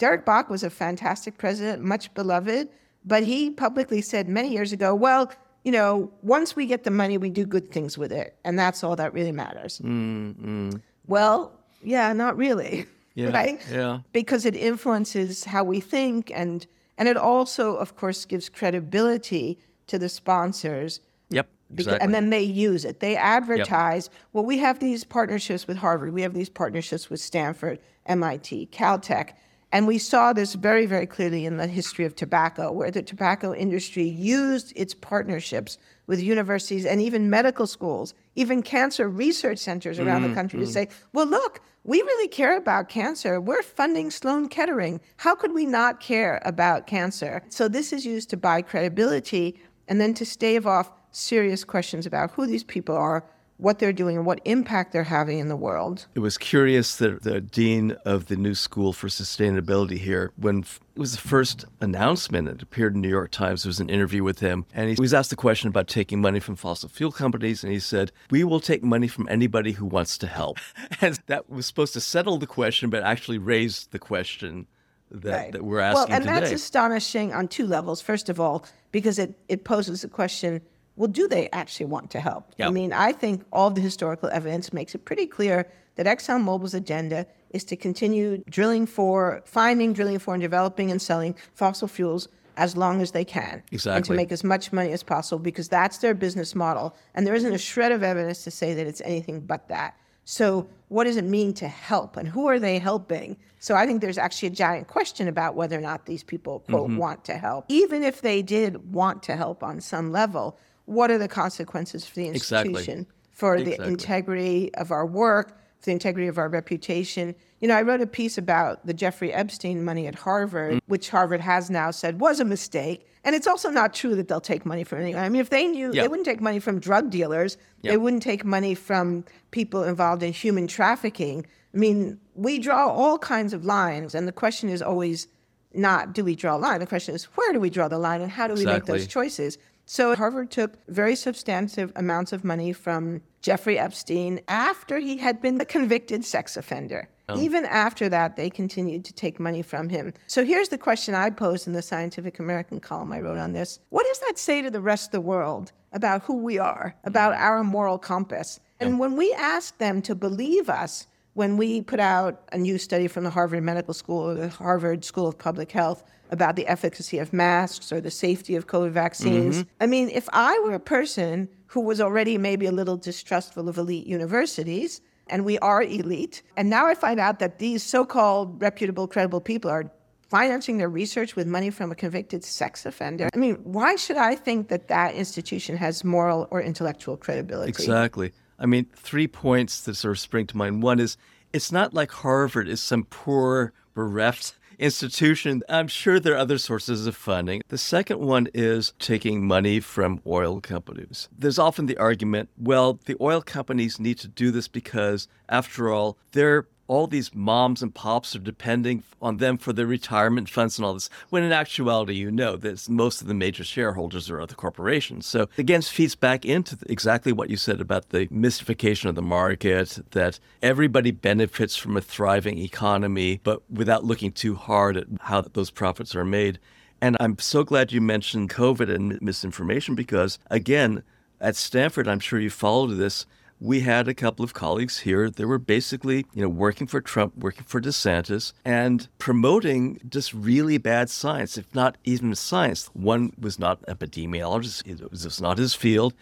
Derek 0.02 0.24
Bok 0.24 0.50
was 0.50 0.64
a 0.64 0.68
fantastic 0.68 1.38
president, 1.38 1.80
much 1.80 2.12
beloved, 2.12 2.68
but 3.04 3.22
he 3.22 3.50
publicly 3.50 4.00
said 4.00 4.28
many 4.28 4.50
years 4.50 4.72
ago, 4.72 4.96
well, 4.96 5.30
you 5.62 5.70
know, 5.70 6.10
once 6.22 6.56
we 6.56 6.66
get 6.66 6.82
the 6.82 6.90
money, 6.90 7.18
we 7.18 7.30
do 7.30 7.46
good 7.46 7.70
things 7.70 7.96
with 7.96 8.10
it. 8.10 8.36
And 8.44 8.58
that's 8.58 8.82
all 8.82 8.96
that 8.96 9.14
really 9.14 9.30
matters. 9.30 9.78
Mm-hmm. 9.78 10.70
Well, 11.06 11.52
yeah, 11.84 12.12
not 12.12 12.36
really. 12.36 12.86
Yeah, 13.14 13.28
right? 13.28 13.60
Yeah. 13.70 13.98
Because 14.14 14.46
it 14.46 14.56
influences 14.56 15.44
how 15.44 15.64
we 15.64 15.80
think 15.80 16.32
and 16.34 16.66
and 16.96 17.06
it 17.10 17.18
also, 17.18 17.76
of 17.76 17.94
course, 17.94 18.24
gives 18.24 18.48
credibility 18.48 19.58
to 19.88 19.98
the 19.98 20.08
sponsors. 20.08 21.00
Yep. 21.28 21.46
Exactly. 21.74 22.00
and 22.00 22.14
then 22.14 22.30
they 22.30 22.40
use 22.40 22.86
it. 22.86 23.00
They 23.00 23.14
advertise, 23.14 24.08
yep. 24.10 24.20
well, 24.32 24.46
we 24.46 24.56
have 24.58 24.78
these 24.78 25.04
partnerships 25.04 25.66
with 25.66 25.76
Harvard, 25.76 26.14
we 26.14 26.22
have 26.22 26.32
these 26.32 26.48
partnerships 26.48 27.10
with 27.10 27.20
Stanford, 27.20 27.80
MIT, 28.06 28.70
Caltech. 28.72 29.34
And 29.72 29.86
we 29.86 29.96
saw 29.96 30.34
this 30.34 30.52
very, 30.52 30.84
very 30.84 31.06
clearly 31.06 31.46
in 31.46 31.56
the 31.56 31.66
history 31.66 32.04
of 32.04 32.14
tobacco, 32.14 32.70
where 32.70 32.90
the 32.90 33.02
tobacco 33.02 33.54
industry 33.54 34.04
used 34.04 34.72
its 34.76 34.92
partnerships 34.92 35.78
with 36.06 36.20
universities 36.20 36.84
and 36.84 37.00
even 37.00 37.30
medical 37.30 37.66
schools, 37.66 38.12
even 38.36 38.62
cancer 38.62 39.08
research 39.08 39.58
centers 39.58 39.98
around 39.98 40.22
mm, 40.22 40.28
the 40.28 40.34
country 40.34 40.60
mm. 40.60 40.66
to 40.66 40.70
say, 40.70 40.88
well, 41.14 41.26
look, 41.26 41.60
we 41.84 42.02
really 42.02 42.28
care 42.28 42.56
about 42.58 42.90
cancer. 42.90 43.40
We're 43.40 43.62
funding 43.62 44.10
Sloan 44.10 44.48
Kettering. 44.48 45.00
How 45.16 45.34
could 45.34 45.52
we 45.52 45.64
not 45.64 46.00
care 46.00 46.42
about 46.44 46.86
cancer? 46.86 47.42
So 47.48 47.66
this 47.66 47.94
is 47.94 48.04
used 48.04 48.28
to 48.30 48.36
buy 48.36 48.60
credibility 48.60 49.58
and 49.88 49.98
then 49.98 50.12
to 50.14 50.26
stave 50.26 50.66
off 50.66 50.92
serious 51.12 51.64
questions 51.64 52.04
about 52.04 52.30
who 52.32 52.46
these 52.46 52.64
people 52.64 52.94
are, 52.94 53.24
what 53.56 53.78
they're 53.78 53.92
doing 53.92 54.16
and 54.16 54.26
what 54.26 54.40
impact 54.44 54.92
they're 54.92 55.04
having 55.04 55.38
in 55.38 55.48
the 55.48 55.56
world. 55.56 56.06
It 56.14 56.18
was 56.20 56.36
curious 56.36 56.96
that 56.96 57.22
the 57.22 57.40
dean 57.40 57.92
of 58.04 58.26
the 58.26 58.36
new 58.36 58.54
school 58.54 58.92
for 58.92 59.08
sustainability 59.08 59.98
here, 59.98 60.32
when 60.36 60.60
it 60.60 60.98
was 60.98 61.12
the 61.12 61.18
first 61.18 61.64
announcement, 61.80 62.48
it 62.48 62.60
appeared 62.60 62.94
in 62.94 63.00
New 63.00 63.08
York 63.08 63.30
Times. 63.30 63.62
There 63.62 63.68
was 63.68 63.80
an 63.80 63.88
interview 63.88 64.24
with 64.24 64.40
him, 64.40 64.66
and 64.74 64.90
he 64.90 64.96
was 64.98 65.14
asked 65.14 65.32
a 65.32 65.36
question 65.36 65.68
about 65.68 65.86
taking 65.86 66.20
money 66.20 66.40
from 66.40 66.56
fossil 66.56 66.88
fuel 66.88 67.12
companies, 67.12 67.62
and 67.62 67.72
he 67.72 67.78
said, 67.78 68.10
"We 68.30 68.42
will 68.42 68.60
take 68.60 68.82
money 68.82 69.06
from 69.06 69.28
anybody 69.28 69.72
who 69.72 69.86
wants 69.86 70.18
to 70.18 70.26
help." 70.26 70.58
and 71.00 71.18
that 71.26 71.48
was 71.48 71.66
supposed 71.66 71.92
to 71.94 72.00
settle 72.00 72.38
the 72.38 72.46
question, 72.46 72.90
but 72.90 73.02
actually 73.02 73.38
raised 73.38 73.92
the 73.92 73.98
question. 73.98 74.66
That, 75.14 75.30
right. 75.30 75.52
that 75.52 75.62
we're 75.62 75.78
asking 75.78 76.08
well, 76.08 76.16
and 76.16 76.24
today. 76.24 76.40
that's 76.40 76.52
astonishing 76.52 77.34
on 77.34 77.46
two 77.46 77.66
levels. 77.66 78.00
First 78.00 78.30
of 78.30 78.40
all, 78.40 78.64
because 78.92 79.18
it, 79.18 79.38
it 79.46 79.62
poses 79.62 80.00
the 80.00 80.08
question 80.08 80.62
well, 80.96 81.08
do 81.08 81.26
they 81.26 81.48
actually 81.50 81.86
want 81.86 82.10
to 82.10 82.20
help? 82.20 82.52
Yep. 82.58 82.68
I 82.68 82.70
mean, 82.70 82.92
I 82.92 83.12
think 83.12 83.44
all 83.52 83.70
the 83.70 83.80
historical 83.80 84.28
evidence 84.30 84.72
makes 84.72 84.94
it 84.94 85.04
pretty 85.04 85.26
clear 85.26 85.66
that 85.96 86.06
ExxonMobil's 86.06 86.74
agenda 86.74 87.26
is 87.50 87.64
to 87.64 87.76
continue 87.76 88.42
drilling 88.48 88.86
for, 88.86 89.42
finding, 89.44 89.92
drilling 89.92 90.18
for, 90.18 90.34
and 90.34 90.42
developing 90.42 90.90
and 90.90 91.00
selling 91.00 91.34
fossil 91.54 91.88
fuels 91.88 92.28
as 92.56 92.76
long 92.76 93.00
as 93.00 93.12
they 93.12 93.24
can. 93.24 93.62
Exactly. 93.72 93.96
And 93.96 94.04
to 94.06 94.12
make 94.12 94.32
as 94.32 94.44
much 94.44 94.72
money 94.72 94.92
as 94.92 95.02
possible 95.02 95.38
because 95.38 95.68
that's 95.68 95.98
their 95.98 96.14
business 96.14 96.54
model. 96.54 96.94
And 97.14 97.26
there 97.26 97.34
isn't 97.34 97.52
a 97.52 97.58
shred 97.58 97.92
of 97.92 98.02
evidence 98.02 98.44
to 98.44 98.50
say 98.50 98.74
that 98.74 98.86
it's 98.86 99.00
anything 99.02 99.40
but 99.40 99.68
that. 99.68 99.96
So, 100.24 100.68
what 100.88 101.04
does 101.04 101.16
it 101.16 101.24
mean 101.24 101.52
to 101.54 101.66
help, 101.66 102.16
and 102.16 102.28
who 102.28 102.46
are 102.46 102.60
they 102.60 102.78
helping? 102.78 103.36
So, 103.58 103.74
I 103.74 103.86
think 103.86 104.00
there's 104.00 104.18
actually 104.18 104.48
a 104.48 104.52
giant 104.52 104.86
question 104.86 105.26
about 105.26 105.56
whether 105.56 105.76
or 105.76 105.80
not 105.80 106.06
these 106.06 106.22
people 106.22 106.60
quote 106.60 106.90
mm-hmm. 106.90 106.98
want 106.98 107.24
to 107.24 107.34
help. 107.34 107.64
Even 107.68 108.04
if 108.04 108.20
they 108.20 108.40
did 108.40 108.92
want 108.92 109.24
to 109.24 109.34
help 109.34 109.64
on 109.64 109.80
some 109.80 110.12
level, 110.12 110.58
what 110.86 111.10
are 111.10 111.18
the 111.18 111.28
consequences 111.28 112.06
for 112.06 112.16
the 112.16 112.28
institution, 112.28 113.00
exactly. 113.00 113.06
for 113.30 113.56
exactly. 113.56 113.84
the 113.84 113.90
integrity 113.90 114.74
of 114.74 114.90
our 114.90 115.06
work, 115.06 115.58
for 115.78 115.86
the 115.86 115.92
integrity 115.92 116.28
of 116.28 116.38
our 116.38 116.48
reputation? 116.48 117.34
You 117.60 117.68
know, 117.68 117.76
I 117.76 117.82
wrote 117.82 118.00
a 118.00 118.06
piece 118.06 118.38
about 118.38 118.84
the 118.86 118.94
Jeffrey 118.94 119.32
Epstein 119.32 119.84
money 119.84 120.06
at 120.06 120.16
Harvard, 120.16 120.74
mm-hmm. 120.74 120.90
which 120.90 121.10
Harvard 121.10 121.40
has 121.40 121.70
now 121.70 121.90
said 121.90 122.20
was 122.20 122.40
a 122.40 122.44
mistake. 122.44 123.06
And 123.24 123.36
it's 123.36 123.46
also 123.46 123.70
not 123.70 123.94
true 123.94 124.16
that 124.16 124.26
they'll 124.26 124.40
take 124.40 124.66
money 124.66 124.82
from 124.82 125.00
anyone. 125.00 125.22
I 125.22 125.28
mean, 125.28 125.40
if 125.40 125.50
they 125.50 125.68
knew, 125.68 125.92
they 125.92 126.08
wouldn't 126.08 126.26
take 126.26 126.40
money 126.40 126.58
from 126.58 126.80
drug 126.80 127.08
dealers. 127.10 127.56
They 127.82 127.96
wouldn't 127.96 128.22
take 128.22 128.44
money 128.44 128.74
from 128.74 129.24
people 129.52 129.84
involved 129.84 130.24
in 130.24 130.32
human 130.32 130.66
trafficking. 130.66 131.46
I 131.72 131.78
mean, 131.78 132.18
we 132.34 132.58
draw 132.58 132.88
all 132.88 133.18
kinds 133.18 133.52
of 133.52 133.64
lines, 133.64 134.14
and 134.14 134.26
the 134.26 134.32
question 134.32 134.68
is 134.68 134.82
always 134.82 135.28
not 135.74 136.12
do 136.12 136.24
we 136.24 136.34
draw 136.34 136.56
a 136.56 136.58
line? 136.58 136.80
The 136.80 136.86
question 136.86 137.14
is 137.14 137.24
where 137.24 137.52
do 137.52 137.60
we 137.60 137.70
draw 137.70 137.88
the 137.88 137.98
line, 137.98 138.20
and 138.20 138.30
how 138.30 138.46
do 138.46 138.54
we 138.54 138.62
exactly. 138.62 138.92
make 138.92 139.00
those 139.00 139.06
choices? 139.06 139.56
So 139.92 140.16
Harvard 140.16 140.50
took 140.50 140.78
very 140.88 141.14
substantive 141.14 141.92
amounts 141.96 142.32
of 142.32 142.44
money 142.44 142.72
from 142.72 143.20
Jeffrey 143.42 143.78
Epstein 143.78 144.40
after 144.48 144.98
he 144.98 145.18
had 145.18 145.42
been 145.42 145.60
a 145.60 145.66
convicted 145.66 146.24
sex 146.24 146.56
offender. 146.56 147.10
Oh. 147.28 147.38
Even 147.38 147.66
after 147.66 148.08
that, 148.08 148.34
they 148.34 148.48
continued 148.48 149.04
to 149.04 149.12
take 149.12 149.38
money 149.38 149.60
from 149.60 149.90
him. 149.90 150.14
So 150.28 150.46
here's 150.46 150.70
the 150.70 150.78
question 150.78 151.14
I 151.14 151.28
posed 151.28 151.66
in 151.66 151.74
the 151.74 151.82
Scientific 151.82 152.38
American 152.38 152.80
column 152.80 153.12
I 153.12 153.20
wrote 153.20 153.36
on 153.36 153.52
this 153.52 153.80
What 153.90 154.06
does 154.06 154.18
that 154.20 154.38
say 154.38 154.62
to 154.62 154.70
the 154.70 154.80
rest 154.80 155.08
of 155.08 155.12
the 155.12 155.20
world 155.20 155.72
about 155.92 156.22
who 156.22 156.38
we 156.38 156.56
are, 156.56 156.96
about 157.04 157.34
mm. 157.34 157.40
our 157.40 157.62
moral 157.62 157.98
compass? 157.98 158.60
And 158.80 158.98
when 158.98 159.14
we 159.14 159.30
ask 159.34 159.76
them 159.76 160.00
to 160.02 160.14
believe 160.14 160.70
us, 160.70 161.06
when 161.34 161.56
we 161.56 161.80
put 161.80 162.00
out 162.00 162.42
a 162.52 162.58
new 162.58 162.78
study 162.78 163.08
from 163.08 163.24
the 163.24 163.30
Harvard 163.30 163.62
Medical 163.62 163.94
School 163.94 164.30
or 164.30 164.34
the 164.34 164.48
Harvard 164.48 165.04
School 165.04 165.28
of 165.28 165.38
Public 165.38 165.72
Health 165.72 166.04
about 166.30 166.56
the 166.56 166.66
efficacy 166.66 167.18
of 167.18 167.32
masks 167.32 167.92
or 167.92 168.00
the 168.00 168.10
safety 168.10 168.56
of 168.56 168.66
COVID 168.66 168.90
vaccines, 168.90 169.58
mm-hmm. 169.58 169.68
I 169.80 169.86
mean, 169.86 170.08
if 170.10 170.28
I 170.32 170.58
were 170.64 170.74
a 170.74 170.80
person 170.80 171.48
who 171.66 171.80
was 171.80 172.00
already 172.00 172.36
maybe 172.38 172.66
a 172.66 172.72
little 172.72 172.96
distrustful 172.96 173.68
of 173.68 173.78
elite 173.78 174.06
universities, 174.06 175.00
and 175.28 175.44
we 175.44 175.58
are 175.60 175.82
elite. 175.82 176.42
And 176.56 176.68
now 176.68 176.86
I 176.86 176.94
find 176.94 177.18
out 177.18 177.38
that 177.38 177.58
these 177.58 177.82
so 177.82 178.04
called 178.04 178.60
reputable, 178.60 179.06
credible 179.08 179.40
people 179.40 179.70
are 179.70 179.90
financing 180.28 180.78
their 180.78 180.88
research 180.88 181.36
with 181.36 181.46
money 181.46 181.70
from 181.70 181.92
a 181.92 181.94
convicted 181.94 182.44
sex 182.44 182.86
offender. 182.86 183.28
I 183.34 183.36
mean, 183.36 183.56
why 183.64 183.96
should 183.96 184.16
I 184.16 184.34
think 184.34 184.68
that 184.68 184.88
that 184.88 185.14
institution 185.14 185.76
has 185.76 186.04
moral 186.04 186.48
or 186.50 186.62
intellectual 186.62 187.16
credibility? 187.16 187.68
Exactly. 187.68 188.32
I 188.62 188.66
mean, 188.66 188.86
three 188.94 189.26
points 189.26 189.80
that 189.82 189.96
sort 189.96 190.12
of 190.12 190.20
spring 190.20 190.46
to 190.46 190.56
mind. 190.56 190.82
One 190.84 191.00
is 191.00 191.16
it's 191.52 191.72
not 191.72 191.92
like 191.92 192.12
Harvard 192.12 192.68
is 192.68 192.80
some 192.80 193.04
poor, 193.04 193.72
bereft 193.92 194.54
institution. 194.78 195.62
I'm 195.68 195.88
sure 195.88 196.18
there 196.18 196.34
are 196.34 196.38
other 196.38 196.58
sources 196.58 197.06
of 197.06 197.16
funding. 197.16 197.62
The 197.68 197.76
second 197.76 198.20
one 198.20 198.48
is 198.54 198.94
taking 198.98 199.46
money 199.46 199.80
from 199.80 200.20
oil 200.26 200.60
companies. 200.60 201.28
There's 201.36 201.58
often 201.58 201.86
the 201.86 201.98
argument 201.98 202.50
well, 202.56 203.00
the 203.04 203.16
oil 203.20 203.42
companies 203.42 203.98
need 203.98 204.18
to 204.18 204.28
do 204.28 204.50
this 204.50 204.68
because, 204.68 205.26
after 205.48 205.90
all, 205.90 206.16
they're 206.30 206.66
all 206.92 207.06
these 207.06 207.34
moms 207.34 207.80
and 207.80 207.94
pops 207.94 208.36
are 208.36 208.38
depending 208.38 209.02
on 209.22 209.38
them 209.38 209.56
for 209.56 209.72
their 209.72 209.86
retirement 209.86 210.46
funds 210.46 210.76
and 210.76 210.84
all 210.84 210.92
this. 210.92 211.08
When 211.30 211.42
in 211.42 211.50
actuality, 211.50 212.12
you 212.12 212.30
know 212.30 212.54
that 212.56 212.86
most 212.86 213.22
of 213.22 213.28
the 213.28 213.34
major 213.34 213.64
shareholders 213.64 214.28
are 214.28 214.42
other 214.42 214.54
corporations. 214.54 215.24
So 215.24 215.48
again, 215.56 215.80
feeds 215.80 216.14
back 216.14 216.44
into 216.44 216.76
exactly 216.90 217.32
what 217.32 217.48
you 217.48 217.56
said 217.56 217.80
about 217.80 218.10
the 218.10 218.28
mystification 218.30 219.08
of 219.08 219.14
the 219.14 219.22
market, 219.22 220.00
that 220.10 220.38
everybody 220.62 221.12
benefits 221.12 221.76
from 221.76 221.96
a 221.96 222.02
thriving 222.02 222.58
economy, 222.58 223.40
but 223.42 223.62
without 223.70 224.04
looking 224.04 224.30
too 224.30 224.54
hard 224.54 224.98
at 224.98 225.06
how 225.20 225.40
those 225.40 225.70
profits 225.70 226.14
are 226.14 226.26
made. 226.26 226.58
And 227.00 227.16
I'm 227.20 227.38
so 227.38 227.64
glad 227.64 227.92
you 227.92 228.02
mentioned 228.02 228.50
COVID 228.50 228.94
and 228.94 229.20
misinformation 229.22 229.94
because, 229.94 230.38
again, 230.50 231.02
at 231.40 231.56
Stanford, 231.56 232.06
I'm 232.06 232.20
sure 232.20 232.38
you 232.38 232.50
followed 232.50 232.98
this 232.98 233.24
we 233.62 233.80
had 233.80 234.08
a 234.08 234.14
couple 234.14 234.44
of 234.44 234.52
colleagues 234.52 234.98
here 235.00 235.30
that 235.30 235.46
were 235.46 235.58
basically, 235.58 236.26
you 236.34 236.42
know, 236.42 236.48
working 236.48 236.88
for 236.88 237.00
Trump, 237.00 237.36
working 237.36 237.62
for 237.64 237.80
DeSantis, 237.80 238.52
and 238.64 239.08
promoting 239.18 240.00
just 240.08 240.34
really 240.34 240.78
bad 240.78 241.08
science, 241.08 241.56
if 241.56 241.72
not 241.72 241.96
even 242.02 242.34
science. 242.34 242.86
One 242.92 243.32
was 243.38 243.60
not 243.60 243.78
an 243.86 243.94
epidemiologist; 243.94 244.84
it 244.86 245.08
was 245.10 245.22
just 245.22 245.40
not 245.40 245.58
his 245.58 245.74
field. 245.74 246.12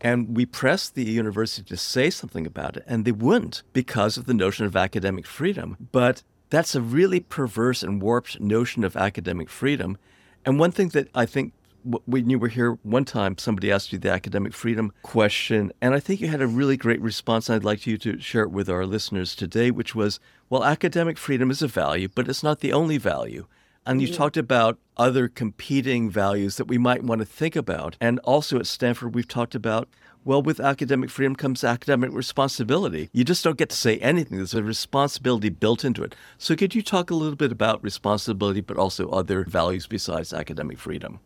And 0.00 0.36
we 0.36 0.44
pressed 0.44 0.94
the 0.94 1.04
university 1.04 1.62
to 1.68 1.76
say 1.76 2.10
something 2.10 2.46
about 2.46 2.76
it, 2.76 2.84
and 2.86 3.04
they 3.04 3.12
wouldn't 3.12 3.62
because 3.72 4.16
of 4.16 4.26
the 4.26 4.34
notion 4.34 4.66
of 4.66 4.76
academic 4.76 5.26
freedom. 5.26 5.76
But 5.92 6.24
that's 6.50 6.74
a 6.74 6.80
really 6.80 7.20
perverse 7.20 7.82
and 7.82 8.02
warped 8.02 8.40
notion 8.40 8.82
of 8.82 8.96
academic 8.96 9.48
freedom. 9.48 9.98
And 10.44 10.58
one 10.58 10.72
thing 10.72 10.88
that 10.90 11.08
I 11.14 11.26
think 11.26 11.52
when 11.84 12.28
you 12.28 12.38
were 12.38 12.48
here 12.48 12.78
one 12.82 13.04
time, 13.04 13.38
somebody 13.38 13.70
asked 13.70 13.92
you 13.92 13.98
the 13.98 14.10
academic 14.10 14.52
freedom 14.52 14.92
question, 15.02 15.72
and 15.80 15.94
I 15.94 16.00
think 16.00 16.20
you 16.20 16.28
had 16.28 16.42
a 16.42 16.46
really 16.46 16.76
great 16.76 17.00
response. 17.00 17.48
And 17.48 17.56
I'd 17.56 17.64
like 17.64 17.86
you 17.86 17.96
to 17.98 18.20
share 18.20 18.42
it 18.42 18.50
with 18.50 18.68
our 18.68 18.84
listeners 18.84 19.34
today, 19.34 19.70
which 19.70 19.94
was, 19.94 20.20
well, 20.50 20.64
academic 20.64 21.18
freedom 21.18 21.50
is 21.50 21.62
a 21.62 21.68
value, 21.68 22.08
but 22.14 22.28
it's 22.28 22.42
not 22.42 22.60
the 22.60 22.72
only 22.72 22.98
value. 22.98 23.46
And 23.86 24.02
you 24.02 24.08
mm. 24.08 24.16
talked 24.16 24.36
about 24.36 24.78
other 24.98 25.28
competing 25.28 26.10
values 26.10 26.56
that 26.56 26.66
we 26.66 26.76
might 26.76 27.04
want 27.04 27.20
to 27.20 27.24
think 27.24 27.56
about. 27.56 27.96
And 28.00 28.18
also 28.20 28.58
at 28.58 28.66
Stanford, 28.66 29.14
we've 29.14 29.26
talked 29.26 29.54
about, 29.54 29.88
well, 30.24 30.42
with 30.42 30.60
academic 30.60 31.08
freedom 31.08 31.34
comes 31.34 31.64
academic 31.64 32.12
responsibility. 32.12 33.08
You 33.14 33.24
just 33.24 33.42
don't 33.42 33.56
get 33.56 33.70
to 33.70 33.76
say 33.76 33.96
anything. 33.98 34.36
There's 34.36 34.52
a 34.52 34.62
responsibility 34.62 35.48
built 35.48 35.86
into 35.86 36.02
it. 36.02 36.14
So 36.36 36.54
could 36.54 36.74
you 36.74 36.82
talk 36.82 37.10
a 37.10 37.14
little 37.14 37.36
bit 37.36 37.50
about 37.50 37.82
responsibility, 37.82 38.60
but 38.60 38.76
also 38.76 39.08
other 39.08 39.44
values 39.44 39.86
besides 39.86 40.34
academic 40.34 40.78
freedom? 40.78 41.20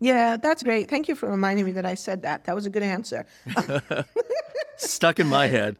Yeah, 0.00 0.36
that's 0.38 0.62
great. 0.62 0.88
Thank 0.88 1.08
you 1.08 1.14
for 1.14 1.30
reminding 1.30 1.66
me 1.66 1.72
that 1.72 1.86
I 1.86 1.94
said 1.94 2.22
that. 2.22 2.44
That 2.44 2.54
was 2.54 2.66
a 2.66 2.70
good 2.70 2.82
answer. 2.82 3.26
Stuck 4.76 5.20
in 5.20 5.28
my 5.28 5.46
head. 5.46 5.76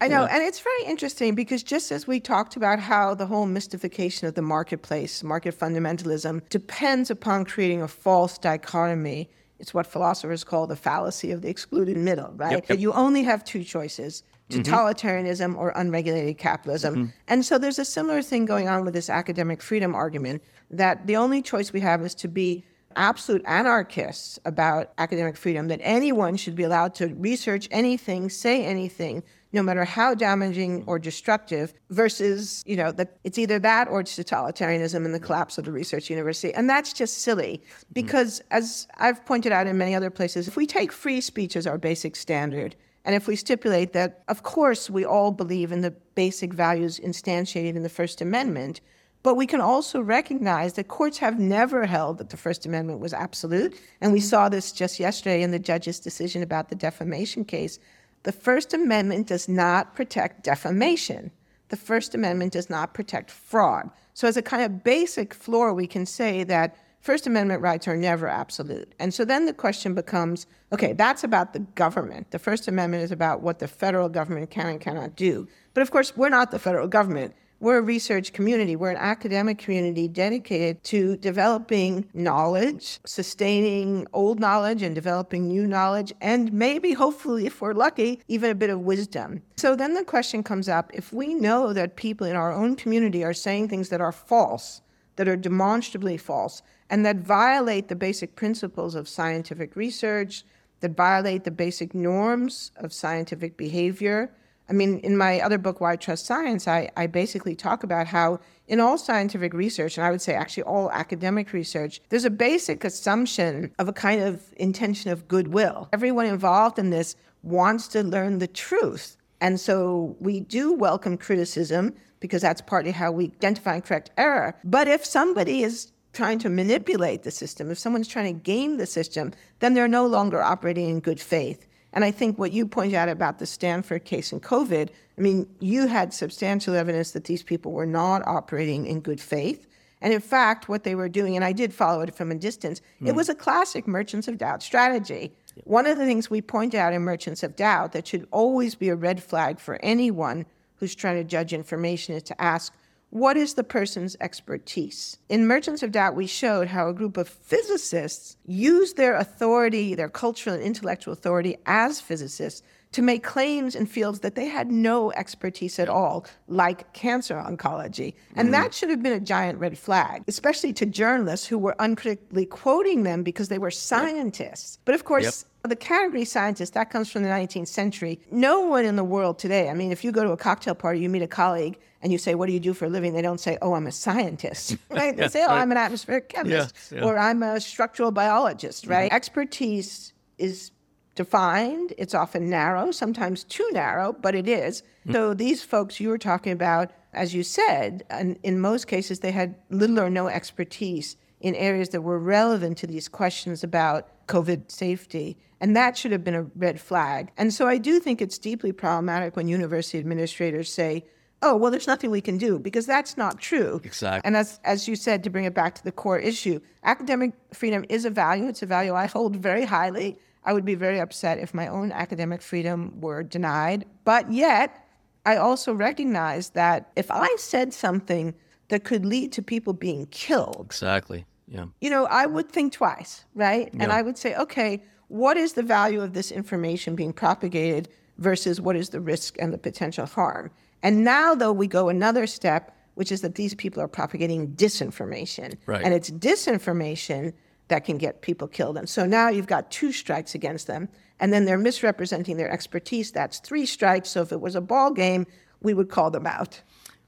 I 0.00 0.08
know. 0.08 0.22
Yeah. 0.22 0.36
And 0.36 0.42
it's 0.42 0.60
very 0.60 0.84
interesting 0.84 1.34
because 1.34 1.62
just 1.62 1.92
as 1.92 2.06
we 2.06 2.20
talked 2.20 2.56
about 2.56 2.78
how 2.78 3.14
the 3.14 3.26
whole 3.26 3.46
mystification 3.46 4.26
of 4.26 4.34
the 4.34 4.42
marketplace, 4.42 5.22
market 5.22 5.58
fundamentalism, 5.58 6.48
depends 6.48 7.10
upon 7.10 7.44
creating 7.44 7.82
a 7.82 7.88
false 7.88 8.38
dichotomy. 8.38 9.28
It's 9.58 9.74
what 9.74 9.86
philosophers 9.86 10.44
call 10.44 10.66
the 10.66 10.76
fallacy 10.76 11.32
of 11.32 11.42
the 11.42 11.48
excluded 11.48 11.96
middle, 11.96 12.32
right? 12.36 12.52
Yep, 12.52 12.60
yep. 12.60 12.66
That 12.68 12.78
you 12.78 12.92
only 12.92 13.24
have 13.24 13.44
two 13.44 13.64
choices 13.64 14.22
mm-hmm. 14.50 14.72
totalitarianism 14.72 15.50
mm-hmm. 15.50 15.58
or 15.58 15.70
unregulated 15.70 16.38
capitalism. 16.38 16.94
Mm-hmm. 16.94 17.06
And 17.28 17.44
so 17.44 17.58
there's 17.58 17.78
a 17.78 17.84
similar 17.84 18.22
thing 18.22 18.44
going 18.44 18.68
on 18.68 18.84
with 18.84 18.94
this 18.94 19.10
academic 19.10 19.62
freedom 19.62 19.94
argument 19.94 20.42
that 20.70 21.06
the 21.06 21.16
only 21.16 21.42
choice 21.42 21.72
we 21.72 21.80
have 21.80 22.02
is 22.02 22.14
to 22.16 22.28
be 22.28 22.64
absolute 22.96 23.42
anarchists 23.46 24.38
about 24.44 24.92
academic 24.98 25.36
freedom, 25.36 25.68
that 25.68 25.80
anyone 25.82 26.36
should 26.36 26.54
be 26.54 26.62
allowed 26.62 26.94
to 26.96 27.08
research 27.14 27.68
anything, 27.70 28.28
say 28.28 28.64
anything, 28.64 29.22
no 29.52 29.62
matter 29.62 29.84
how 29.84 30.14
damaging 30.14 30.84
or 30.86 30.98
destructive, 30.98 31.72
versus, 31.90 32.62
you 32.66 32.76
know, 32.76 32.92
that 32.92 33.16
it's 33.24 33.38
either 33.38 33.58
that 33.58 33.88
or 33.88 34.00
it's 34.00 34.18
totalitarianism 34.18 35.04
and 35.04 35.14
the 35.14 35.20
collapse 35.20 35.56
of 35.58 35.64
the 35.64 35.72
research 35.72 36.10
university. 36.10 36.52
And 36.52 36.68
that's 36.68 36.92
just 36.92 37.18
silly 37.18 37.62
mm-hmm. 37.62 37.82
because, 37.92 38.42
as 38.50 38.86
I've 38.96 39.24
pointed 39.24 39.52
out 39.52 39.66
in 39.66 39.78
many 39.78 39.94
other 39.94 40.10
places, 40.10 40.48
if 40.48 40.56
we 40.56 40.66
take 40.66 40.92
free 40.92 41.20
speech 41.20 41.56
as 41.56 41.66
our 41.66 41.78
basic 41.78 42.16
standard, 42.16 42.76
and 43.04 43.14
if 43.14 43.26
we 43.26 43.36
stipulate 43.36 43.94
that, 43.94 44.22
of 44.28 44.42
course, 44.42 44.90
we 44.90 45.04
all 45.04 45.30
believe 45.30 45.72
in 45.72 45.80
the 45.80 45.92
basic 46.14 46.52
values 46.52 47.00
instantiated 47.00 47.74
in 47.74 47.82
the 47.82 47.88
First 47.88 48.20
Amendment, 48.20 48.82
but 49.22 49.34
we 49.34 49.46
can 49.46 49.60
also 49.60 50.00
recognize 50.00 50.74
that 50.74 50.88
courts 50.88 51.18
have 51.18 51.38
never 51.38 51.86
held 51.86 52.18
that 52.18 52.30
the 52.30 52.36
First 52.36 52.66
Amendment 52.66 53.00
was 53.00 53.12
absolute. 53.12 53.76
And 54.00 54.12
we 54.12 54.20
saw 54.20 54.48
this 54.48 54.72
just 54.72 55.00
yesterday 55.00 55.42
in 55.42 55.50
the 55.50 55.58
judge's 55.58 56.00
decision 56.00 56.42
about 56.42 56.68
the 56.68 56.76
defamation 56.76 57.44
case. 57.44 57.78
The 58.22 58.32
First 58.32 58.74
Amendment 58.74 59.26
does 59.26 59.48
not 59.48 59.94
protect 59.94 60.44
defamation. 60.44 61.30
The 61.68 61.76
First 61.76 62.14
Amendment 62.14 62.52
does 62.52 62.70
not 62.70 62.94
protect 62.94 63.30
fraud. 63.30 63.90
So, 64.14 64.26
as 64.26 64.36
a 64.36 64.42
kind 64.42 64.62
of 64.62 64.82
basic 64.82 65.34
floor, 65.34 65.74
we 65.74 65.86
can 65.86 66.06
say 66.06 66.44
that 66.44 66.76
First 67.00 67.26
Amendment 67.26 67.62
rights 67.62 67.86
are 67.86 67.96
never 67.96 68.28
absolute. 68.28 68.92
And 68.98 69.14
so 69.14 69.24
then 69.24 69.46
the 69.46 69.52
question 69.52 69.94
becomes 69.94 70.46
okay, 70.72 70.92
that's 70.92 71.24
about 71.24 71.54
the 71.54 71.60
government. 71.60 72.30
The 72.30 72.38
First 72.38 72.68
Amendment 72.68 73.02
is 73.02 73.10
about 73.10 73.40
what 73.40 73.58
the 73.58 73.68
federal 73.68 74.08
government 74.08 74.50
can 74.50 74.66
and 74.66 74.80
cannot 74.80 75.16
do. 75.16 75.48
But 75.72 75.82
of 75.82 75.90
course, 75.90 76.16
we're 76.16 76.28
not 76.28 76.50
the 76.50 76.58
federal 76.58 76.88
government. 76.88 77.34
We're 77.60 77.78
a 77.78 77.82
research 77.82 78.32
community, 78.32 78.76
we're 78.76 78.92
an 78.92 78.98
academic 78.98 79.58
community 79.58 80.06
dedicated 80.06 80.84
to 80.84 81.16
developing 81.16 82.08
knowledge, 82.14 83.00
sustaining 83.04 84.06
old 84.12 84.38
knowledge, 84.38 84.80
and 84.82 84.94
developing 84.94 85.48
new 85.48 85.66
knowledge, 85.66 86.12
and 86.20 86.52
maybe, 86.52 86.92
hopefully, 86.92 87.46
if 87.46 87.60
we're 87.60 87.72
lucky, 87.72 88.22
even 88.28 88.50
a 88.50 88.54
bit 88.54 88.70
of 88.70 88.82
wisdom. 88.82 89.42
So 89.56 89.74
then 89.74 89.94
the 89.94 90.04
question 90.04 90.44
comes 90.44 90.68
up 90.68 90.92
if 90.94 91.12
we 91.12 91.34
know 91.34 91.72
that 91.72 91.96
people 91.96 92.28
in 92.28 92.36
our 92.36 92.52
own 92.52 92.76
community 92.76 93.24
are 93.24 93.34
saying 93.34 93.70
things 93.70 93.88
that 93.88 94.00
are 94.00 94.12
false, 94.12 94.80
that 95.16 95.26
are 95.26 95.36
demonstrably 95.36 96.16
false, 96.16 96.62
and 96.88 97.04
that 97.04 97.16
violate 97.16 97.88
the 97.88 97.96
basic 97.96 98.36
principles 98.36 98.94
of 98.94 99.08
scientific 99.08 99.74
research, 99.74 100.44
that 100.78 100.96
violate 100.96 101.42
the 101.42 101.50
basic 101.50 101.92
norms 101.92 102.70
of 102.76 102.92
scientific 102.92 103.56
behavior, 103.56 104.30
I 104.68 104.74
mean, 104.74 104.98
in 104.98 105.16
my 105.16 105.40
other 105.40 105.56
book, 105.56 105.80
Why 105.80 105.96
Trust 105.96 106.26
Science, 106.26 106.68
I, 106.68 106.90
I 106.96 107.06
basically 107.06 107.54
talk 107.54 107.82
about 107.82 108.06
how 108.06 108.40
in 108.66 108.80
all 108.80 108.98
scientific 108.98 109.54
research, 109.54 109.96
and 109.96 110.06
I 110.06 110.10
would 110.10 110.20
say 110.20 110.34
actually 110.34 110.64
all 110.64 110.90
academic 110.90 111.52
research, 111.54 112.02
there's 112.10 112.26
a 112.26 112.30
basic 112.30 112.84
assumption 112.84 113.72
of 113.78 113.88
a 113.88 113.94
kind 113.94 114.22
of 114.22 114.42
intention 114.56 115.10
of 115.10 115.26
goodwill. 115.26 115.88
Everyone 115.92 116.26
involved 116.26 116.78
in 116.78 116.90
this 116.90 117.16
wants 117.42 117.88
to 117.88 118.02
learn 118.02 118.38
the 118.38 118.46
truth. 118.46 119.16
And 119.40 119.58
so 119.58 120.16
we 120.20 120.40
do 120.40 120.72
welcome 120.72 121.16
criticism 121.16 121.94
because 122.20 122.42
that's 122.42 122.60
partly 122.60 122.90
how 122.90 123.12
we 123.12 123.26
identify 123.26 123.76
and 123.76 123.84
correct 123.84 124.10
error. 124.18 124.56
But 124.64 124.88
if 124.88 125.04
somebody 125.04 125.62
is 125.62 125.92
trying 126.12 126.40
to 126.40 126.48
manipulate 126.48 127.22
the 127.22 127.30
system, 127.30 127.70
if 127.70 127.78
someone's 127.78 128.08
trying 128.08 128.34
to 128.34 128.40
game 128.40 128.76
the 128.76 128.86
system, 128.86 129.32
then 129.60 129.74
they're 129.74 129.86
no 129.86 130.04
longer 130.04 130.42
operating 130.42 130.88
in 130.88 131.00
good 131.00 131.20
faith. 131.20 131.67
And 131.92 132.04
I 132.04 132.10
think 132.10 132.38
what 132.38 132.52
you 132.52 132.66
pointed 132.66 132.94
out 132.94 133.08
about 133.08 133.38
the 133.38 133.46
Stanford 133.46 134.04
case 134.04 134.32
in 134.32 134.40
COVID, 134.40 134.88
I 135.16 135.20
mean, 135.20 135.48
you 135.58 135.86
had 135.86 136.12
substantial 136.12 136.74
evidence 136.74 137.12
that 137.12 137.24
these 137.24 137.42
people 137.42 137.72
were 137.72 137.86
not 137.86 138.26
operating 138.26 138.86
in 138.86 139.00
good 139.00 139.20
faith. 139.20 139.66
And 140.00 140.12
in 140.12 140.20
fact, 140.20 140.68
what 140.68 140.84
they 140.84 140.94
were 140.94 141.08
doing, 141.08 141.34
and 141.34 141.44
I 141.44 141.52
did 141.52 141.74
follow 141.74 142.02
it 142.02 142.14
from 142.14 142.30
a 142.30 142.36
distance, 142.36 142.80
mm. 143.02 143.08
it 143.08 143.14
was 143.14 143.28
a 143.28 143.34
classic 143.34 143.88
merchants 143.88 144.28
of 144.28 144.38
doubt 144.38 144.62
strategy. 144.62 145.32
One 145.64 145.86
of 145.86 145.98
the 145.98 146.04
things 146.04 146.30
we 146.30 146.40
point 146.40 146.74
out 146.74 146.92
in 146.92 147.02
Merchants 147.02 147.42
of 147.42 147.56
Doubt 147.56 147.92
that 147.92 148.06
should 148.06 148.28
always 148.30 148.76
be 148.76 148.90
a 148.90 148.96
red 148.96 149.20
flag 149.20 149.58
for 149.58 149.76
anyone 149.82 150.46
who's 150.76 150.94
trying 150.94 151.16
to 151.16 151.24
judge 151.24 151.52
information 151.52 152.14
is 152.14 152.22
to 152.24 152.40
ask, 152.40 152.72
what 153.10 153.38
is 153.38 153.54
the 153.54 153.64
person's 153.64 154.16
expertise? 154.20 155.16
In 155.28 155.46
Merchants 155.46 155.82
of 155.82 155.92
Doubt, 155.92 156.14
we 156.14 156.26
showed 156.26 156.68
how 156.68 156.88
a 156.88 156.94
group 156.94 157.16
of 157.16 157.28
physicists 157.28 158.36
used 158.44 158.96
their 158.96 159.14
authority, 159.14 159.94
their 159.94 160.10
cultural 160.10 160.54
and 160.54 160.64
intellectual 160.64 161.12
authority 161.12 161.56
as 161.64 162.00
physicists, 162.00 162.62
to 162.92 163.02
make 163.02 163.22
claims 163.22 163.74
in 163.74 163.86
fields 163.86 164.20
that 164.20 164.34
they 164.34 164.46
had 164.46 164.70
no 164.70 165.12
expertise 165.12 165.78
at 165.78 165.88
all, 165.88 166.26
like 166.46 166.92
cancer 166.92 167.34
oncology. 167.34 168.14
And 168.34 168.46
mm-hmm. 168.46 168.52
that 168.52 168.74
should 168.74 168.88
have 168.90 169.02
been 169.02 169.12
a 169.12 169.20
giant 169.20 169.58
red 169.58 169.78
flag, 169.78 170.24
especially 170.26 170.72
to 170.74 170.86
journalists 170.86 171.46
who 171.46 171.58
were 171.58 171.76
uncritically 171.78 172.46
quoting 172.46 173.02
them 173.02 173.22
because 173.22 173.48
they 173.48 173.58
were 173.58 173.70
scientists. 173.70 174.76
Yep. 174.78 174.82
But 174.86 174.94
of 174.94 175.04
course, 175.04 175.44
yep. 175.62 175.70
the 175.70 175.76
category 175.76 176.24
scientist, 176.24 176.74
that 176.74 176.90
comes 176.90 177.10
from 177.10 177.22
the 177.22 177.28
19th 177.28 177.68
century. 177.68 178.20
No 178.30 178.60
one 178.60 178.84
in 178.84 178.96
the 178.96 179.04
world 179.04 179.38
today, 179.38 179.68
I 179.68 179.74
mean, 179.74 179.92
if 179.92 180.02
you 180.02 180.10
go 180.10 180.24
to 180.24 180.30
a 180.30 180.36
cocktail 180.36 180.74
party, 180.74 181.00
you 181.00 181.10
meet 181.10 181.22
a 181.22 181.28
colleague, 181.28 181.78
and 182.02 182.12
you 182.12 182.18
say, 182.18 182.34
What 182.34 182.46
do 182.46 182.52
you 182.52 182.60
do 182.60 182.72
for 182.72 182.86
a 182.86 182.88
living? 182.88 183.12
They 183.12 183.22
don't 183.22 183.40
say, 183.40 183.58
Oh, 183.60 183.74
I'm 183.74 183.86
a 183.86 183.92
scientist, 183.92 184.76
right? 184.90 185.16
They 185.16 185.28
say, 185.28 185.44
Oh, 185.44 185.52
I'm 185.52 185.70
an 185.72 185.78
atmospheric 185.78 186.28
chemist, 186.28 186.74
yeah, 186.90 186.98
yeah. 186.98 187.04
or 187.04 187.18
I'm 187.18 187.42
a 187.42 187.60
structural 187.60 188.12
biologist, 188.12 188.86
right? 188.86 189.10
Mm-hmm. 189.10 189.16
Expertise 189.16 190.12
is 190.38 190.70
defined. 191.18 191.92
It's 191.98 192.14
often 192.14 192.48
narrow, 192.48 192.92
sometimes 192.92 193.44
too 193.44 193.68
narrow, 193.72 194.12
but 194.12 194.34
it 194.34 194.48
is. 194.48 194.82
Mm-hmm. 194.82 195.12
So 195.12 195.34
these 195.34 195.62
folks 195.62 196.00
you 196.00 196.08
were 196.08 196.16
talking 196.18 196.52
about, 196.52 196.92
as 197.12 197.34
you 197.34 197.42
said, 197.42 198.04
and 198.08 198.38
in 198.42 198.60
most 198.60 198.86
cases, 198.86 199.18
they 199.18 199.32
had 199.32 199.56
little 199.68 199.98
or 199.98 200.08
no 200.08 200.28
expertise 200.28 201.16
in 201.40 201.54
areas 201.56 201.88
that 201.90 202.02
were 202.02 202.18
relevant 202.18 202.78
to 202.78 202.86
these 202.86 203.08
questions 203.08 203.64
about 203.64 204.08
COVID 204.28 204.70
safety. 204.70 205.36
And 205.60 205.74
that 205.76 205.96
should 205.98 206.12
have 206.12 206.22
been 206.22 206.36
a 206.36 206.46
red 206.54 206.80
flag. 206.80 207.32
And 207.36 207.52
so 207.52 207.66
I 207.66 207.78
do 207.78 207.98
think 207.98 208.22
it's 208.22 208.38
deeply 208.38 208.72
problematic 208.72 209.34
when 209.34 209.48
university 209.48 209.98
administrators 209.98 210.72
say, 210.72 211.04
oh, 211.42 211.56
well, 211.56 211.70
there's 211.70 211.86
nothing 211.86 212.10
we 212.10 212.20
can 212.20 212.36
do, 212.36 212.58
because 212.58 212.86
that's 212.86 213.16
not 213.16 213.40
true. 213.40 213.80
Exactly. 213.84 214.26
And 214.26 214.36
as, 214.36 214.58
as 214.64 214.88
you 214.88 214.96
said, 214.96 215.22
to 215.24 215.30
bring 215.30 215.44
it 215.44 215.54
back 215.54 215.74
to 215.76 215.84
the 215.84 215.92
core 215.92 216.18
issue, 216.18 216.60
academic 216.82 217.32
freedom 217.52 217.84
is 217.88 218.04
a 218.04 218.10
value. 218.10 218.48
It's 218.48 218.62
a 218.62 218.66
value 218.66 218.94
I 218.94 219.06
hold 219.06 219.36
very 219.36 219.64
highly. 219.64 220.18
I 220.44 220.52
would 220.52 220.64
be 220.64 220.74
very 220.74 220.98
upset 220.98 221.38
if 221.38 221.52
my 221.52 221.68
own 221.68 221.92
academic 221.92 222.42
freedom 222.42 223.00
were 223.00 223.22
denied. 223.22 223.84
But 224.04 224.32
yet, 224.32 224.86
I 225.26 225.36
also 225.36 225.72
recognize 225.72 226.50
that 226.50 226.90
if 226.96 227.10
I 227.10 227.28
said 227.38 227.74
something 227.74 228.34
that 228.68 228.84
could 228.84 229.04
lead 229.04 229.32
to 229.32 229.42
people 229.42 229.72
being 229.72 230.06
killed. 230.06 230.64
Exactly. 230.66 231.26
Yeah. 231.46 231.66
You 231.80 231.90
know, 231.90 232.06
I 232.06 232.26
would 232.26 232.50
think 232.50 232.72
twice, 232.72 233.24
right? 233.34 233.70
Yeah. 233.72 233.84
And 233.84 233.92
I 233.92 234.02
would 234.02 234.18
say, 234.18 234.34
okay, 234.36 234.82
what 235.08 235.36
is 235.36 235.54
the 235.54 235.62
value 235.62 236.02
of 236.02 236.12
this 236.12 236.30
information 236.30 236.94
being 236.94 237.12
propagated 237.12 237.88
versus 238.18 238.60
what 238.60 238.76
is 238.76 238.90
the 238.90 239.00
risk 239.00 239.36
and 239.38 239.52
the 239.52 239.58
potential 239.58 240.06
harm? 240.06 240.50
And 240.82 241.02
now, 241.02 241.34
though, 241.34 241.52
we 241.52 241.66
go 241.66 241.88
another 241.88 242.26
step, 242.26 242.76
which 242.94 243.10
is 243.10 243.22
that 243.22 243.34
these 243.34 243.54
people 243.54 243.82
are 243.82 243.88
propagating 243.88 244.48
disinformation. 244.48 245.56
Right. 245.66 245.82
And 245.82 245.94
it's 245.94 246.10
disinformation 246.10 247.32
that 247.68 247.84
can 247.84 247.98
get 247.98 248.22
people 248.22 248.48
killed. 248.48 248.76
And 248.76 248.88
so 248.88 249.06
now 249.06 249.28
you've 249.28 249.46
got 249.46 249.70
two 249.70 249.92
strikes 249.92 250.34
against 250.34 250.66
them. 250.66 250.88
And 251.20 251.32
then 251.32 251.44
they're 251.44 251.58
misrepresenting 251.58 252.36
their 252.36 252.50
expertise. 252.50 253.10
That's 253.12 253.38
three 253.40 253.66
strikes. 253.66 254.10
So 254.10 254.22
if 254.22 254.32
it 254.32 254.40
was 254.40 254.54
a 254.54 254.60
ball 254.60 254.92
game, 254.92 255.26
we 255.60 255.74
would 255.74 255.88
call 255.88 256.10
them 256.10 256.26
out. 256.26 256.62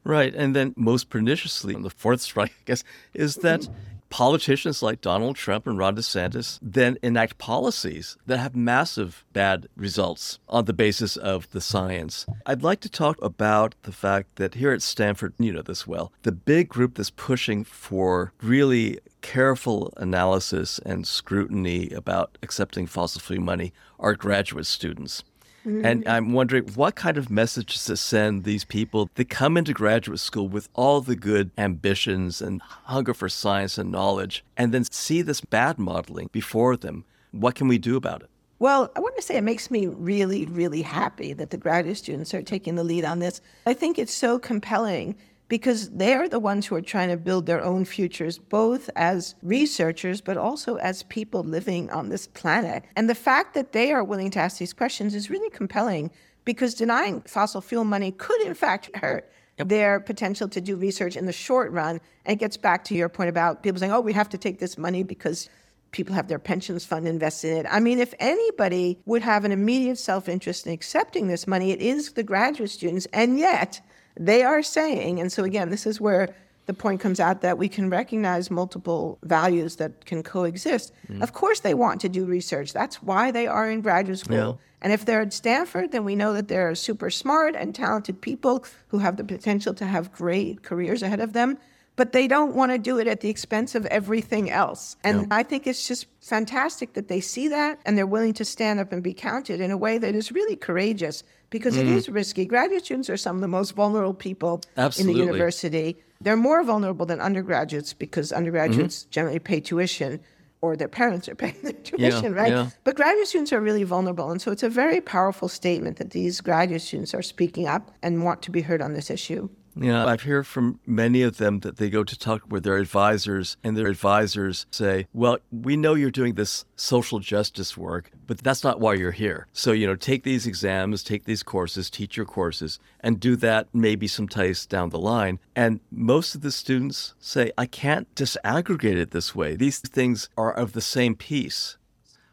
Right. 0.05 0.35
And 0.35 0.57
then 0.57 0.75
most 0.77 1.11
perniciously, 1.11 1.75
the 1.75 1.91
fourth 1.91 2.21
strike, 2.31 2.51
I 2.51 2.63
guess, 2.65 2.85
is 3.15 3.37
that 3.37 3.69
politicians 4.11 4.83
like 4.83 5.01
Donald 5.01 5.37
Trump 5.37 5.67
and 5.67 5.79
Ron 5.79 5.97
DeSantis 5.97 6.59
then 6.61 6.99
enact 7.03 7.39
policies 7.39 8.19
that 8.27 8.39
have 8.39 8.55
massive 8.57 9.25
bad 9.33 9.69
results 9.77 10.41
on 10.49 10.65
the 10.65 10.73
basis 10.73 11.17
of 11.17 11.49
the 11.51 11.61
science. 11.61 12.27
I'd 12.45 12.63
like 12.63 12.81
to 12.81 12.89
talk 12.89 13.23
about 13.23 13.77
the 13.83 13.93
fact 13.93 14.37
that 14.37 14.55
here 14.55 14.73
at 14.73 14.83
Stanford, 14.83 15.35
you 15.39 15.53
know 15.53 15.63
this 15.63 15.87
well, 15.87 16.13
the 16.23 16.33
big 16.33 16.69
group 16.69 16.97
that's 16.97 17.11
pushing 17.11 17.65
for 17.65 18.33
really 18.43 18.99
careful 19.21 19.93
analysis 19.97 20.79
and 20.85 21.07
scrutiny 21.07 21.91
about 21.91 22.39
accepting 22.43 22.87
fossil 22.87 23.21
fuel 23.21 23.43
money 23.43 23.73
are 23.99 24.15
graduate 24.15 24.67
students. 24.67 25.25
Mm-hmm. 25.67 25.85
And 25.85 26.09
I'm 26.09 26.33
wondering 26.33 26.69
what 26.75 26.95
kind 26.95 27.19
of 27.19 27.29
message 27.29 27.85
to 27.85 27.97
send 27.97 28.45
these 28.45 28.65
people 28.65 29.11
that 29.17 29.29
come 29.29 29.59
into 29.59 29.75
graduate 29.75 30.21
school 30.21 30.49
with 30.49 30.71
all 30.75 31.03
the 31.03 31.17
good 31.17 31.51
ambitions 31.59 32.41
and 32.41 32.63
hunger 32.63 33.13
for 33.13 33.29
science 33.29 33.77
and 33.77 33.93
knowledge, 33.93 34.43
and 34.57 34.73
then 34.73 34.85
see 34.91 35.21
this 35.21 35.43
bad 35.43 35.79
modeling 35.79 36.31
before 36.33 36.77
them. 36.77 37.05
What 37.33 37.55
can 37.57 37.69
we 37.69 37.77
do 37.77 37.97
about 37.97 38.23
it? 38.23 38.31
Well, 38.59 38.91
I 38.95 39.01
want 39.01 39.17
to 39.17 39.23
say 39.23 39.37
it 39.37 39.45
makes 39.45 39.71
me 39.71 39.87
really, 39.87 40.47
really 40.47 40.83
happy 40.83 41.33
that 41.35 41.51
the 41.51 41.57
graduate 41.57 41.97
students 41.97 42.35
are 42.35 42.43
taking 42.43 42.75
the 42.75 42.85
lead 42.85 43.05
on 43.05 43.19
this. 43.19 43.41
I 43.67 43.75
think 43.75 43.99
it's 43.99 44.15
so 44.15 44.39
compelling 44.39 45.17
because 45.51 45.91
they're 45.91 46.29
the 46.29 46.39
ones 46.39 46.65
who 46.65 46.77
are 46.77 46.81
trying 46.81 47.09
to 47.09 47.17
build 47.17 47.45
their 47.45 47.61
own 47.61 47.85
futures, 47.85 48.39
both 48.39 48.89
as 48.95 49.35
researchers, 49.43 50.21
but 50.21 50.37
also 50.37 50.77
as 50.77 51.03
people 51.03 51.43
living 51.43 51.91
on 51.91 52.09
this 52.09 52.29
planet. 52.29 52.85
And 52.95 53.11
the 53.11 53.17
fact 53.17 53.55
that 53.55 53.73
they 53.73 53.91
are 53.91 54.05
willing 54.05 54.31
to 54.31 54.39
ask 54.39 54.59
these 54.59 54.73
questions 54.73 55.13
is 55.13 55.29
really 55.29 55.51
compelling 55.51 56.13
because 56.45 56.75
denying 56.75 57.23
fossil 57.23 57.61
fuel 57.61 57.83
money 57.83 58.13
could, 58.13 58.41
in 58.43 58.55
fact, 58.55 58.97
hurt 58.97 59.29
yep. 59.59 59.67
their 59.67 59.99
potential 59.99 60.49
to 60.49 60.61
do 60.61 60.77
research 60.77 61.17
in 61.17 61.27
the 61.27 61.33
short 61.33 61.73
run. 61.73 62.01
And 62.25 62.37
it 62.37 62.39
gets 62.39 62.57
back 62.57 62.85
to 62.85 62.95
your 62.95 63.09
point 63.09 63.29
about 63.29 63.65
people 63.65 63.81
saying, 63.81 63.93
oh, 63.93 64.01
we 64.01 64.13
have 64.13 64.29
to 64.29 64.39
take 64.39 64.61
this 64.61 64.79
money 64.79 65.03
because 65.03 65.51
people 65.91 66.15
have 66.15 66.29
their 66.29 66.39
pensions 66.39 66.85
fund 66.85 67.09
invested 67.09 67.51
in 67.51 67.57
it. 67.59 67.67
I 67.69 67.81
mean, 67.81 67.99
if 67.99 68.15
anybody 68.21 69.01
would 69.05 69.23
have 69.23 69.45
an 69.45 69.51
immediate 69.51 69.99
self 69.99 70.29
interest 70.29 70.69
in 70.69 70.73
accepting 70.73 71.27
this 71.27 71.49
money, 71.49 71.73
it 71.73 71.81
is 71.81 72.13
the 72.13 72.23
graduate 72.23 72.71
students. 72.71 73.09
And 73.13 73.37
yet, 73.37 73.81
they 74.21 74.43
are 74.43 74.63
saying, 74.63 75.19
and 75.19 75.33
so 75.33 75.45
again, 75.45 75.71
this 75.71 75.87
is 75.87 76.01
where 76.01 76.29
the 76.67 76.75
point 76.75 77.01
comes 77.01 77.19
out 77.19 77.41
that 77.41 77.57
we 77.59 77.69
can 77.69 77.89
recognize 77.89 78.51
multiple 78.51 79.19
values 79.25 79.77
that 79.77 80.05
can 80.05 80.23
coexist. 80.23 80.93
Mm. 81.09 81.23
Of 81.23 81.33
course, 81.33 81.61
they 81.61 81.75
want 81.75 82.03
to 82.03 82.09
do 82.09 82.27
research. 82.27 82.73
That's 82.73 83.03
why 83.03 83.31
they 83.31 83.47
are 83.47 83.69
in 83.69 83.81
graduate 83.81 84.19
school. 84.19 84.37
Yeah. 84.61 84.67
And 84.83 84.93
if 84.93 85.05
they're 85.05 85.23
at 85.23 85.33
Stanford, 85.33 85.91
then 85.91 86.05
we 86.05 86.15
know 86.15 86.35
that 86.35 86.49
they're 86.49 86.75
super 86.75 87.11
smart 87.11 87.57
and 87.57 87.75
talented 87.75 88.21
people 88.21 88.65
who 88.89 88.99
have 88.99 89.17
the 89.17 89.25
potential 89.25 89.75
to 89.75 89.87
have 89.87 90.13
great 90.13 90.63
careers 90.63 91.03
ahead 91.03 91.21
of 91.21 91.33
them. 91.33 91.59
But 92.01 92.13
they 92.13 92.29
don't 92.29 92.55
want 92.55 92.73
to 92.73 92.79
do 92.79 92.99
it 92.99 93.07
at 93.07 93.21
the 93.21 93.29
expense 93.29 93.75
of 93.75 93.85
everything 93.85 94.51
else. 94.51 94.97
And 95.05 95.21
yeah. 95.21 95.27
I 95.33 95.43
think 95.43 95.67
it's 95.67 95.87
just 95.87 96.07
fantastic 96.23 96.95
that 96.95 97.09
they 97.09 97.21
see 97.21 97.47
that 97.49 97.79
and 97.85 97.99
they're 97.99 98.07
willing 98.07 98.33
to 98.33 98.45
stand 98.47 98.81
up 98.81 98.91
and 98.91 99.03
be 99.03 99.13
counted 99.13 99.61
in 99.61 99.71
a 99.71 99.77
way 99.77 99.99
that 99.99 100.15
is 100.15 100.33
really 100.33 100.57
courageous 100.57 101.23
because 101.51 101.77
mm. 101.77 101.81
it 101.81 101.89
is 101.89 102.09
risky. 102.09 102.47
Graduate 102.47 102.87
students 102.87 103.11
are 103.11 103.19
some 103.19 103.37
of 103.37 103.43
the 103.43 103.49
most 103.49 103.73
vulnerable 103.73 104.15
people 104.15 104.63
Absolutely. 104.79 105.13
in 105.13 105.19
the 105.19 105.27
university. 105.27 105.99
They're 106.23 106.39
more 106.39 106.65
vulnerable 106.65 107.05
than 107.05 107.21
undergraduates 107.21 107.93
because 107.93 108.33
undergraduates 108.33 109.01
mm-hmm. 109.03 109.11
generally 109.11 109.39
pay 109.39 109.61
tuition 109.61 110.21
or 110.63 110.77
their 110.77 110.89
parents 110.89 111.29
are 111.29 111.35
paying 111.45 111.61
their 111.63 111.75
tuition, 111.75 112.33
yeah, 112.33 112.41
right? 112.41 112.53
Yeah. 112.53 112.71
But 112.83 112.97
graduate 112.97 113.29
students 113.29 113.53
are 113.53 113.61
really 113.61 113.85
vulnerable. 113.85 114.31
And 114.31 114.41
so 114.41 114.53
it's 114.53 114.63
a 114.63 114.71
very 114.71 115.03
powerful 115.03 115.49
statement 115.49 115.99
that 115.99 116.13
these 116.13 116.41
graduate 116.41 116.81
students 116.81 117.13
are 117.13 117.21
speaking 117.21 117.67
up 117.67 117.91
and 118.03 118.25
want 118.25 118.41
to 118.41 118.51
be 118.51 118.63
heard 118.63 118.81
on 118.81 118.95
this 118.95 119.11
issue. 119.11 119.51
Yeah, 119.77 120.05
I've 120.05 120.23
heard 120.23 120.47
from 120.47 120.81
many 120.87 121.23
of 121.23 121.37
them 121.37 121.61
that 121.61 121.77
they 121.77 121.91
go 121.91 122.05
to 122.05 122.19
talk 122.19 122.43
with 122.49 122.65
their 122.65 122.77
advisors, 122.77 123.57
and 123.63 123.77
their 123.77 123.87
advisors 123.87 124.67
say, 124.71 125.07
Well, 125.13 125.39
we 125.51 125.77
know 125.77 125.95
you're 125.95 126.11
doing 126.11 126.35
this 126.35 126.65
social 126.77 127.19
justice 127.21 127.77
work, 127.77 128.11
but 128.27 128.39
that's 128.39 128.65
not 128.65 128.81
why 128.81 128.95
you're 128.95 129.13
here. 129.13 129.47
So, 129.53 129.73
you 129.73 129.87
know, 129.87 129.97
take 129.97 130.23
these 130.23 130.47
exams, 130.47 131.03
take 131.03 131.25
these 131.25 131.43
courses, 131.43 131.91
teach 131.91 132.17
your 132.17 132.27
courses, 132.27 132.79
and 133.01 133.21
do 133.21 133.37
that 133.37 133.69
maybe 133.73 134.07
sometimes 134.07 134.67
down 134.67 134.91
the 134.91 134.99
line. 134.99 135.39
And 135.55 135.81
most 135.91 136.35
of 136.35 136.41
the 136.41 136.53
students 136.53 137.15
say, 137.19 137.53
I 137.57 137.67
can't 137.67 138.13
disaggregate 138.15 138.97
it 138.97 139.11
this 139.13 139.35
way. 139.35 139.57
These 139.57 139.79
things 139.79 140.29
are 140.37 140.53
of 140.53 140.73
the 140.73 140.81
same 140.81 141.15
piece. 141.15 141.77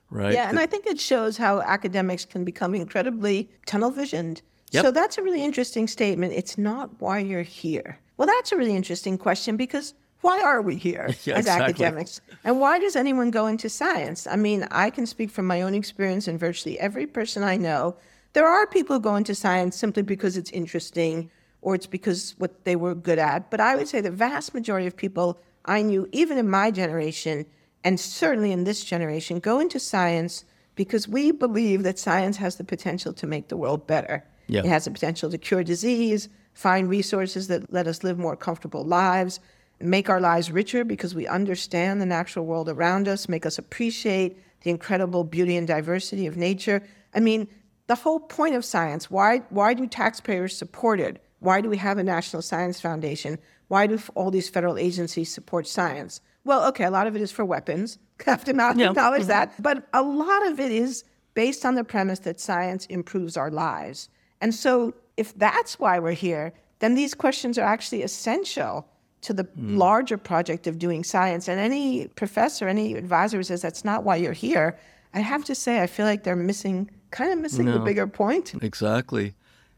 Right. 0.09 0.33
Yeah, 0.33 0.47
and 0.47 0.57
I 0.57 0.65
think 0.65 0.85
it 0.85 0.99
shows 1.01 1.35
how 1.35 1.59
academics 1.59 2.23
can 2.23 2.45
become 2.45 2.73
incredibly 2.73 3.49
tunnel 3.65 3.91
visioned 3.91 4.41
Yep. 4.71 4.83
So 4.83 4.91
that's 4.91 5.17
a 5.17 5.21
really 5.21 5.43
interesting 5.43 5.87
statement. 5.87 6.33
It's 6.33 6.57
not 6.57 6.89
why 6.99 7.19
you're 7.19 7.41
here. 7.41 7.99
Well, 8.17 8.27
that's 8.27 8.51
a 8.51 8.57
really 8.57 8.75
interesting 8.75 9.17
question 9.17 9.55
because 9.55 9.93
why 10.21 10.41
are 10.41 10.61
we 10.61 10.75
here 10.75 11.15
Yeah, 11.23 11.35
as 11.35 11.45
exactly. 11.45 11.73
academics? 11.85 12.21
And 12.43 12.59
why 12.59 12.79
does 12.79 12.95
anyone 12.95 13.31
go 13.31 13.47
into 13.47 13.69
science? 13.69 14.27
I 14.27 14.35
mean, 14.35 14.67
I 14.71 14.89
can 14.89 15.05
speak 15.05 15.29
from 15.29 15.45
my 15.45 15.61
own 15.61 15.73
experience 15.73 16.27
and 16.27 16.39
virtually 16.39 16.79
every 16.79 17.07
person 17.07 17.43
I 17.43 17.57
know. 17.57 17.95
There 18.33 18.47
are 18.47 18.67
people 18.67 18.97
who 18.97 19.01
go 19.01 19.15
into 19.15 19.35
science 19.35 19.77
simply 19.77 20.03
because 20.03 20.37
it's 20.37 20.51
interesting 20.51 21.31
or 21.61 21.75
it's 21.75 21.87
because 21.87 22.35
what 22.37 22.65
they 22.65 22.75
were 22.75 22.95
good 22.95 23.19
at. 23.19 23.49
But 23.49 23.61
I 23.61 23.75
would 23.75 23.87
say 23.87 24.01
the 24.01 24.11
vast 24.11 24.53
majority 24.53 24.87
of 24.87 24.95
people 24.95 25.39
I 25.65 25.81
knew, 25.81 26.07
even 26.11 26.37
in 26.37 26.49
my 26.49 26.71
generation, 26.71 27.45
and 27.83 27.99
certainly 27.99 28.51
in 28.51 28.63
this 28.63 28.83
generation, 28.83 29.39
go 29.39 29.59
into 29.59 29.79
science 29.79 30.45
because 30.75 31.07
we 31.07 31.31
believe 31.31 31.83
that 31.83 31.99
science 31.99 32.37
has 32.37 32.55
the 32.55 32.63
potential 32.63 33.13
to 33.13 33.27
make 33.27 33.47
the 33.47 33.57
world 33.57 33.87
better. 33.87 34.23
Yeah. 34.47 34.61
It 34.61 34.67
has 34.67 34.85
the 34.85 34.91
potential 34.91 35.29
to 35.29 35.37
cure 35.37 35.63
disease, 35.63 36.29
find 36.53 36.89
resources 36.89 37.47
that 37.47 37.71
let 37.71 37.87
us 37.87 38.03
live 38.03 38.17
more 38.17 38.35
comfortable 38.35 38.83
lives, 38.83 39.39
make 39.79 40.09
our 40.09 40.19
lives 40.19 40.51
richer 40.51 40.83
because 40.83 41.13
we 41.13 41.27
understand 41.27 42.01
the 42.01 42.05
natural 42.05 42.45
world 42.45 42.69
around 42.69 43.07
us, 43.07 43.29
make 43.29 43.45
us 43.45 43.57
appreciate 43.57 44.37
the 44.61 44.69
incredible 44.69 45.23
beauty 45.23 45.55
and 45.55 45.67
diversity 45.67 46.25
of 46.25 46.35
nature. 46.35 46.81
I 47.13 47.19
mean, 47.19 47.47
the 47.87 47.95
whole 47.95 48.19
point 48.19 48.55
of 48.55 48.65
science, 48.65 49.11
why, 49.11 49.39
why 49.49 49.73
do 49.73 49.85
taxpayers 49.87 50.57
support 50.57 50.99
it? 50.99 51.23
Why 51.39 51.61
do 51.61 51.69
we 51.69 51.77
have 51.77 51.97
a 51.97 52.03
National 52.03 52.41
Science 52.41 52.81
Foundation? 52.81 53.37
Why 53.67 53.85
do 53.87 53.99
all 54.15 54.31
these 54.31 54.49
federal 54.49 54.77
agencies 54.77 55.31
support 55.31 55.67
science? 55.67 56.21
Well, 56.43 56.65
okay, 56.69 56.85
a 56.85 56.91
lot 56.91 57.07
of 57.07 57.15
it 57.15 57.21
is 57.21 57.31
for 57.31 57.45
weapons. 57.45 57.99
have 58.25 58.43
to 58.45 58.53
not 58.53 58.77
Yeah. 58.77 58.89
acknowledge 58.89 59.23
mm-hmm. 59.23 59.29
that. 59.29 59.61
But 59.61 59.87
a 59.93 60.01
lot 60.01 60.47
of 60.47 60.59
it 60.59 60.71
is 60.71 61.03
based 61.33 61.65
on 61.65 61.75
the 61.75 61.83
premise 61.83 62.19
that 62.19 62.39
science 62.39 62.85
improves 62.87 63.37
our 63.37 63.51
lives. 63.51 64.09
And 64.41 64.53
so, 64.53 64.93
if 65.15 65.37
that's 65.37 65.79
why 65.79 65.99
we're 65.99 66.11
here, 66.11 66.53
then 66.79 66.95
these 66.95 67.13
questions 67.15 67.57
are 67.57 67.65
actually 67.65 68.03
essential 68.03 68.87
to 69.21 69.33
the 69.33 69.43
hmm. 69.43 69.77
larger 69.77 70.17
project 70.17 70.67
of 70.67 70.77
doing 70.77 71.03
science. 71.03 71.47
And 71.47 71.59
any 71.59 72.07
professor, 72.09 72.67
any 72.67 72.93
advisor 72.93 73.37
who 73.37 73.43
says 73.43 73.61
that's 73.61 73.83
not 73.83 74.03
why 74.03 74.15
you're 74.15 74.33
here, 74.33 74.77
I 75.13 75.21
have 75.21 75.43
to 75.45 75.55
say, 75.55 75.81
I 75.81 75.87
feel 75.87 76.05
like 76.05 76.23
they're 76.23 76.35
missing, 76.35 76.89
kind 77.11 77.31
of 77.31 77.39
missing 77.39 77.65
the 77.65 77.79
bigger 77.79 78.05
point. 78.07 78.53
Exactly. 78.61 79.33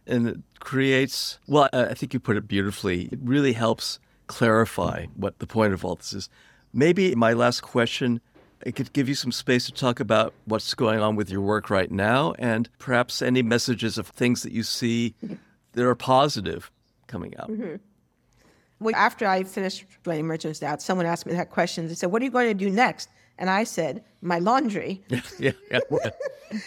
And 0.05 0.27
it 0.27 0.37
creates, 0.59 1.39
well, 1.47 1.69
I 1.71 1.85
I 1.85 1.93
think 1.93 2.13
you 2.13 2.19
put 2.19 2.35
it 2.35 2.47
beautifully. 2.47 3.03
It 3.11 3.19
really 3.23 3.53
helps 3.53 3.99
clarify 4.27 5.05
what 5.15 5.39
the 5.39 5.47
point 5.47 5.73
of 5.73 5.85
all 5.85 5.95
this 5.95 6.13
is. 6.13 6.29
Maybe 6.73 7.15
my 7.15 7.33
last 7.33 7.61
question, 7.61 8.21
it 8.65 8.75
could 8.75 8.91
give 8.93 9.07
you 9.07 9.15
some 9.15 9.31
space 9.31 9.65
to 9.65 9.71
talk 9.71 9.99
about 9.99 10.33
what's 10.45 10.73
going 10.73 10.99
on 10.99 11.15
with 11.15 11.29
your 11.29 11.41
work 11.41 11.69
right 11.69 11.91
now 11.91 12.33
and 12.39 12.69
perhaps 12.77 13.21
any 13.21 13.41
messages 13.41 13.97
of 13.97 14.07
things 14.07 14.43
that 14.43 14.51
you 14.51 14.63
see 14.63 15.15
that 15.73 15.85
are 15.85 15.95
positive 15.95 16.71
coming 17.07 17.35
out. 17.37 17.49
Mm-hmm. 17.49 17.75
Well, 18.81 18.95
after 18.95 19.27
I 19.27 19.43
finished 19.43 19.85
writing 20.05 20.25
Merchant's 20.25 20.59
Doubt, 20.59 20.81
someone 20.81 21.05
asked 21.05 21.25
me 21.25 21.33
that 21.33 21.49
question. 21.49 21.87
They 21.87 21.95
said, 21.95 22.11
What 22.11 22.21
are 22.21 22.25
you 22.25 22.31
going 22.31 22.47
to 22.47 22.53
do 22.53 22.69
next? 22.69 23.09
And 23.37 23.49
I 23.49 23.63
said, 23.63 24.03
My 24.21 24.39
laundry. 24.39 25.01
yeah, 25.09 25.21
yeah, 25.37 25.51
yeah. 25.71 26.09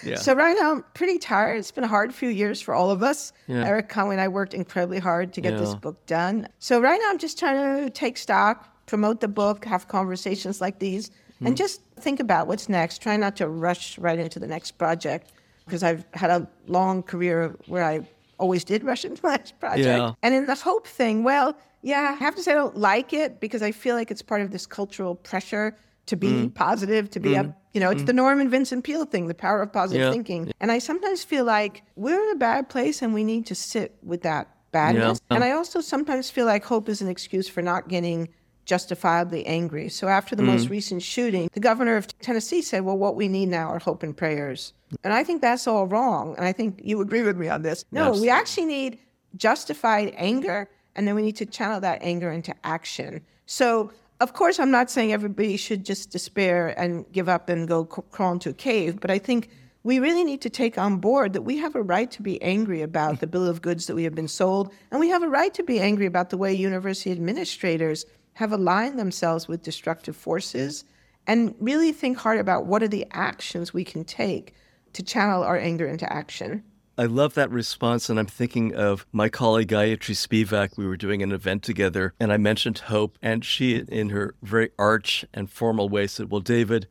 yeah. 0.02 0.16
So 0.16 0.34
right 0.34 0.56
now 0.58 0.72
I'm 0.72 0.84
pretty 0.94 1.18
tired. 1.18 1.58
It's 1.58 1.70
been 1.70 1.84
a 1.84 1.88
hard 1.88 2.14
few 2.14 2.28
years 2.28 2.60
for 2.60 2.74
all 2.74 2.90
of 2.90 3.02
us. 3.02 3.32
Yeah. 3.46 3.64
Erik 3.66 3.88
Conway 3.88 4.14
and 4.14 4.20
I 4.20 4.28
worked 4.28 4.52
incredibly 4.52 4.98
hard 4.98 5.32
to 5.34 5.40
get 5.40 5.58
this 5.58 5.74
book 5.74 6.04
done. 6.06 6.48
So 6.58 6.80
right 6.80 7.00
now 7.00 7.10
I'm 7.10 7.18
just 7.18 7.38
trying 7.38 7.84
to 7.84 7.90
take 7.90 8.18
stock, 8.18 8.86
promote 8.86 9.20
the 9.20 9.28
book, 9.28 9.64
have 9.64 9.88
conversations 9.88 10.60
like 10.60 10.78
these, 10.78 11.10
Hmm. 11.42 11.48
and 11.48 11.56
just 11.56 11.82
think 12.00 12.20
about 12.20 12.46
what's 12.46 12.68
next. 12.68 13.02
Try 13.02 13.16
not 13.16 13.36
to 13.36 13.48
rush 13.48 13.98
right 13.98 14.18
into 14.18 14.38
the 14.38 14.46
next 14.46 14.72
project 14.72 15.32
because 15.66 15.82
I've 15.82 16.04
had 16.14 16.30
a 16.30 16.48
long 16.66 17.02
career 17.02 17.54
where 17.66 17.84
I 17.84 18.06
always 18.38 18.64
did 18.64 18.82
rush 18.84 19.04
into 19.04 19.22
the 19.26 19.28
next 19.30 19.58
project. 19.60 19.86
Yeah. 19.86 20.14
And 20.22 20.34
in 20.34 20.46
the 20.46 20.54
hope 20.54 20.86
thing, 20.86 21.22
well, 21.24 21.56
yeah, 21.82 22.14
I 22.14 22.24
have 22.24 22.34
to 22.36 22.42
say 22.42 22.52
I 22.52 22.54
don't 22.54 22.76
like 22.76 23.12
it 23.12 23.40
because 23.40 23.62
I 23.62 23.72
feel 23.72 23.94
like 23.96 24.10
it's 24.10 24.22
part 24.22 24.40
of 24.40 24.50
this 24.50 24.66
cultural 24.66 25.14
pressure 25.16 25.76
to 26.06 26.16
be 26.16 26.28
Mm. 26.28 26.54
positive, 26.54 27.10
to 27.10 27.20
be 27.20 27.36
up. 27.36 27.46
You 27.74 27.80
know, 27.80 27.90
it's 27.90 28.02
the 28.02 28.12
Norman 28.12 28.50
Vincent 28.50 28.84
Peale 28.84 29.04
thing, 29.04 29.28
the 29.28 29.34
power 29.34 29.62
of 29.62 29.72
positive 29.72 30.02
Yeah. 30.06 30.10
thinking. 30.12 30.52
And 30.60 30.70
I 30.72 30.78
sometimes 30.78 31.22
feel 31.24 31.44
like 31.44 31.82
we're 31.96 32.20
in 32.22 32.30
a 32.36 32.38
bad 32.38 32.68
place 32.68 33.02
and 33.02 33.14
we 33.14 33.24
need 33.24 33.46
to 33.46 33.54
sit 33.54 33.96
with 34.02 34.22
that 34.22 34.48
badness. 34.72 35.20
Yeah. 35.30 35.36
And 35.36 35.44
I 35.44 35.52
also 35.52 35.80
sometimes 35.80 36.28
feel 36.28 36.44
like 36.46 36.64
hope 36.64 36.88
is 36.88 37.00
an 37.02 37.08
excuse 37.08 37.48
for 37.48 37.62
not 37.62 37.88
getting 37.88 38.28
justifiably 38.64 39.44
angry. 39.46 39.88
So 39.88 40.08
after 40.08 40.36
the 40.36 40.42
most 40.42 40.68
mm. 40.68 40.70
recent 40.70 41.02
shooting, 41.02 41.50
the 41.52 41.60
governor 41.60 41.96
of 41.96 42.06
Tennessee 42.20 42.62
said, 42.62 42.84
well, 42.84 42.96
what 42.96 43.16
we 43.16 43.28
need 43.28 43.48
now 43.48 43.68
are 43.68 43.78
hope 43.78 44.02
and 44.02 44.16
prayers. 44.16 44.72
And 45.02 45.12
I 45.12 45.24
think 45.24 45.42
that's 45.42 45.66
all 45.66 45.86
wrong. 45.86 46.34
And 46.36 46.46
I 46.46 46.52
think 46.52 46.80
you 46.82 47.00
agree 47.00 47.22
with 47.22 47.36
me 47.36 47.48
on 47.48 47.62
this. 47.62 47.84
No, 47.90 48.12
we 48.12 48.28
actually 48.28 48.66
need 48.66 48.98
justified 49.36 50.12
anger, 50.16 50.68
and 50.94 51.08
then 51.08 51.14
we 51.14 51.22
need 51.22 51.36
to 51.36 51.46
channel 51.46 51.80
that 51.80 51.98
anger 52.02 52.30
into 52.30 52.54
action. 52.64 53.22
So, 53.46 53.90
of 54.20 54.34
course, 54.34 54.60
I'm 54.60 54.70
not 54.70 54.90
saying 54.90 55.12
everybody 55.12 55.56
should 55.56 55.84
just 55.84 56.10
despair 56.10 56.78
and 56.78 57.10
give 57.12 57.28
up 57.28 57.48
and 57.48 57.66
go 57.66 57.84
crawl 57.84 58.32
into 58.32 58.50
a 58.50 58.54
cave, 58.54 59.00
but 59.00 59.10
I 59.10 59.18
think 59.18 59.48
we 59.84 59.98
really 59.98 60.22
need 60.22 60.40
to 60.42 60.50
take 60.50 60.78
on 60.78 60.98
board 60.98 61.32
that 61.32 61.42
we 61.42 61.56
have 61.58 61.74
a 61.74 61.82
right 61.82 62.08
to 62.12 62.22
be 62.22 62.40
angry 62.40 62.82
about 62.82 63.18
the 63.18 63.26
bill 63.26 63.48
of 63.48 63.62
goods 63.62 63.86
that 63.86 63.96
we 63.96 64.04
have 64.04 64.14
been 64.14 64.28
sold, 64.28 64.72
and 64.90 65.00
we 65.00 65.08
have 65.08 65.22
a 65.22 65.28
right 65.28 65.52
to 65.54 65.64
be 65.64 65.80
angry 65.80 66.06
about 66.06 66.30
the 66.30 66.36
way 66.36 66.52
university 66.52 67.10
administrators 67.10 68.04
have 68.34 68.52
aligned 68.52 68.98
themselves 68.98 69.48
with 69.48 69.62
destructive 69.62 70.16
forces, 70.16 70.84
and 71.26 71.54
really 71.60 71.92
think 71.92 72.18
hard 72.18 72.38
about 72.38 72.66
what 72.66 72.82
are 72.82 72.88
the 72.88 73.06
actions 73.12 73.72
we 73.72 73.84
can 73.84 74.04
take 74.04 74.54
to 74.92 75.02
channel 75.02 75.42
our 75.42 75.58
anger 75.58 75.86
into 75.86 76.10
action. 76.12 76.64
I 76.98 77.06
love 77.06 77.34
that 77.34 77.50
response, 77.50 78.10
and 78.10 78.18
I'm 78.18 78.26
thinking 78.26 78.74
of 78.74 79.06
my 79.12 79.30
colleague 79.30 79.68
Gayatri 79.68 80.14
Spivak. 80.14 80.76
We 80.76 80.86
were 80.86 80.96
doing 80.96 81.22
an 81.22 81.32
event 81.32 81.62
together, 81.62 82.12
and 82.20 82.30
I 82.30 82.36
mentioned 82.36 82.78
hope, 82.78 83.18
and 83.22 83.44
she, 83.44 83.76
in 83.76 84.10
her 84.10 84.34
very 84.42 84.70
arch 84.78 85.24
and 85.32 85.50
formal 85.50 85.88
way, 85.88 86.06
said, 86.06 86.30
"Well, 86.30 86.42
David, 86.42 86.88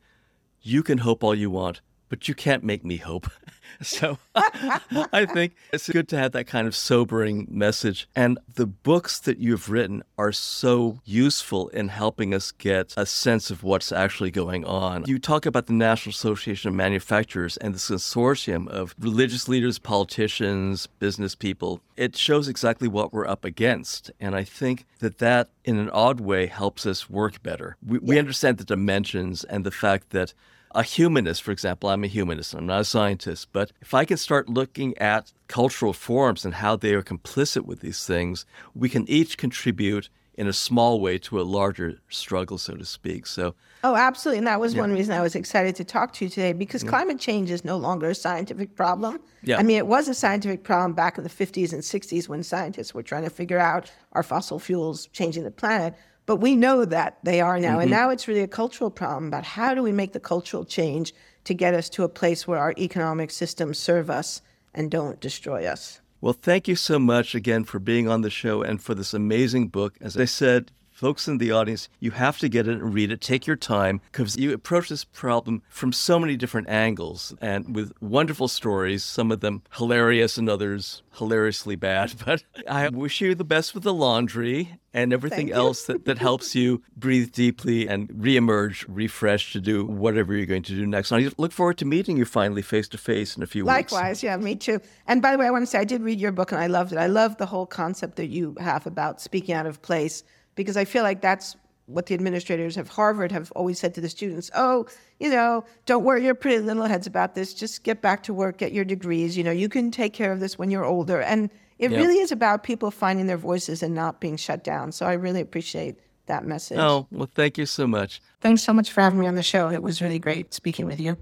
you 0.60 0.82
can 0.82 0.98
hope 0.98 1.22
all 1.22 1.36
you 1.36 1.50
want, 1.50 1.82
but 2.08 2.26
you 2.26 2.34
can't 2.34 2.64
make 2.64 2.84
me 2.84 2.96
hope." 2.96 3.30
so 3.82 4.18
I 4.34 5.26
think 5.26 5.54
it's 5.72 5.88
good 5.88 6.08
to 6.08 6.18
have 6.18 6.32
that 6.32 6.46
kind 6.46 6.66
of 6.66 6.74
sobering 6.74 7.46
message. 7.50 8.08
And 8.14 8.38
the 8.54 8.66
books 8.66 9.18
that 9.20 9.38
you've 9.38 9.70
written 9.70 10.02
are 10.18 10.32
so 10.32 11.00
useful 11.04 11.68
in 11.68 11.88
helping 11.88 12.34
us 12.34 12.52
get 12.52 12.94
a 12.96 13.06
sense 13.06 13.50
of 13.50 13.62
what's 13.62 13.92
actually 13.92 14.30
going 14.30 14.64
on. 14.64 15.04
You 15.06 15.18
talk 15.18 15.46
about 15.46 15.66
the 15.66 15.72
National 15.72 16.10
Association 16.10 16.68
of 16.68 16.74
Manufacturers 16.74 17.56
and 17.58 17.74
this 17.74 17.90
consortium 17.90 18.68
of 18.68 18.94
religious 18.98 19.48
leaders, 19.48 19.78
politicians, 19.78 20.86
business 20.86 21.34
people. 21.34 21.80
It 21.96 22.16
shows 22.16 22.48
exactly 22.48 22.88
what 22.88 23.12
we're 23.12 23.26
up 23.26 23.44
against. 23.44 24.10
And 24.20 24.34
I 24.34 24.44
think 24.44 24.86
that 25.00 25.18
that, 25.18 25.50
in 25.64 25.78
an 25.78 25.90
odd 25.90 26.20
way, 26.20 26.46
helps 26.46 26.86
us 26.86 27.10
work 27.10 27.42
better. 27.42 27.76
We, 27.84 27.98
we 27.98 28.18
understand 28.18 28.58
the 28.58 28.64
dimensions 28.64 29.44
and 29.44 29.64
the 29.64 29.70
fact 29.70 30.10
that 30.10 30.34
a 30.74 30.82
humanist, 30.82 31.42
for 31.42 31.50
example, 31.50 31.88
I'm 31.88 32.04
a 32.04 32.08
humanist, 32.08 32.54
I'm 32.54 32.66
not 32.66 32.80
a 32.80 32.84
scientist, 32.84 33.48
but 33.52 33.72
if 33.80 33.94
I 33.94 34.04
can 34.04 34.16
start 34.16 34.48
looking 34.48 34.96
at 34.98 35.32
cultural 35.48 35.92
forms 35.92 36.44
and 36.44 36.54
how 36.54 36.76
they 36.76 36.94
are 36.94 37.02
complicit 37.02 37.64
with 37.64 37.80
these 37.80 38.06
things, 38.06 38.46
we 38.74 38.88
can 38.88 39.08
each 39.08 39.38
contribute 39.38 40.08
in 40.34 40.46
a 40.46 40.52
small 40.52 41.00
way 41.00 41.18
to 41.18 41.40
a 41.40 41.42
larger 41.42 42.00
struggle, 42.08 42.56
so 42.56 42.74
to 42.74 42.84
speak. 42.84 43.26
So, 43.26 43.54
Oh, 43.84 43.96
absolutely. 43.96 44.38
And 44.38 44.46
that 44.46 44.60
was 44.60 44.76
one 44.76 44.92
reason 44.92 45.12
I 45.14 45.20
was 45.20 45.34
excited 45.34 45.74
to 45.76 45.84
talk 45.84 46.12
to 46.14 46.24
you 46.24 46.28
today 46.28 46.52
because 46.52 46.84
climate 46.84 47.18
change 47.18 47.50
is 47.50 47.64
no 47.64 47.76
longer 47.76 48.10
a 48.10 48.14
scientific 48.14 48.76
problem. 48.76 49.18
Yeah. 49.42 49.58
I 49.58 49.64
mean, 49.64 49.76
it 49.76 49.88
was 49.88 50.08
a 50.08 50.14
scientific 50.14 50.62
problem 50.62 50.92
back 50.92 51.18
in 51.18 51.24
the 51.24 51.30
50s 51.30 51.72
and 51.72 51.82
60s 51.82 52.28
when 52.28 52.44
scientists 52.44 52.94
were 52.94 53.02
trying 53.02 53.24
to 53.24 53.30
figure 53.30 53.58
out 53.58 53.90
are 54.12 54.22
fossil 54.22 54.60
fuels 54.60 55.06
changing 55.08 55.42
the 55.42 55.50
planet. 55.50 55.94
But 56.32 56.40
we 56.40 56.56
know 56.56 56.86
that 56.86 57.18
they 57.24 57.42
are 57.42 57.60
now. 57.60 57.78
And 57.78 57.90
mm-hmm. 57.90 58.00
now 58.00 58.08
it's 58.08 58.26
really 58.26 58.40
a 58.40 58.48
cultural 58.48 58.90
problem 58.90 59.26
about 59.26 59.44
how 59.44 59.74
do 59.74 59.82
we 59.82 59.92
make 59.92 60.14
the 60.14 60.18
cultural 60.18 60.64
change 60.64 61.12
to 61.44 61.52
get 61.52 61.74
us 61.74 61.90
to 61.90 62.04
a 62.04 62.08
place 62.08 62.48
where 62.48 62.58
our 62.58 62.72
economic 62.78 63.30
systems 63.30 63.78
serve 63.78 64.08
us 64.08 64.40
and 64.72 64.90
don't 64.90 65.20
destroy 65.20 65.66
us. 65.66 66.00
well, 66.22 66.32
thank 66.32 66.68
you 66.68 66.74
so 66.74 66.98
much 66.98 67.34
again 67.34 67.64
for 67.64 67.78
being 67.78 68.08
on 68.08 68.22
the 68.22 68.30
show 68.30 68.62
and 68.62 68.82
for 68.82 68.94
this 68.94 69.12
amazing 69.12 69.68
book. 69.68 69.98
As 70.00 70.16
I 70.16 70.24
said, 70.24 70.72
folks 71.02 71.26
in 71.26 71.38
the 71.38 71.50
audience, 71.50 71.88
you 71.98 72.12
have 72.12 72.38
to 72.38 72.48
get 72.48 72.68
it 72.68 72.80
and 72.80 72.94
read 72.94 73.10
it. 73.10 73.20
Take 73.20 73.44
your 73.44 73.56
time 73.56 74.00
because 74.12 74.36
you 74.36 74.52
approach 74.52 74.88
this 74.88 75.02
problem 75.02 75.60
from 75.68 75.92
so 75.92 76.16
many 76.16 76.36
different 76.36 76.68
angles 76.68 77.34
and 77.40 77.74
with 77.74 77.92
wonderful 78.00 78.46
stories, 78.46 79.02
some 79.02 79.32
of 79.32 79.40
them 79.40 79.62
hilarious 79.74 80.38
and 80.38 80.48
others 80.48 81.02
hilariously 81.16 81.74
bad. 81.74 82.14
But 82.24 82.44
I 82.68 82.88
wish 82.88 83.20
you 83.20 83.34
the 83.34 83.42
best 83.42 83.74
with 83.74 83.82
the 83.82 83.92
laundry 83.92 84.78
and 84.94 85.12
everything 85.12 85.50
else 85.50 85.86
that, 85.86 86.04
that 86.04 86.18
helps 86.18 86.54
you 86.54 86.82
breathe 86.96 87.32
deeply 87.32 87.88
and 87.88 88.08
reemerge 88.10 88.84
refreshed 88.86 89.52
to 89.54 89.60
do 89.60 89.84
whatever 89.84 90.36
you're 90.36 90.46
going 90.46 90.62
to 90.62 90.76
do 90.76 90.86
next. 90.86 91.10
And 91.10 91.26
I 91.26 91.30
look 91.36 91.50
forward 91.50 91.78
to 91.78 91.84
meeting 91.84 92.16
you 92.16 92.24
finally 92.24 92.62
face 92.62 92.86
to 92.88 92.98
face 92.98 93.36
in 93.36 93.42
a 93.42 93.46
few 93.46 93.64
weeks. 93.64 93.92
Likewise, 93.92 94.22
yeah, 94.22 94.36
me 94.36 94.54
too. 94.54 94.80
And 95.08 95.20
by 95.20 95.32
the 95.32 95.38
way, 95.38 95.46
I 95.46 95.50
want 95.50 95.62
to 95.62 95.66
say 95.66 95.80
I 95.80 95.84
did 95.84 96.02
read 96.02 96.20
your 96.20 96.32
book 96.32 96.52
and 96.52 96.60
I 96.60 96.68
loved 96.68 96.92
it. 96.92 96.98
I 96.98 97.08
love 97.08 97.38
the 97.38 97.46
whole 97.46 97.66
concept 97.66 98.14
that 98.16 98.28
you 98.28 98.54
have 98.60 98.86
about 98.86 99.20
speaking 99.20 99.56
out 99.56 99.66
of 99.66 99.82
place 99.82 100.22
because 100.54 100.76
I 100.76 100.84
feel 100.84 101.02
like 101.02 101.20
that's 101.20 101.56
what 101.86 102.06
the 102.06 102.14
administrators 102.14 102.76
of 102.76 102.88
Harvard 102.88 103.32
have 103.32 103.50
always 103.52 103.78
said 103.78 103.94
to 103.94 104.00
the 104.00 104.08
students 104.08 104.50
oh, 104.54 104.86
you 105.18 105.30
know, 105.30 105.64
don't 105.86 106.04
worry 106.04 106.24
your 106.24 106.34
pretty 106.34 106.58
little 106.58 106.84
heads 106.84 107.06
about 107.06 107.34
this. 107.34 107.54
Just 107.54 107.84
get 107.84 108.00
back 108.00 108.22
to 108.24 108.34
work, 108.34 108.58
get 108.58 108.72
your 108.72 108.84
degrees. 108.84 109.36
You 109.36 109.44
know, 109.44 109.50
you 109.50 109.68
can 109.68 109.90
take 109.90 110.12
care 110.12 110.32
of 110.32 110.40
this 110.40 110.58
when 110.58 110.70
you're 110.70 110.84
older. 110.84 111.20
And 111.20 111.50
it 111.78 111.90
Yep. 111.90 112.00
really 112.00 112.18
is 112.18 112.30
about 112.32 112.62
people 112.62 112.90
finding 112.90 113.26
their 113.26 113.36
voices 113.36 113.82
and 113.82 113.94
not 113.94 114.20
being 114.20 114.36
shut 114.36 114.62
down. 114.62 114.92
So 114.92 115.06
I 115.06 115.14
really 115.14 115.40
appreciate 115.40 115.96
that 116.26 116.44
message. 116.46 116.78
Oh, 116.78 117.06
well, 117.10 117.28
thank 117.34 117.58
you 117.58 117.66
so 117.66 117.86
much. 117.86 118.20
Thanks 118.40 118.62
so 118.62 118.72
much 118.72 118.92
for 118.92 119.00
having 119.00 119.18
me 119.18 119.26
on 119.26 119.34
the 119.34 119.42
show. 119.42 119.68
It 119.68 119.82
was 119.82 120.00
really 120.00 120.18
great 120.18 120.54
speaking 120.54 120.86
with 120.86 121.00
you. 121.00 121.16